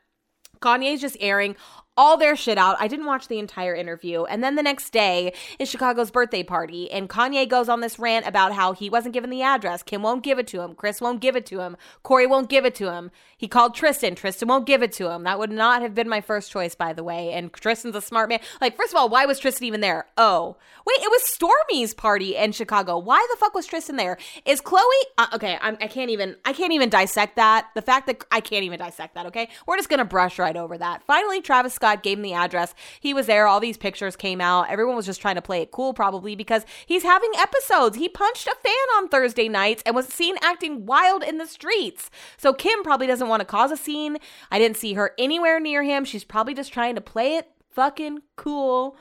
Kanye's 0.59 0.99
just 0.99 1.15
airing 1.21 1.55
all 1.97 2.15
their 2.15 2.35
shit 2.35 2.57
out. 2.57 2.77
I 2.79 2.87
didn't 2.87 3.05
watch 3.05 3.27
the 3.27 3.39
entire 3.39 3.75
interview. 3.75 4.23
And 4.25 4.43
then 4.43 4.55
the 4.55 4.63
next 4.63 4.91
day 4.91 5.33
is 5.59 5.69
Chicago's 5.69 6.11
birthday 6.11 6.43
party. 6.43 6.89
And 6.91 7.09
Kanye 7.09 7.49
goes 7.49 7.67
on 7.67 7.81
this 7.81 7.97
rant 7.97 8.27
about 8.27 8.53
how 8.53 8.73
he 8.73 8.89
wasn't 8.89 9.13
given 9.13 9.29
the 9.29 9.41
address. 9.41 9.83
Kim 9.83 10.03
won't 10.03 10.23
give 10.23 10.39
it 10.39 10.47
to 10.47 10.61
him. 10.61 10.75
Kris 10.75 11.01
won't 11.01 11.19
give 11.19 11.35
it 11.35 11.45
to 11.47 11.59
him. 11.59 11.75
Corey 12.03 12.27
won't 12.27 12.49
give 12.49 12.65
it 12.65 12.75
to 12.75 12.91
him. 12.91 13.11
He 13.35 13.47
called 13.47 13.75
Tristan. 13.75 14.15
Tristan 14.15 14.47
won't 14.47 14.65
give 14.65 14.83
it 14.83 14.91
to 14.93 15.09
him. 15.09 15.23
That 15.23 15.39
would 15.39 15.51
not 15.51 15.81
have 15.81 15.95
been 15.95 16.09
my 16.09 16.21
first 16.21 16.51
choice, 16.51 16.75
by 16.75 16.93
the 16.93 17.03
way. 17.03 17.33
And 17.33 17.51
Tristan's 17.51 17.95
a 17.95 18.01
smart 18.01 18.29
man. 18.29 18.39
Like, 18.61 18.77
first 18.77 18.93
of 18.93 18.97
all, 18.97 19.09
why 19.09 19.25
was 19.25 19.39
Tristan 19.39 19.65
even 19.65 19.81
there? 19.81 20.05
Oh, 20.17 20.57
wait, 20.85 20.99
it 21.01 21.09
was 21.09 21.23
Stormi's 21.23 21.93
party 21.93 22.35
in 22.35 22.51
Chicago. 22.51 22.97
Why 22.97 23.25
the 23.31 23.37
fuck 23.37 23.53
was 23.53 23.65
Tristan 23.65 23.95
there? 23.95 24.17
Is 24.45 24.61
Khloé? 24.61 24.81
Uh, 25.17 25.27
okay, 25.33 25.57
I'm, 25.61 25.77
I 25.81 25.87
can't 25.87 26.11
even. 26.11 26.35
I 26.45 26.53
can't 26.53 26.73
even 26.73 26.89
dissect 26.89 27.35
that. 27.37 27.67
The 27.75 27.81
fact 27.81 28.07
that 28.07 28.23
I 28.31 28.39
can't 28.39 28.63
even 28.63 28.79
dissect 28.79 29.15
that. 29.15 29.25
Okay, 29.27 29.49
we're 29.65 29.77
just 29.77 29.89
gonna 29.89 30.05
brush 30.05 30.39
right 30.39 30.55
over 30.55 30.77
that. 30.77 31.03
Finally, 31.05 31.41
Travis 31.41 31.73
Scott 31.73 31.86
Gave 31.95 32.17
him 32.17 32.23
the 32.23 32.33
address. 32.33 32.73
He 32.99 33.13
was 33.13 33.25
there. 33.27 33.47
All 33.47 33.59
these 33.59 33.77
pictures 33.77 34.15
came 34.15 34.41
out. 34.41 34.69
Everyone 34.69 34.95
was 34.95 35.05
just 35.05 35.21
trying 35.21 35.35
to 35.35 35.41
play 35.41 35.61
it 35.61 35.71
cool, 35.71 35.93
probably 35.93 36.35
because 36.35 36.65
he's 36.85 37.03
having 37.03 37.31
episodes. 37.37 37.97
He 37.97 38.09
punched 38.09 38.47
a 38.47 38.55
fan 38.55 38.73
on 38.97 39.09
Thursday 39.09 39.49
nights 39.49 39.83
and 39.85 39.95
was 39.95 40.07
seen 40.07 40.35
acting 40.41 40.85
wild 40.85 41.23
in 41.23 41.37
the 41.37 41.47
streets. 41.47 42.09
So 42.37 42.53
Kim 42.53 42.83
probably 42.83 43.07
doesn't 43.07 43.27
want 43.27 43.41
to 43.41 43.45
cause 43.45 43.71
a 43.71 43.77
scene. 43.77 44.17
I 44.51 44.59
didn't 44.59 44.77
see 44.77 44.93
her 44.93 45.13
anywhere 45.17 45.59
near 45.59 45.83
him. 45.83 46.05
She's 46.05 46.23
probably 46.23 46.53
just 46.53 46.73
trying 46.73 46.95
to 46.95 47.01
play 47.01 47.35
it 47.37 47.49
fucking 47.71 48.19
cool. 48.35 48.97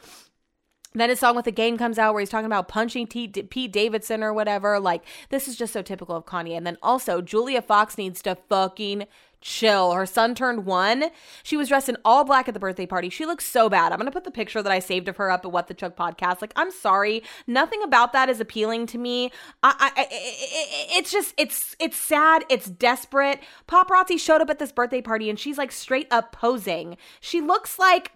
Then 0.96 1.10
his 1.10 1.20
song 1.20 1.36
with 1.36 1.44
the 1.44 1.52
game 1.52 1.76
comes 1.76 1.98
out 1.98 2.14
where 2.14 2.20
he's 2.20 2.30
talking 2.30 2.46
about 2.46 2.68
punching 2.68 3.08
T- 3.08 3.26
D- 3.26 3.42
Pete 3.42 3.70
Davidson 3.70 4.22
or 4.22 4.32
whatever. 4.32 4.80
Like, 4.80 5.04
this 5.28 5.46
is 5.46 5.54
just 5.54 5.74
so 5.74 5.82
typical 5.82 6.16
of 6.16 6.24
Kanye. 6.24 6.56
And 6.56 6.66
then 6.66 6.78
also, 6.82 7.20
Julia 7.20 7.60
Fox 7.60 7.98
needs 7.98 8.22
to 8.22 8.34
fucking 8.48 9.06
chill. 9.46 9.92
Her 9.92 10.06
son 10.06 10.34
turned 10.34 10.66
one. 10.66 11.04
She 11.44 11.56
was 11.56 11.68
dressed 11.68 11.88
in 11.88 11.96
all 12.04 12.24
black 12.24 12.48
at 12.48 12.54
the 12.54 12.60
birthday 12.60 12.84
party. 12.84 13.08
She 13.08 13.24
looks 13.24 13.46
so 13.46 13.68
bad. 13.68 13.92
I'm 13.92 13.98
going 13.98 14.06
to 14.06 14.12
put 14.12 14.24
the 14.24 14.30
picture 14.30 14.60
that 14.60 14.72
I 14.72 14.80
saved 14.80 15.08
of 15.08 15.16
her 15.16 15.30
up 15.30 15.44
at 15.44 15.52
What 15.52 15.68
the 15.68 15.74
Chuck 15.74 15.96
podcast. 15.96 16.42
Like, 16.42 16.52
I'm 16.56 16.72
sorry. 16.72 17.22
Nothing 17.46 17.82
about 17.82 18.12
that 18.12 18.28
is 18.28 18.40
appealing 18.40 18.86
to 18.86 18.98
me. 18.98 19.30
I, 19.62 19.92
I, 19.96 20.02
it, 20.02 20.98
it's 20.98 21.12
just, 21.12 21.32
it's, 21.36 21.76
it's 21.78 21.96
sad. 21.96 22.44
It's 22.50 22.66
desperate. 22.66 23.40
Paparazzi 23.68 24.18
showed 24.18 24.40
up 24.40 24.50
at 24.50 24.58
this 24.58 24.72
birthday 24.72 25.00
party 25.00 25.30
and 25.30 25.38
she's 25.38 25.58
like 25.58 25.70
straight 25.70 26.08
up 26.10 26.32
posing. 26.32 26.96
She 27.20 27.40
looks 27.40 27.78
like, 27.78 28.12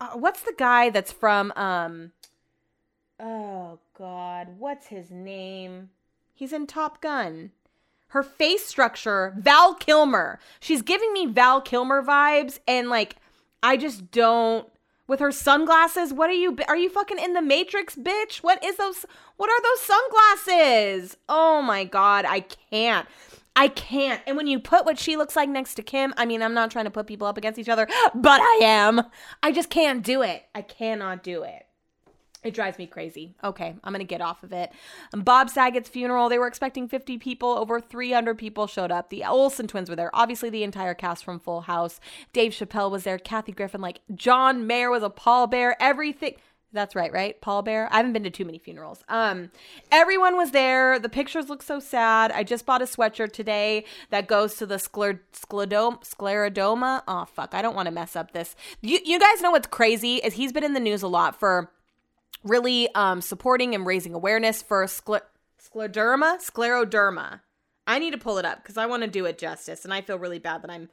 uh, 0.00 0.12
what's 0.14 0.40
the 0.40 0.54
guy 0.56 0.88
that's 0.88 1.12
from, 1.12 1.52
um, 1.54 2.12
oh 3.20 3.78
God, 3.96 4.48
what's 4.58 4.86
his 4.86 5.10
name? 5.10 5.90
He's 6.34 6.52
in 6.52 6.66
Top 6.66 7.02
Gun 7.02 7.50
her 8.12 8.22
face 8.22 8.66
structure, 8.66 9.34
Val 9.38 9.74
Kilmer. 9.74 10.38
She's 10.60 10.82
giving 10.82 11.14
me 11.14 11.24
Val 11.24 11.62
Kilmer 11.62 12.02
vibes 12.02 12.58
and 12.68 12.90
like 12.90 13.16
I 13.62 13.78
just 13.78 14.10
don't 14.10 14.68
with 15.06 15.18
her 15.20 15.32
sunglasses. 15.32 16.12
What 16.12 16.28
are 16.28 16.34
you 16.34 16.56
are 16.68 16.76
you 16.76 16.90
fucking 16.90 17.18
in 17.18 17.32
the 17.32 17.40
matrix, 17.40 17.96
bitch? 17.96 18.36
What 18.36 18.62
is 18.62 18.76
those 18.76 19.06
what 19.38 19.48
are 19.48 19.62
those 19.62 19.80
sunglasses? 19.80 21.16
Oh 21.26 21.62
my 21.62 21.84
god, 21.84 22.26
I 22.26 22.40
can't. 22.40 23.08
I 23.56 23.68
can't. 23.68 24.20
And 24.26 24.36
when 24.36 24.46
you 24.46 24.58
put 24.58 24.84
what 24.84 24.98
she 24.98 25.16
looks 25.16 25.34
like 25.34 25.48
next 25.48 25.74
to 25.74 25.82
Kim, 25.82 26.12
I 26.18 26.26
mean, 26.26 26.42
I'm 26.42 26.54
not 26.54 26.70
trying 26.70 26.84
to 26.84 26.90
put 26.90 27.06
people 27.06 27.26
up 27.26 27.38
against 27.38 27.58
each 27.58 27.68
other, 27.68 27.86
but 28.14 28.40
I 28.40 28.60
am. 28.62 29.02
I 29.42 29.52
just 29.52 29.70
can't 29.70 30.02
do 30.02 30.22
it. 30.22 30.44
I 30.54 30.62
cannot 30.62 31.22
do 31.22 31.42
it. 31.44 31.66
It 32.42 32.54
drives 32.54 32.76
me 32.76 32.86
crazy. 32.86 33.34
Okay, 33.44 33.76
I'm 33.84 33.94
to 33.94 34.04
get 34.04 34.20
off 34.20 34.42
of 34.42 34.52
it. 34.52 34.72
Bob 35.12 35.48
Saget's 35.48 35.88
funeral, 35.88 36.28
they 36.28 36.38
were 36.38 36.48
expecting 36.48 36.88
50 36.88 37.18
people. 37.18 37.50
Over 37.50 37.80
300 37.80 38.36
people 38.36 38.66
showed 38.66 38.90
up. 38.90 39.10
The 39.10 39.24
Olsen 39.24 39.68
twins 39.68 39.88
were 39.88 39.94
there. 39.94 40.10
Obviously, 40.12 40.50
the 40.50 40.64
entire 40.64 40.94
cast 40.94 41.24
from 41.24 41.38
Full 41.38 41.62
House. 41.62 42.00
Dave 42.32 42.52
Chappelle 42.52 42.90
was 42.90 43.04
there. 43.04 43.18
Kathy 43.18 43.52
Griffin, 43.52 43.80
like 43.80 44.00
John 44.14 44.66
Mayer 44.66 44.90
was 44.90 45.04
a 45.04 45.10
pallbearer. 45.10 45.74
Everything. 45.78 46.34
That's 46.72 46.94
right, 46.96 47.12
right? 47.12 47.40
Pallbearer. 47.40 47.88
I 47.90 47.98
haven't 47.98 48.14
been 48.14 48.24
to 48.24 48.30
too 48.30 48.46
many 48.46 48.58
funerals. 48.58 49.04
Um, 49.08 49.50
everyone 49.92 50.36
was 50.36 50.52
there. 50.52 50.98
The 50.98 51.10
pictures 51.10 51.48
look 51.48 51.62
so 51.62 51.78
sad. 51.78 52.32
I 52.32 52.42
just 52.44 52.64
bought 52.64 52.80
a 52.82 52.86
sweatshirt 52.86 53.32
today 53.32 53.84
that 54.10 54.26
goes 54.26 54.54
to 54.56 54.66
the 54.66 54.76
scler- 54.76 55.20
sclerodoma. 55.32 56.02
Sclerodoma. 56.02 57.02
Oh 57.06 57.26
fuck! 57.26 57.54
I 57.54 57.62
don't 57.62 57.76
want 57.76 57.86
to 57.86 57.92
mess 57.92 58.16
up 58.16 58.32
this. 58.32 58.56
You, 58.80 58.98
you 59.04 59.20
guys 59.20 59.42
know 59.42 59.50
what's 59.50 59.66
crazy 59.68 60.16
is 60.16 60.34
he's 60.34 60.50
been 60.50 60.64
in 60.64 60.72
the 60.72 60.80
news 60.80 61.02
a 61.02 61.08
lot 61.08 61.38
for 61.38 61.70
really 62.44 62.92
um, 62.94 63.20
supporting 63.20 63.74
and 63.74 63.86
raising 63.86 64.14
awareness 64.14 64.62
for 64.62 64.84
scler- 64.86 65.22
scleroderma. 65.60 66.38
Scleroderma. 66.38 67.40
I 67.86 67.98
need 67.98 68.12
to 68.12 68.18
pull 68.18 68.38
it 68.38 68.44
up 68.44 68.62
because 68.62 68.76
I 68.76 68.86
want 68.86 69.02
to 69.02 69.08
do 69.08 69.24
it 69.24 69.38
justice, 69.38 69.84
and 69.84 69.92
I 69.92 70.00
feel 70.00 70.18
really 70.18 70.38
bad 70.38 70.62
that 70.62 70.70
I'm 70.70 70.88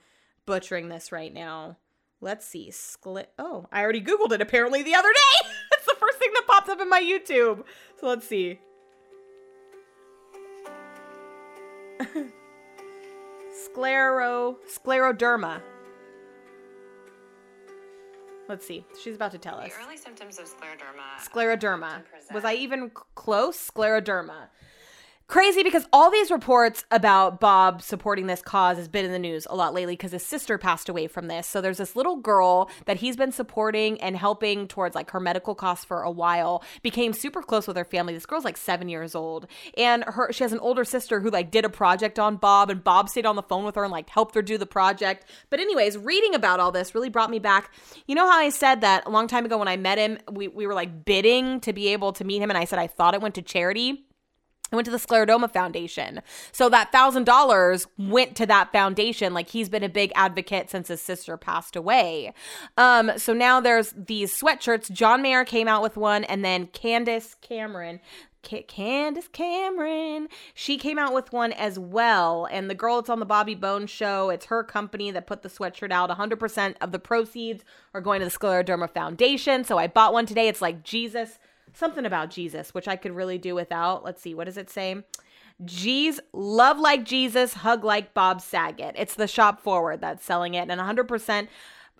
butchering 0.45 0.89
this 0.89 1.11
right 1.11 1.33
now. 1.33 1.77
Let's 2.21 2.45
see. 2.45 2.69
Scler- 2.71 3.27
oh, 3.37 3.67
I 3.71 3.81
already 3.81 4.01
Googled 4.01 4.31
it 4.31 4.41
apparently 4.41 4.83
the 4.83 4.95
other 4.95 5.09
day. 5.09 5.49
It's 5.71 5.85
the 5.85 5.95
first 5.97 6.17
thing 6.17 6.31
that 6.33 6.45
popped 6.45 6.67
up 6.67 6.81
in 6.81 6.89
my 6.89 6.99
YouTube. 7.01 7.63
So 8.01 8.07
let's 8.07 8.27
see. 8.27 8.59
Sclero 13.53 14.57
scleroderma. 14.67 15.61
Let's 18.49 18.65
see. 18.65 18.83
She's 19.01 19.15
about 19.15 19.31
to 19.31 19.37
tell 19.37 19.59
us. 19.59 19.71
The 19.71 19.85
early 19.85 19.95
symptoms 19.95 20.39
of 20.39 20.45
scleroderma. 20.45 21.19
Scleroderma. 21.23 22.01
Was 22.33 22.43
I 22.43 22.55
even 22.55 22.89
close? 23.13 23.55
Scleroderma. 23.55 24.47
Crazy 25.29 25.61
because 25.61 25.85
all 25.93 26.09
these 26.09 26.31
reports 26.31 26.85
about 26.89 27.39
Bob 27.39 27.83
supporting 27.83 28.25
this 28.25 28.41
cause 28.41 28.77
has 28.77 28.87
been 28.87 29.05
in 29.05 29.11
the 29.11 29.19
news 29.19 29.45
a 29.47 29.55
lot 29.55 29.75
lately 29.75 29.93
because 29.93 30.11
his 30.11 30.25
sister 30.25 30.57
passed 30.57 30.89
away 30.89 31.05
from 31.05 31.27
this. 31.27 31.45
So 31.45 31.61
there's 31.61 31.77
this 31.77 31.95
little 31.95 32.15
girl 32.15 32.67
that 32.85 32.97
he's 32.97 33.15
been 33.15 33.31
supporting 33.31 34.01
and 34.01 34.17
helping 34.17 34.67
towards 34.67 34.95
like 34.95 35.11
her 35.11 35.19
medical 35.19 35.53
costs 35.53 35.85
for 35.85 36.01
a 36.01 36.09
while. 36.09 36.63
Became 36.81 37.13
super 37.13 37.43
close 37.43 37.67
with 37.67 37.77
her 37.77 37.85
family. 37.85 38.15
This 38.15 38.25
girl's 38.25 38.43
like 38.43 38.57
seven 38.57 38.89
years 38.89 39.13
old, 39.13 39.45
and 39.77 40.03
her 40.05 40.33
she 40.33 40.43
has 40.43 40.51
an 40.51 40.57
older 40.57 40.83
sister 40.83 41.19
who 41.19 41.29
like 41.29 41.51
did 41.51 41.63
a 41.63 41.69
project 41.69 42.17
on 42.17 42.37
Bob, 42.37 42.71
and 42.71 42.83
Bob 42.83 43.07
stayed 43.07 43.27
on 43.27 43.35
the 43.35 43.43
phone 43.43 43.63
with 43.63 43.75
her 43.75 43.83
and 43.83 43.91
like 43.91 44.09
helped 44.09 44.33
her 44.33 44.41
do 44.41 44.57
the 44.57 44.65
project. 44.65 45.29
But 45.51 45.59
anyways, 45.59 45.95
reading 45.95 46.33
about 46.33 46.59
all 46.59 46.71
this 46.71 46.95
really 46.95 47.09
brought 47.09 47.29
me 47.29 47.37
back. 47.37 47.71
You 48.07 48.15
know 48.15 48.27
how 48.27 48.39
I 48.39 48.49
said 48.49 48.81
that 48.81 49.05
a 49.05 49.11
long 49.11 49.27
time 49.27 49.45
ago 49.45 49.59
when 49.59 49.67
I 49.67 49.77
met 49.77 49.99
him, 49.99 50.17
we 50.31 50.47
we 50.47 50.65
were 50.65 50.73
like 50.73 51.05
bidding 51.05 51.59
to 51.59 51.71
be 51.71 51.89
able 51.89 52.13
to 52.13 52.23
meet 52.23 52.41
him, 52.41 52.49
and 52.49 52.57
I 52.57 52.65
said 52.65 52.79
I 52.79 52.87
thought 52.87 53.13
it 53.13 53.21
went 53.21 53.35
to 53.35 53.43
charity. 53.43 54.07
I 54.71 54.75
went 54.75 54.85
to 54.85 54.91
the 54.91 54.97
Sclerodoma 54.97 55.51
Foundation. 55.51 56.21
So 56.51 56.69
that 56.69 56.91
thousand 56.91 57.25
dollars 57.25 57.87
went 57.97 58.35
to 58.37 58.45
that 58.45 58.71
foundation. 58.71 59.33
Like 59.33 59.49
he's 59.49 59.69
been 59.69 59.83
a 59.83 59.89
big 59.89 60.11
advocate 60.15 60.69
since 60.69 60.87
his 60.87 61.01
sister 61.01 61.37
passed 61.37 61.75
away. 61.75 62.33
Um, 62.77 63.11
so 63.17 63.33
now 63.33 63.59
there's 63.59 63.93
these 63.95 64.37
sweatshirts. 64.39 64.91
John 64.91 65.21
Mayer 65.21 65.45
came 65.45 65.67
out 65.67 65.81
with 65.81 65.97
one, 65.97 66.23
and 66.23 66.43
then 66.45 66.67
Candace 66.67 67.35
Cameron 67.41 67.99
Candace 68.41 69.27
Cameron. 69.27 70.29
She 70.53 70.77
came 70.77 70.97
out 70.97 71.13
with 71.13 71.33
one 71.33 71.51
as 71.53 71.77
well. 71.77 72.47
And 72.49 72.69
the 72.69 72.75
girl 72.75 72.97
that's 72.97 73.09
on 73.09 73.19
the 73.19 73.25
Bobby 73.25 73.55
Bones 73.55 73.89
show, 73.89 74.29
it's 74.29 74.45
her 74.45 74.63
company 74.63 75.11
that 75.11 75.27
put 75.27 75.41
the 75.41 75.49
sweatshirt 75.49 75.91
out. 75.91 76.09
100% 76.09 76.75
of 76.81 76.91
the 76.91 76.99
proceeds 76.99 77.63
are 77.93 78.01
going 78.01 78.19
to 78.19 78.25
the 78.25 78.31
Scleroderma 78.31 78.89
Foundation. 78.89 79.63
So 79.63 79.77
I 79.77 79.87
bought 79.87 80.13
one 80.13 80.25
today. 80.25 80.47
It's 80.47 80.61
like 80.61 80.83
Jesus, 80.83 81.37
something 81.79 82.05
about 82.05 82.29
Jesus, 82.29 82.73
which 82.73 82.87
I 82.87 82.95
could 82.95 83.15
really 83.15 83.37
do 83.37 83.55
without. 83.55 84.03
Let's 84.03 84.21
see, 84.21 84.35
what 84.35 84.45
does 84.45 84.57
it 84.57 84.69
say? 84.69 85.03
G's 85.65 86.19
love 86.31 86.79
like 86.79 87.03
Jesus, 87.03 87.53
hug 87.55 87.83
like 87.83 88.13
Bob 88.13 88.41
Saget. 88.41 88.95
It's 88.97 89.15
the 89.15 89.27
shop 89.27 89.61
forward 89.61 90.01
that's 90.01 90.23
selling 90.23 90.53
it. 90.53 90.69
And 90.69 90.79
100% 90.79 91.47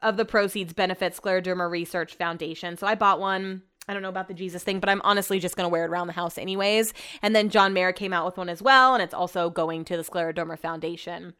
of 0.02 0.18
the 0.18 0.26
proceeds 0.26 0.74
benefit 0.74 1.14
Scleroderma 1.14 1.70
Research 1.70 2.16
Foundation. 2.16 2.78
So 2.78 2.88
I 2.88 2.96
bought 2.96 3.20
one 3.20 3.64
I 3.90 3.94
don't 3.94 4.04
know 4.04 4.10
about 4.10 4.28
the 4.28 4.36
Jesus 4.36 4.64
thing, 4.64 4.80
but 4.80 4.88
I'm 4.88 5.02
honestly 5.04 5.40
just 5.40 5.56
going 5.56 5.66
to 5.66 5.72
wear 5.72 5.84
it 5.84 5.90
around 5.90 6.06
the 6.06 6.14
house 6.14 6.38
anyways. 6.38 6.94
And 7.24 7.36
then 7.36 7.50
John 7.50 7.74
Mayer 7.74 7.92
came 7.92 8.14
out 8.14 8.24
with 8.24 8.38
one 8.38 8.48
as 8.48 8.62
well, 8.62 8.94
and 8.94 9.02
it's 9.02 9.16
also 9.16 9.50
going 9.50 9.84
to 9.86 9.98
the 9.98 10.04
Scleroderma 10.04 10.60
Foundation. 10.60 11.34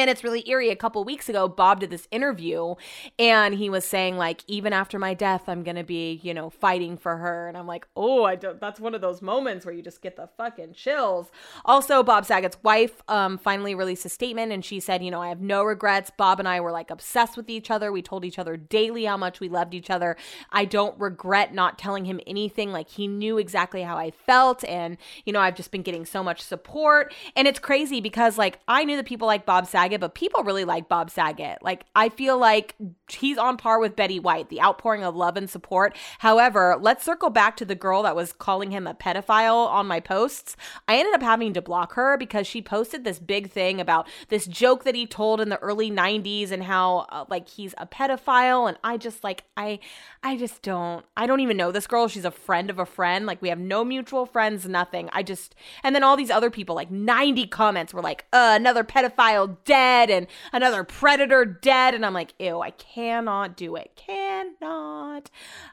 And 0.00 0.10
it's 0.10 0.24
really 0.24 0.48
eerie. 0.48 0.70
A 0.70 0.76
couple 0.76 1.04
weeks 1.04 1.28
ago, 1.28 1.48
Bob 1.48 1.80
did 1.80 1.90
this 1.90 2.08
interview 2.10 2.74
and 3.18 3.54
he 3.54 3.68
was 3.68 3.84
saying, 3.84 4.16
like, 4.16 4.42
even 4.46 4.72
after 4.72 4.98
my 4.98 5.14
death, 5.14 5.48
I'm 5.48 5.62
going 5.62 5.76
to 5.76 5.84
be, 5.84 6.20
you 6.22 6.32
know, 6.32 6.50
fighting 6.50 6.96
for 6.96 7.16
her. 7.18 7.48
And 7.48 7.56
I'm 7.56 7.66
like, 7.66 7.86
oh, 7.96 8.24
I 8.24 8.36
don't, 8.36 8.60
that's 8.60 8.80
one 8.80 8.94
of 8.94 9.00
those 9.00 9.20
moments 9.20 9.66
where 9.66 9.74
you 9.74 9.82
just 9.82 10.00
get 10.00 10.16
the 10.16 10.28
fucking 10.36 10.72
chills. 10.72 11.30
Also, 11.64 12.02
Bob 12.02 12.24
Saget's 12.24 12.56
wife 12.62 13.02
um, 13.08 13.36
finally 13.38 13.74
released 13.74 14.04
a 14.06 14.08
statement 14.08 14.52
and 14.52 14.64
she 14.64 14.80
said, 14.80 15.04
you 15.04 15.10
know, 15.10 15.20
I 15.20 15.28
have 15.28 15.40
no 15.40 15.62
regrets. 15.62 16.10
Bob 16.16 16.38
and 16.38 16.48
I 16.48 16.60
were 16.60 16.72
like 16.72 16.90
obsessed 16.90 17.36
with 17.36 17.50
each 17.50 17.70
other. 17.70 17.92
We 17.92 18.02
told 18.02 18.24
each 18.24 18.38
other 18.38 18.56
daily 18.56 19.04
how 19.04 19.16
much 19.16 19.40
we 19.40 19.48
loved 19.48 19.74
each 19.74 19.90
other. 19.90 20.16
I 20.50 20.64
don't 20.64 20.98
regret 20.98 21.52
not 21.52 21.78
telling 21.78 22.06
him 22.06 22.20
anything. 22.26 22.72
Like, 22.72 22.88
he 22.88 23.06
knew 23.06 23.36
exactly 23.36 23.82
how 23.82 23.96
I 23.96 24.10
felt. 24.10 24.64
And, 24.64 24.96
you 25.24 25.32
know, 25.32 25.40
I've 25.40 25.56
just 25.56 25.70
been 25.70 25.82
getting 25.82 26.06
so 26.06 26.22
much 26.22 26.40
support. 26.40 27.14
And 27.36 27.46
it's 27.46 27.58
crazy 27.58 28.00
because, 28.00 28.38
like, 28.38 28.58
I 28.66 28.84
knew 28.84 28.96
that 28.96 29.06
people 29.06 29.26
like 29.26 29.44
Bob 29.44 29.66
Saget 29.66 29.81
Saget, 29.82 30.00
but 30.00 30.14
people 30.14 30.44
really 30.44 30.64
like 30.64 30.88
Bob 30.88 31.10
Saget. 31.10 31.58
Like, 31.62 31.84
I 31.94 32.08
feel 32.08 32.38
like 32.38 32.76
he's 33.10 33.38
on 33.38 33.56
par 33.56 33.80
with 33.80 33.96
Betty 33.96 34.20
White, 34.20 34.48
the 34.48 34.62
outpouring 34.62 35.02
of 35.02 35.16
love 35.16 35.36
and 35.36 35.50
support. 35.50 35.96
However, 36.20 36.76
let's 36.80 37.04
circle 37.04 37.30
back 37.30 37.56
to 37.56 37.64
the 37.64 37.74
girl 37.74 38.02
that 38.04 38.14
was 38.14 38.32
calling 38.32 38.70
him 38.70 38.86
a 38.86 38.94
pedophile 38.94 39.66
on 39.68 39.86
my 39.86 40.00
posts. 40.00 40.56
I 40.86 40.96
ended 40.96 41.14
up 41.14 41.22
having 41.22 41.52
to 41.54 41.62
block 41.62 41.94
her 41.94 42.16
because 42.16 42.46
she 42.46 42.62
posted 42.62 43.04
this 43.04 43.18
big 43.18 43.50
thing 43.50 43.80
about 43.80 44.08
this 44.28 44.46
joke 44.46 44.84
that 44.84 44.94
he 44.94 45.06
told 45.06 45.40
in 45.40 45.48
the 45.48 45.58
early 45.58 45.90
90s 45.90 46.50
and 46.50 46.62
how 46.62 47.06
uh, 47.10 47.24
like 47.28 47.48
he's 47.48 47.74
a 47.78 47.86
pedophile 47.86 48.68
and 48.68 48.78
I 48.84 48.96
just 48.96 49.24
like 49.24 49.44
I 49.56 49.80
I 50.22 50.36
just 50.36 50.62
don't 50.62 51.04
I 51.16 51.26
don't 51.26 51.40
even 51.40 51.56
know 51.56 51.72
this 51.72 51.86
girl. 51.86 52.08
She's 52.08 52.24
a 52.24 52.30
friend 52.30 52.70
of 52.70 52.78
a 52.78 52.86
friend. 52.86 53.26
Like 53.26 53.42
we 53.42 53.48
have 53.48 53.58
no 53.58 53.84
mutual 53.84 54.26
friends, 54.26 54.66
nothing. 54.68 55.10
I 55.12 55.22
just 55.22 55.54
and 55.82 55.94
then 55.94 56.04
all 56.04 56.16
these 56.16 56.30
other 56.30 56.50
people 56.50 56.74
like 56.76 56.90
90 56.90 57.46
comments 57.48 57.92
were 57.92 58.02
like, 58.02 58.26
uh, 58.32 58.54
another 58.56 58.84
pedophile 58.84 59.56
dead 59.72 60.10
and 60.10 60.26
another 60.52 60.84
predator 60.84 61.46
dead. 61.46 61.94
And 61.94 62.04
I'm 62.04 62.12
like, 62.12 62.34
ew, 62.38 62.60
I 62.60 62.72
cannot 62.72 63.56
do 63.56 63.74
it. 63.76 63.90
Cannot. 63.96 65.30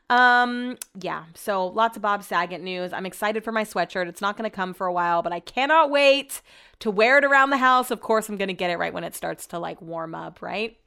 Um, 0.10 0.78
yeah. 1.02 1.26
So 1.34 1.68
lots 1.68 1.98
of 1.98 2.02
Bob 2.02 2.24
Saget 2.24 2.62
news. 2.62 2.94
I'm 2.94 3.06
excited 3.06 3.44
for 3.44 3.52
my 3.52 3.66
sweatshirt. 3.66 4.08
It's 4.08 4.22
not 4.22 4.38
going 4.38 4.50
to 4.50 4.56
come 4.56 4.74
for 4.74 4.88
a 4.88 4.94
while, 4.94 5.22
but 5.22 5.34
I 5.34 5.42
cannot 5.42 5.90
wait 5.90 6.42
to 6.80 6.90
wear 6.90 7.18
it 7.18 7.26
around 7.26 7.50
the 7.50 7.58
house. 7.58 7.92
Of 7.92 8.00
course, 8.00 8.30
I'm 8.30 8.38
going 8.38 8.48
to 8.48 8.54
get 8.54 8.70
it 8.70 8.78
right 8.78 8.94
when 8.94 9.04
it 9.04 9.16
starts 9.16 9.46
to 9.48 9.60
like 9.60 9.82
warm 9.82 10.16
up, 10.16 10.42
right? 10.42 10.78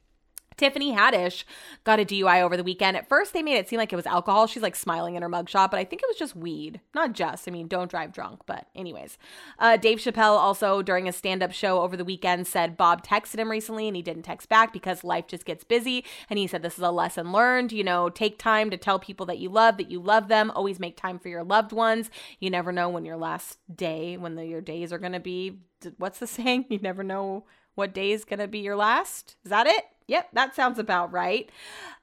Tiffany 0.56 0.92
Haddish 0.92 1.44
got 1.84 2.00
a 2.00 2.04
DUI 2.04 2.42
over 2.42 2.56
the 2.56 2.64
weekend. 2.64 2.96
At 2.96 3.08
first, 3.08 3.32
they 3.32 3.42
made 3.42 3.56
it 3.56 3.68
seem 3.68 3.78
like 3.78 3.92
it 3.92 3.96
was 3.96 4.06
alcohol. 4.06 4.46
She's 4.46 4.62
like 4.62 4.76
smiling 4.76 5.14
in 5.14 5.22
her 5.22 5.28
mugshot, 5.28 5.70
but 5.70 5.78
I 5.78 5.84
think 5.84 6.02
it 6.02 6.08
was 6.08 6.16
just 6.16 6.36
weed. 6.36 6.80
Not 6.94 7.12
just. 7.12 7.48
I 7.48 7.50
mean, 7.50 7.68
don't 7.68 7.90
drive 7.90 8.12
drunk, 8.12 8.40
but 8.46 8.66
anyways. 8.74 9.18
Uh, 9.58 9.76
Dave 9.76 9.98
Chappelle 9.98 10.38
also, 10.38 10.82
during 10.82 11.08
a 11.08 11.12
stand 11.12 11.42
up 11.42 11.52
show 11.52 11.80
over 11.80 11.96
the 11.96 12.04
weekend, 12.04 12.46
said 12.46 12.76
Bob 12.76 13.04
texted 13.04 13.38
him 13.38 13.50
recently 13.50 13.86
and 13.86 13.96
he 13.96 14.02
didn't 14.02 14.22
text 14.22 14.48
back 14.48 14.72
because 14.72 15.04
life 15.04 15.26
just 15.26 15.44
gets 15.44 15.64
busy. 15.64 16.04
And 16.28 16.38
he 16.38 16.46
said, 16.46 16.62
This 16.62 16.78
is 16.78 16.84
a 16.84 16.90
lesson 16.90 17.32
learned. 17.32 17.72
You 17.72 17.84
know, 17.84 18.08
take 18.08 18.38
time 18.38 18.70
to 18.70 18.76
tell 18.76 18.98
people 18.98 19.26
that 19.26 19.38
you 19.38 19.48
love, 19.48 19.76
that 19.76 19.90
you 19.90 20.00
love 20.00 20.28
them. 20.28 20.50
Always 20.54 20.78
make 20.78 20.96
time 20.96 21.18
for 21.18 21.28
your 21.28 21.44
loved 21.44 21.72
ones. 21.72 22.10
You 22.40 22.50
never 22.50 22.72
know 22.72 22.88
when 22.88 23.04
your 23.04 23.16
last 23.16 23.58
day, 23.74 24.16
when 24.16 24.34
the, 24.34 24.46
your 24.46 24.60
days 24.60 24.92
are 24.92 24.98
going 24.98 25.12
to 25.12 25.20
be. 25.20 25.60
What's 25.98 26.18
the 26.18 26.26
saying? 26.28 26.66
You 26.68 26.78
never 26.78 27.02
know 27.02 27.44
what 27.74 27.94
day 27.94 28.12
is 28.12 28.24
going 28.24 28.40
to 28.40 28.48
be 28.48 28.60
your 28.60 28.76
last. 28.76 29.36
Is 29.44 29.50
that 29.50 29.66
it? 29.66 29.84
Yep, 30.06 30.28
that 30.32 30.54
sounds 30.54 30.78
about 30.78 31.12
right. 31.12 31.50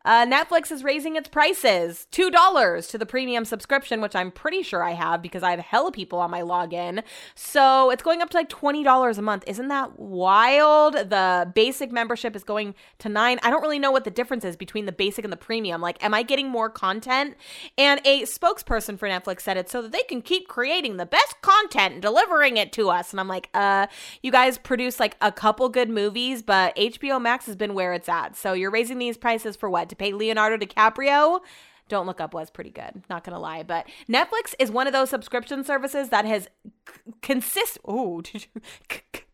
Uh, 0.05 0.25
Netflix 0.25 0.71
is 0.71 0.83
raising 0.83 1.17
its 1.17 1.27
prices 1.27 2.07
$2 2.13 2.89
to 2.89 2.97
the 2.97 3.05
premium 3.05 3.43
subscription, 3.43 3.99
which 3.99 4.15
I'm 4.15 4.31
pretty 4.31 4.63
sure 4.63 4.81
I 4.81 4.91
have 4.91 5.21
because 5.21 5.43
I 5.43 5.51
have 5.51 5.59
hella 5.59 5.91
people 5.91 6.19
on 6.19 6.31
my 6.31 6.41
login. 6.41 7.03
So 7.35 7.89
it's 7.89 8.01
going 8.01 8.21
up 8.21 8.29
to 8.29 8.37
like 8.37 8.49
$20 8.49 9.17
a 9.17 9.21
month. 9.21 9.43
Isn't 9.45 9.67
that 9.67 9.99
wild? 9.99 10.93
The 10.93 11.51
basic 11.53 11.91
membership 11.91 12.33
is 12.35 12.45
going 12.45 12.75
to 12.99 13.09
nine. 13.09 13.39
I 13.43 13.49
don't 13.49 13.61
really 13.61 13.77
know 13.77 13.91
what 13.91 14.05
the 14.05 14.11
difference 14.11 14.45
is 14.45 14.55
between 14.55 14.85
the 14.85 14.93
basic 14.93 15.25
and 15.25 15.33
the 15.33 15.37
premium. 15.37 15.81
Like, 15.81 16.01
am 16.03 16.13
I 16.13 16.23
getting 16.23 16.47
more 16.47 16.69
content? 16.69 17.35
And 17.77 17.99
a 18.05 18.21
spokesperson 18.21 18.97
for 18.97 19.09
Netflix 19.09 19.41
said 19.41 19.57
it 19.57 19.69
so 19.69 19.81
that 19.81 19.91
they 19.91 20.03
can 20.03 20.21
keep 20.21 20.47
creating 20.47 20.95
the 20.95 21.05
best 21.05 21.41
content 21.41 21.93
and 21.95 22.01
delivering 22.01 22.55
it 22.55 22.71
to 22.73 22.89
us. 22.89 23.11
And 23.11 23.19
I'm 23.19 23.27
like, 23.27 23.49
uh, 23.53 23.87
you 24.23 24.31
guys 24.31 24.57
produce 24.57 24.97
like 24.97 25.17
a 25.19 25.31
couple 25.31 25.67
good 25.67 25.89
movies, 25.89 26.41
but 26.41 26.73
HBO 26.77 27.21
Max 27.21 27.45
has 27.47 27.57
been 27.57 27.73
where 27.73 27.88
it's 27.93 28.09
at. 28.09 28.35
So 28.35 28.53
you're 28.53 28.71
raising 28.71 28.99
these 28.99 29.17
prices 29.17 29.55
for 29.55 29.69
what? 29.69 29.89
to 29.89 29.95
pay 29.95 30.13
Leonardo 30.13 30.57
DiCaprio. 30.63 31.39
Don't 31.87 32.05
Look 32.05 32.21
Up 32.21 32.33
was 32.35 32.51
pretty 32.51 32.69
good, 32.69 33.03
not 33.09 33.23
gonna 33.23 33.39
lie. 33.39 33.63
But 33.63 33.87
Netflix 34.07 34.53
is 34.59 34.69
one 34.69 34.85
of 34.87 34.93
those 34.93 35.09
subscription 35.09 35.63
services 35.63 36.09
that 36.09 36.25
has 36.25 36.47
c- 36.87 37.13
consist. 37.21 37.79
Oh, 37.83 38.21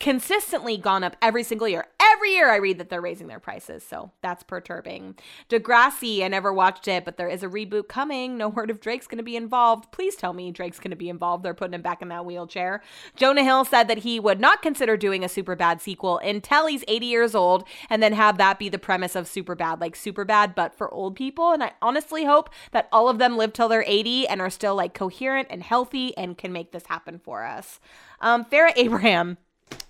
consistently 0.00 0.76
gone 0.76 1.02
up 1.02 1.16
every 1.20 1.42
single 1.42 1.66
year. 1.66 1.86
Every 2.00 2.32
year 2.32 2.50
I 2.50 2.56
read 2.56 2.78
that 2.78 2.88
they're 2.88 3.00
raising 3.00 3.26
their 3.26 3.40
prices, 3.40 3.82
so 3.82 4.12
that's 4.22 4.42
perturbing. 4.42 5.16
Degrassi, 5.48 6.24
I 6.24 6.28
never 6.28 6.52
watched 6.52 6.86
it, 6.86 7.04
but 7.04 7.16
there 7.16 7.28
is 7.28 7.42
a 7.42 7.48
reboot 7.48 7.88
coming. 7.88 8.36
No 8.36 8.48
word 8.48 8.70
if 8.70 8.80
Drake's 8.80 9.08
going 9.08 9.18
to 9.18 9.24
be 9.24 9.36
involved. 9.36 9.90
Please 9.90 10.14
tell 10.14 10.32
me 10.32 10.52
Drake's 10.52 10.78
going 10.78 10.90
to 10.90 10.96
be 10.96 11.08
involved. 11.08 11.42
They're 11.42 11.54
putting 11.54 11.74
him 11.74 11.82
back 11.82 12.00
in 12.00 12.08
that 12.08 12.24
wheelchair. 12.24 12.82
Jonah 13.16 13.42
Hill 13.42 13.64
said 13.64 13.88
that 13.88 13.98
he 13.98 14.20
would 14.20 14.40
not 14.40 14.62
consider 14.62 14.96
doing 14.96 15.24
a 15.24 15.28
super 15.28 15.56
bad 15.56 15.80
sequel 15.80 16.18
until 16.18 16.66
he's 16.66 16.84
80 16.86 17.06
years 17.06 17.34
old 17.34 17.64
and 17.90 18.02
then 18.02 18.12
have 18.12 18.38
that 18.38 18.58
be 18.58 18.68
the 18.68 18.78
premise 18.78 19.16
of 19.16 19.26
super 19.26 19.54
bad, 19.54 19.80
like 19.80 19.96
super 19.96 20.24
bad, 20.24 20.54
but 20.54 20.74
for 20.74 20.92
old 20.94 21.16
people. 21.16 21.52
And 21.52 21.62
I 21.62 21.72
honestly 21.82 22.24
hope 22.24 22.50
that 22.70 22.88
all 22.92 23.08
of 23.08 23.18
them 23.18 23.36
live 23.36 23.52
till 23.52 23.68
they're 23.68 23.84
80 23.86 24.28
and 24.28 24.40
are 24.40 24.50
still 24.50 24.76
like 24.76 24.94
coherent 24.94 25.48
and 25.50 25.62
healthy 25.62 26.16
and 26.16 26.38
can 26.38 26.52
make 26.52 26.70
this 26.70 26.86
happen 26.86 27.18
for 27.18 27.44
us. 27.44 27.80
Um, 28.20 28.44
Farrah 28.44 28.72
Abraham 28.76 29.38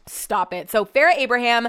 Stop 0.09 0.53
it. 0.53 0.71
So, 0.71 0.85
Farrah 0.85 1.17
Abraham 1.17 1.69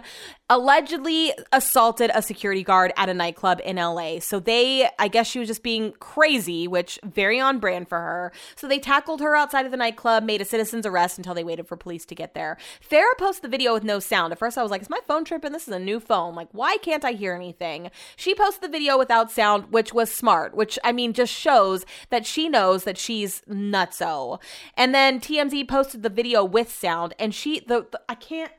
allegedly 0.49 1.31
assaulted 1.53 2.09
a 2.13 2.21
security 2.21 2.63
guard 2.63 2.91
at 2.97 3.07
a 3.07 3.13
nightclub 3.13 3.61
in 3.63 3.75
LA. 3.75 4.19
So, 4.19 4.39
they, 4.39 4.89
I 4.97 5.07
guess 5.07 5.27
she 5.27 5.39
was 5.39 5.47
just 5.47 5.63
being 5.63 5.93
crazy, 5.99 6.67
which 6.67 6.99
very 7.03 7.39
on 7.39 7.59
brand 7.59 7.87
for 7.87 7.99
her. 7.99 8.31
So, 8.55 8.67
they 8.67 8.79
tackled 8.79 9.21
her 9.21 9.35
outside 9.35 9.65
of 9.65 9.71
the 9.71 9.77
nightclub, 9.77 10.23
made 10.23 10.41
a 10.41 10.45
citizen's 10.45 10.85
arrest 10.85 11.17
until 11.17 11.33
they 11.33 11.43
waited 11.43 11.67
for 11.67 11.75
police 11.77 12.05
to 12.05 12.15
get 12.15 12.33
there. 12.33 12.57
Farrah 12.89 13.17
posted 13.17 13.43
the 13.43 13.49
video 13.49 13.73
with 13.73 13.83
no 13.83 13.99
sound. 13.99 14.31
At 14.31 14.39
first, 14.39 14.57
I 14.57 14.63
was 14.63 14.71
like, 14.71 14.81
is 14.81 14.89
my 14.89 14.99
phone 15.07 15.25
tripping? 15.25 15.51
This 15.51 15.67
is 15.67 15.73
a 15.73 15.79
new 15.79 15.99
phone. 15.99 16.35
Like, 16.35 16.49
why 16.51 16.77
can't 16.77 17.05
I 17.05 17.11
hear 17.13 17.33
anything? 17.33 17.91
She 18.15 18.33
posted 18.33 18.63
the 18.63 18.69
video 18.69 18.97
without 18.97 19.31
sound, 19.31 19.71
which 19.71 19.93
was 19.93 20.11
smart, 20.11 20.55
which 20.55 20.79
I 20.83 20.91
mean, 20.91 21.13
just 21.13 21.33
shows 21.33 21.85
that 22.09 22.25
she 22.25 22.49
knows 22.49 22.83
that 22.83 22.97
she's 22.97 23.41
nutso. 23.49 24.39
And 24.75 24.93
then 24.93 25.19
TMZ 25.19 25.67
posted 25.67 26.03
the 26.03 26.09
video 26.09 26.43
with 26.43 26.71
sound, 26.71 27.13
and 27.19 27.33
she, 27.33 27.59
the, 27.59 27.87
the 27.91 28.01
I 28.07 28.15
can't 28.15 28.28
can't. 28.29 28.51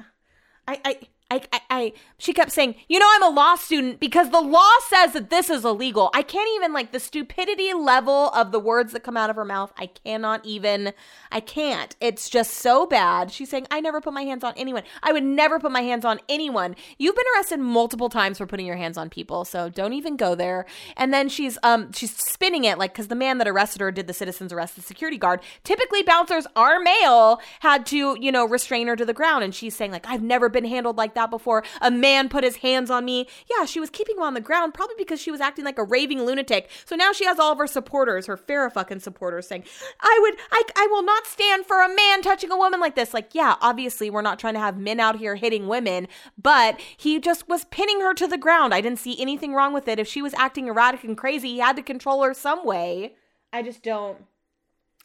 I, 0.67 0.81
I 0.85 0.99
I, 1.31 1.43
I, 1.53 1.61
I, 1.71 1.93
she 2.19 2.33
kept 2.33 2.51
saying, 2.51 2.75
you 2.89 2.99
know, 2.99 3.07
I'm 3.09 3.23
a 3.23 3.29
law 3.29 3.55
student 3.55 4.01
because 4.01 4.31
the 4.31 4.41
law 4.41 4.71
says 4.89 5.13
that 5.13 5.31
this 5.31 5.49
is 5.49 5.65
illegal. 5.65 6.11
I 6.13 6.23
can't 6.23 6.49
even, 6.57 6.73
like, 6.73 6.91
the 6.91 6.99
stupidity 6.99 7.73
level 7.73 8.31
of 8.31 8.51
the 8.51 8.59
words 8.59 8.93
that 8.93 9.05
come 9.05 9.17
out 9.17 9.31
of 9.31 9.37
her 9.37 9.45
mouth. 9.45 9.73
I 9.77 9.87
cannot 9.87 10.45
even, 10.45 10.93
I 11.31 11.39
can't. 11.39 11.95
It's 12.01 12.29
just 12.29 12.55
so 12.55 12.85
bad. 12.87 13.31
She's 13.31 13.49
saying, 13.49 13.69
I 13.71 13.81
never 13.81 14.01
put 14.01 14.13
my 14.13 14.23
hands 14.23 14.43
on 14.43 14.55
anyone. 14.57 14.83
I 15.03 15.13
would 15.13 15.23
never 15.23 15.61
put 15.61 15.71
my 15.71 15.83
hands 15.83 16.05
on 16.05 16.19
anyone. 16.29 16.75
You've 16.99 17.15
been 17.15 17.25
arrested 17.37 17.61
multiple 17.61 18.09
times 18.09 18.39
for 18.39 18.47
putting 18.47 18.67
your 18.67 18.77
hands 18.77 18.99
on 18.99 19.09
people, 19.09 19.45
so 19.45 19.69
don't 19.69 19.93
even 19.93 20.17
go 20.17 20.35
there. 20.35 20.67
And 20.97 21.15
then 21.15 21.29
she's, 21.29 21.59
um, 21.63 21.93
she's 21.93 22.17
spinning 22.17 22.65
it, 22.65 22.77
like, 22.77 22.93
because 22.93 23.07
the 23.07 23.15
man 23.15 23.39
that 23.39 23.47
arrested 23.47 23.81
her 23.83 23.93
did 23.93 24.09
the 24.09 24.15
citizen's 24.15 24.53
arrest, 24.53 24.75
the 24.75 24.83
security 24.83 25.19
guard. 25.19 25.41
Typically, 25.63 26.03
bouncers 26.03 26.47
are 26.57 26.81
male, 26.81 27.41
had 27.61 27.87
to, 27.87 28.17
you 28.21 28.33
know, 28.33 28.49
restrain 28.49 28.89
her 28.89 28.97
to 28.97 29.05
the 29.05 29.15
ground. 29.15 29.45
And 29.45 29.55
she's 29.55 29.77
saying, 29.77 29.93
like, 29.93 30.07
I've 30.09 30.23
never 30.23 30.49
been 30.49 30.65
handled 30.65 30.97
like 30.97 31.15
that 31.15 31.20
that 31.21 31.31
before. 31.31 31.63
A 31.81 31.91
man 31.91 32.29
put 32.29 32.45
his 32.45 32.57
hands 32.57 32.91
on 32.91 33.05
me. 33.05 33.29
Yeah, 33.51 33.65
she 33.65 33.81
was 33.81 33.91
keeping 33.91 34.17
him 34.17 34.23
on 34.23 34.35
the 34.35 34.41
ground, 34.41 34.75
probably 34.75 34.97
because 34.99 35.21
she 35.21 35.31
was 35.31 35.41
acting 35.41 35.65
like 35.65 35.79
a 35.79 35.85
raving 35.85 36.23
lunatic. 36.23 36.71
So 36.85 36.97
now 36.97 37.13
she 37.13 37.25
has 37.27 37.39
all 37.39 37.53
of 37.53 37.59
her 37.59 37.67
supporters, 37.67 38.27
her 38.27 38.37
Farrah 38.37 38.73
fucking 38.73 39.01
supporters, 39.01 39.47
saying, 39.47 39.65
I 40.01 40.19
would, 40.23 40.35
I, 40.51 40.63
I 40.77 40.87
will 40.91 41.03
not 41.03 41.27
stand 41.27 41.67
for 41.67 41.83
a 41.83 41.95
man 41.95 42.23
touching 42.23 42.51
a 42.51 42.57
woman 42.57 42.81
like 42.81 42.95
this. 42.95 43.15
Like, 43.15 43.35
yeah, 43.35 43.57
obviously 43.61 44.11
we're 44.11 44.23
not 44.23 44.39
trying 44.39 44.55
to 44.55 44.61
have 44.61 44.79
men 44.79 45.01
out 45.01 45.17
here 45.17 45.37
hitting 45.37 45.69
women, 45.69 46.09
but 46.41 46.81
he 46.97 47.21
just 47.21 47.49
was 47.49 47.65
pinning 47.67 48.01
her 48.01 48.15
to 48.15 48.27
the 48.27 48.39
ground. 48.39 48.75
I 48.75 48.81
didn't 48.81 48.99
see 48.99 49.21
anything 49.21 49.55
wrong 49.55 49.73
with 49.73 49.89
it. 49.89 49.99
If 49.99 50.09
she 50.09 50.23
was 50.23 50.35
acting 50.35 50.69
erratic 50.69 51.05
and 51.05 51.17
crazy, 51.17 51.49
he 51.49 51.59
had 51.59 51.77
to 51.77 51.83
control 51.83 52.23
her 52.23 52.35
some 52.35 52.65
way. 52.65 53.15
I 53.53 53.63
just 53.63 53.83
don't. 53.83 54.19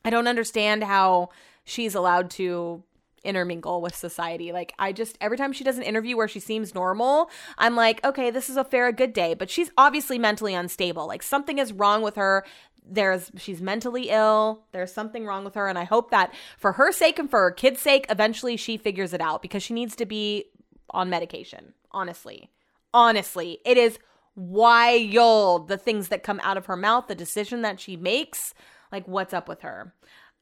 I 0.03 0.11
don't 0.11 0.27
understand 0.27 0.83
how 0.83 1.29
she's 1.63 1.95
allowed 1.95 2.29
to 2.31 2.83
intermingle 3.25 3.81
with 3.81 3.95
society. 3.95 4.51
Like 4.51 4.73
I 4.79 4.91
just 4.91 5.17
every 5.19 5.37
time 5.37 5.53
she 5.53 5.63
does 5.63 5.77
an 5.77 5.83
interview 5.83 6.15
where 6.15 6.27
she 6.27 6.39
seems 6.39 6.75
normal, 6.75 7.29
I'm 7.57 7.75
like, 7.75 8.03
okay, 8.05 8.29
this 8.29 8.49
is 8.49 8.57
a 8.57 8.63
fair 8.63 8.91
good 8.91 9.13
day, 9.13 9.33
but 9.33 9.49
she's 9.49 9.71
obviously 9.77 10.19
mentally 10.19 10.53
unstable. 10.53 11.07
Like 11.07 11.23
something 11.23 11.57
is 11.57 11.73
wrong 11.73 12.01
with 12.01 12.15
her. 12.15 12.45
There's 12.87 13.31
she's 13.37 13.61
mentally 13.61 14.09
ill. 14.09 14.63
There's 14.71 14.93
something 14.93 15.25
wrong 15.25 15.43
with 15.43 15.55
her 15.55 15.67
and 15.67 15.77
I 15.77 15.83
hope 15.85 16.11
that 16.11 16.33
for 16.57 16.73
her 16.73 16.91
sake 16.91 17.19
and 17.19 17.29
for 17.29 17.39
her 17.41 17.51
kids' 17.51 17.81
sake 17.81 18.05
eventually 18.09 18.57
she 18.57 18.77
figures 18.77 19.13
it 19.13 19.21
out 19.21 19.41
because 19.41 19.63
she 19.63 19.73
needs 19.73 19.95
to 19.97 20.05
be 20.05 20.45
on 20.91 21.09
medication, 21.09 21.73
honestly. 21.91 22.49
Honestly, 22.93 23.59
it 23.65 23.77
is 23.77 23.99
wild 24.35 25.67
the 25.67 25.77
things 25.77 26.09
that 26.09 26.23
come 26.23 26.39
out 26.43 26.57
of 26.57 26.65
her 26.65 26.75
mouth, 26.75 27.07
the 27.07 27.15
decision 27.15 27.61
that 27.61 27.79
she 27.79 27.95
makes. 27.97 28.53
Like 28.91 29.07
what's 29.07 29.33
up 29.33 29.47
with 29.49 29.61
her? 29.61 29.93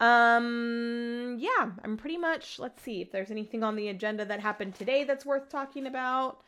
Um, 0.04 1.38
yeah, 1.40 1.72
I'm 1.82 1.96
pretty 1.96 2.18
much. 2.18 2.60
Let's 2.60 2.82
see 2.82 3.02
if 3.02 3.12
there's 3.12 3.32
anything 3.32 3.64
on 3.64 3.78
the 3.78 3.88
agenda 3.88 4.26
that 4.26 4.42
happened 4.42 4.76
today 4.76 5.06
that's 5.06 5.26
worth 5.26 5.48
talking 5.48 5.88
about. 5.88 6.42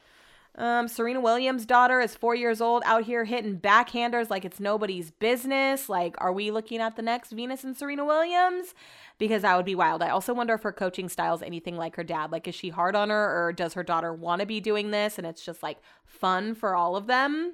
Um, 0.58 0.90
Serena 0.90 1.22
Williams' 1.22 1.66
daughter 1.66 2.02
is 2.02 2.16
four 2.16 2.36
years 2.36 2.60
old 2.60 2.84
out 2.86 3.04
here 3.04 3.24
hitting 3.24 3.58
backhanders 3.58 4.30
like 4.30 4.44
it's 4.44 4.60
nobody's 4.60 5.10
business. 5.10 5.88
Like, 5.88 6.16
are 6.18 6.34
we 6.34 6.52
looking 6.52 6.82
at 6.82 6.98
the 6.98 7.02
next 7.02 7.32
Venus 7.32 7.64
and 7.64 7.78
Serena 7.78 8.04
Williams? 8.04 8.74
Because 9.20 9.44
that 9.44 9.56
would 9.56 9.66
be 9.66 9.76
wild. 9.76 10.02
I 10.02 10.10
also 10.10 10.34
wonder 10.34 10.54
if 10.54 10.64
her 10.64 10.74
coaching 10.74 11.08
style 11.08 11.36
is 11.36 11.42
anything 11.42 11.78
like 11.78 11.96
her 11.96 12.04
dad. 12.04 12.34
Like, 12.34 12.50
is 12.50 12.56
she 12.56 12.70
hard 12.70 12.96
on 12.96 13.10
her 13.10 13.48
or 13.48 13.54
does 13.54 13.74
her 13.74 13.84
daughter 13.84 14.14
want 14.14 14.42
to 14.42 14.46
be 14.46 14.60
doing 14.60 14.92
this 14.92 15.18
and 15.18 15.26
it's 15.26 15.46
just 15.46 15.64
like 15.64 15.78
fun 16.06 16.56
for 16.56 16.76
all 16.76 16.98
of 16.98 17.08
them? 17.08 17.54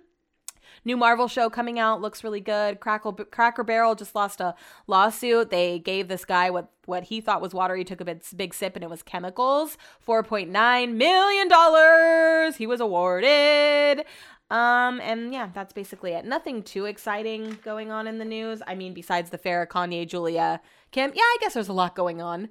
New 0.85 0.97
Marvel 0.97 1.27
show 1.27 1.49
coming 1.49 1.79
out 1.79 2.01
looks 2.01 2.23
really 2.23 2.39
good. 2.39 2.79
Crackle 2.79 3.13
Cracker 3.13 3.63
Barrel 3.63 3.95
just 3.95 4.15
lost 4.15 4.39
a 4.39 4.55
lawsuit. 4.87 5.49
They 5.49 5.79
gave 5.79 6.07
this 6.07 6.25
guy 6.25 6.49
what 6.49 6.69
what 6.85 7.03
he 7.05 7.21
thought 7.21 7.41
was 7.41 7.53
water. 7.53 7.75
He 7.75 7.83
took 7.83 8.01
a 8.01 8.05
big, 8.05 8.23
big 8.35 8.53
sip 8.53 8.75
and 8.75 8.83
it 8.83 8.89
was 8.89 9.03
chemicals. 9.03 9.77
Four 9.99 10.23
point 10.23 10.49
nine 10.49 10.97
million 10.97 11.47
dollars. 11.47 12.55
He 12.55 12.67
was 12.67 12.79
awarded. 12.79 14.05
Um, 14.49 14.99
and 14.99 15.31
yeah, 15.31 15.49
that's 15.53 15.71
basically 15.71 16.11
it. 16.11 16.25
Nothing 16.25 16.61
too 16.61 16.85
exciting 16.85 17.57
going 17.63 17.89
on 17.89 18.05
in 18.05 18.17
the 18.17 18.25
news. 18.25 18.61
I 18.67 18.75
mean, 18.75 18.93
besides 18.93 19.29
the 19.29 19.37
fair 19.37 19.65
Kanye, 19.65 20.05
Julia, 20.05 20.59
Kim. 20.91 21.11
Yeah, 21.15 21.21
I 21.21 21.37
guess 21.39 21.53
there's 21.53 21.69
a 21.69 21.73
lot 21.73 21.95
going 21.95 22.21
on. 22.21 22.49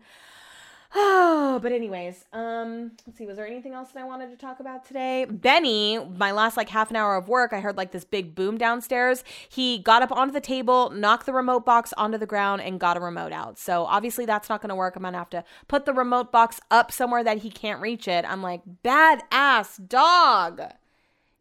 Oh, 0.92 1.58
but 1.62 1.72
anyways, 1.72 2.24
um, 2.32 2.92
let's 3.06 3.18
see. 3.18 3.26
Was 3.26 3.36
there 3.36 3.46
anything 3.46 3.74
else 3.74 3.90
that 3.92 4.02
I 4.02 4.06
wanted 4.06 4.30
to 4.30 4.36
talk 4.36 4.60
about 4.60 4.84
today? 4.84 5.26
Benny, 5.28 5.98
my 5.98 6.32
last 6.32 6.56
like 6.56 6.68
half 6.68 6.90
an 6.90 6.96
hour 6.96 7.16
of 7.16 7.28
work, 7.28 7.52
I 7.52 7.60
heard 7.60 7.76
like 7.76 7.92
this 7.92 8.04
big 8.04 8.34
boom 8.34 8.58
downstairs. 8.58 9.22
He 9.48 9.78
got 9.78 10.02
up 10.02 10.12
onto 10.12 10.32
the 10.32 10.40
table, 10.40 10.90
knocked 10.90 11.26
the 11.26 11.32
remote 11.32 11.64
box 11.64 11.92
onto 11.96 12.18
the 12.18 12.26
ground, 12.26 12.62
and 12.62 12.80
got 12.80 12.96
a 12.96 13.00
remote 13.00 13.32
out. 13.32 13.58
So 13.58 13.84
obviously 13.84 14.26
that's 14.26 14.48
not 14.48 14.60
going 14.60 14.70
to 14.70 14.74
work. 14.74 14.96
I'm 14.96 15.02
gonna 15.02 15.18
have 15.18 15.30
to 15.30 15.44
put 15.68 15.84
the 15.86 15.92
remote 15.92 16.32
box 16.32 16.60
up 16.70 16.90
somewhere 16.90 17.24
that 17.24 17.38
he 17.38 17.50
can't 17.50 17.80
reach 17.80 18.08
it. 18.08 18.24
I'm 18.28 18.42
like, 18.42 18.62
badass 18.84 19.88
dog, 19.88 20.62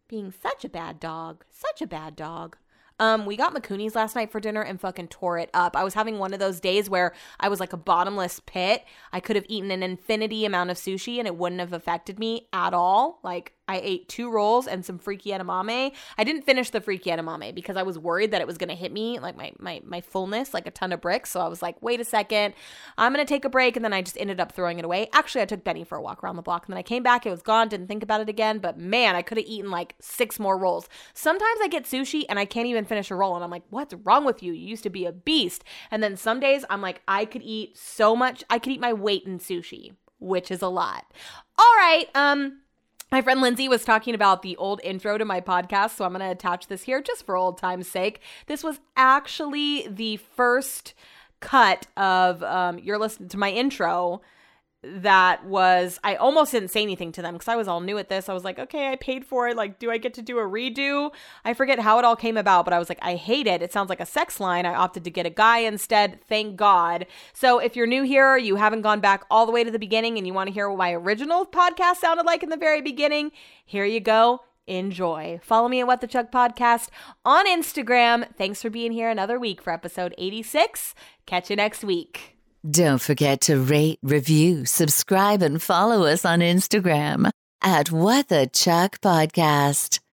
being 0.07 0.31
such 0.31 0.63
a 0.63 0.69
bad 0.69 0.99
dog, 0.99 1.43
such 1.49 1.81
a 1.81 1.87
bad 1.87 2.15
dog. 2.15 2.57
Um, 2.99 3.25
we 3.25 3.37
got 3.37 3.55
Makuni's 3.55 3.95
last 3.95 4.15
night 4.15 4.31
for 4.31 4.39
dinner 4.39 4.61
and 4.61 4.79
fucking 4.79 5.07
tore 5.07 5.37
it 5.37 5.49
up. 5.53 5.75
I 5.75 5.83
was 5.83 5.93
having 5.93 6.19
one 6.19 6.33
of 6.33 6.39
those 6.39 6.59
days 6.59 6.89
where 6.89 7.13
I 7.39 7.47
was 7.49 7.59
like 7.59 7.73
a 7.73 7.77
bottomless 7.77 8.41
pit. 8.45 8.83
I 9.13 9.19
could 9.19 9.35
have 9.35 9.45
eaten 9.47 9.71
an 9.71 9.83
infinity 9.83 10.45
amount 10.45 10.69
of 10.69 10.77
sushi 10.77 11.17
and 11.17 11.27
it 11.27 11.35
wouldn't 11.35 11.61
have 11.61 11.73
affected 11.73 12.19
me 12.19 12.47
at 12.51 12.73
all. 12.73 13.19
Like 13.23 13.53
I 13.69 13.79
ate 13.83 14.09
two 14.09 14.31
rolls 14.31 14.65
and 14.65 14.83
some 14.83 14.97
freaky 14.97 15.29
edamame. 15.29 15.93
I 16.17 16.23
didn't 16.23 16.41
finish 16.41 16.71
the 16.71 16.81
freaky 16.81 17.11
edamame 17.11 17.53
because 17.53 17.77
I 17.77 17.83
was 17.83 17.99
worried 17.99 18.31
that 18.31 18.41
it 18.41 18.47
was 18.47 18.57
going 18.57 18.69
to 18.69 18.75
hit 18.75 18.91
me 18.91 19.19
like 19.19 19.37
my, 19.37 19.53
my 19.59 19.79
my 19.85 20.01
fullness 20.01 20.55
like 20.55 20.65
a 20.65 20.71
ton 20.71 20.91
of 20.91 21.01
bricks. 21.01 21.29
So 21.29 21.39
I 21.39 21.47
was 21.47 21.61
like, 21.61 21.79
wait 21.81 22.01
a 22.01 22.03
second, 22.03 22.55
I'm 22.97 23.13
going 23.13 23.23
to 23.23 23.31
take 23.31 23.45
a 23.45 23.49
break, 23.49 23.75
and 23.75 23.85
then 23.85 23.93
I 23.93 24.01
just 24.01 24.17
ended 24.19 24.39
up 24.39 24.51
throwing 24.51 24.79
it 24.79 24.85
away. 24.85 25.07
Actually, 25.13 25.43
I 25.43 25.45
took 25.45 25.63
Benny 25.63 25.83
for 25.83 25.97
a 25.99 26.01
walk 26.01 26.23
around 26.23 26.35
the 26.35 26.41
block, 26.41 26.65
and 26.65 26.73
then 26.73 26.79
I 26.79 26.83
came 26.83 27.03
back. 27.03 27.25
It 27.25 27.29
was 27.29 27.43
gone. 27.43 27.69
Didn't 27.69 27.87
think 27.87 28.01
about 28.01 28.21
it 28.21 28.27
again. 28.27 28.57
But 28.57 28.79
man, 28.79 29.15
I 29.15 29.21
could 29.21 29.37
have 29.37 29.45
eaten 29.45 29.69
like 29.69 29.93
six 30.01 30.39
more 30.39 30.57
rolls. 30.57 30.89
Sometimes 31.13 31.59
I 31.61 31.67
get 31.67 31.83
sushi 31.83 32.23
and 32.27 32.39
I 32.39 32.45
can't 32.45 32.67
even 32.67 32.85
finish 32.85 33.11
a 33.11 33.15
roll, 33.15 33.35
and 33.35 33.43
I'm 33.43 33.51
like, 33.51 33.63
what's 33.69 33.93
wrong 34.03 34.25
with 34.25 34.41
you? 34.41 34.51
You 34.51 34.67
used 34.67 34.83
to 34.83 34.89
be 34.89 35.05
a 35.05 35.11
beast. 35.11 35.63
And 35.91 36.01
then 36.01 36.17
some 36.17 36.39
days 36.39 36.65
I'm 36.71 36.81
like, 36.81 37.01
I 37.07 37.25
could 37.25 37.43
eat 37.43 37.77
so 37.77 38.15
much. 38.15 38.43
I 38.49 38.57
could 38.57 38.73
eat 38.73 38.81
my 38.81 38.93
weight 38.93 39.25
in 39.25 39.37
sushi, 39.37 39.93
which 40.19 40.49
is 40.49 40.63
a 40.63 40.67
lot. 40.67 41.05
All 41.57 41.75
right. 41.77 42.07
Um 42.15 42.61
my 43.11 43.21
friend 43.21 43.41
Lindsay 43.41 43.67
was 43.67 43.83
talking 43.83 44.13
about 44.13 44.41
the 44.41 44.55
old 44.57 44.81
intro 44.83 45.17
to 45.17 45.25
my 45.25 45.41
podcast, 45.41 45.95
so 45.95 46.05
I'm 46.05 46.13
going 46.13 46.25
to 46.25 46.31
attach 46.31 46.67
this 46.67 46.83
here 46.83 47.01
just 47.01 47.25
for 47.25 47.35
old 47.35 47.57
time's 47.57 47.87
sake. 47.87 48.21
This 48.47 48.63
was 48.63 48.79
actually 48.95 49.87
the 49.87 50.17
first 50.17 50.93
cut 51.39 51.87
of 51.97 52.43
um, 52.43 52.79
you're 52.79 52.99
listening 52.99 53.29
to 53.29 53.37
my 53.37 53.49
intro 53.49 54.21
that 54.81 55.45
was 55.45 55.99
I 56.03 56.15
almost 56.15 56.53
didn't 56.53 56.69
say 56.69 56.81
anything 56.81 57.11
to 57.13 57.21
them 57.21 57.33
because 57.33 57.49
I 57.49 57.55
was 57.57 57.67
all 57.67 57.81
new 57.81 57.97
at 57.97 58.07
this. 58.07 58.29
I 58.29 58.33
was 58.33 58.43
like, 58.43 58.59
okay, 58.59 58.91
I 58.91 58.95
paid 58.95 59.25
for 59.25 59.47
it. 59.47 59.57
Like, 59.57 59.77
do 59.77 59.91
I 59.91 59.97
get 59.97 60.13
to 60.15 60.21
do 60.21 60.39
a 60.39 60.43
redo? 60.43 61.11
I 61.43 61.53
forget 61.53 61.79
how 61.79 61.99
it 61.99 62.05
all 62.05 62.15
came 62.15 62.37
about, 62.37 62.65
but 62.65 62.73
I 62.73 62.79
was 62.79 62.87
like, 62.87 62.99
I 63.01 63.15
hate 63.15 63.47
it. 63.47 63.61
It 63.61 63.73
sounds 63.73 63.89
like 63.89 63.99
a 63.99 64.05
sex 64.05 64.39
line. 64.39 64.65
I 64.65 64.73
opted 64.73 65.03
to 65.03 65.11
get 65.11 65.25
a 65.25 65.31
guy 65.31 65.59
instead. 65.59 66.21
Thank 66.27 66.55
God. 66.55 67.05
So 67.33 67.59
if 67.59 67.75
you're 67.75 67.87
new 67.87 68.03
here, 68.03 68.37
you 68.37 68.55
haven't 68.55 68.81
gone 68.81 69.01
back 69.01 69.25
all 69.29 69.45
the 69.45 69.51
way 69.51 69.63
to 69.63 69.71
the 69.71 69.79
beginning 69.79 70.17
and 70.17 70.25
you 70.25 70.33
want 70.33 70.47
to 70.47 70.53
hear 70.53 70.69
what 70.69 70.77
my 70.77 70.93
original 70.93 71.45
podcast 71.45 71.97
sounded 71.97 72.25
like 72.25 72.43
in 72.43 72.49
the 72.49 72.57
very 72.57 72.81
beginning, 72.81 73.31
here 73.65 73.85
you 73.85 73.99
go 73.99 74.41
enjoy. 74.65 75.39
Follow 75.41 75.67
me 75.67 75.81
at 75.81 75.87
What 75.87 75.99
the 75.99 76.07
Chuck 76.07 76.31
Podcast 76.31 76.89
on 77.25 77.47
Instagram. 77.47 78.33
Thanks 78.35 78.61
for 78.61 78.69
being 78.69 78.91
here 78.91 79.09
another 79.09 79.39
week 79.39 79.61
for 79.61 79.73
episode 79.73 80.13
86. 80.17 80.93
Catch 81.25 81.49
you 81.49 81.55
next 81.55 81.83
week. 81.83 82.38
Don't 82.67 82.99
forget 82.99 83.41
to 83.41 83.57
rate, 83.57 83.99
review, 84.03 84.65
subscribe, 84.65 85.41
and 85.41 85.61
follow 85.61 86.03
us 86.03 86.25
on 86.25 86.39
Instagram 86.39 87.31
at 87.61 87.89
What 87.89 88.27
the 88.27 88.49
Chuck 88.51 88.99
Podcast. 88.99 90.01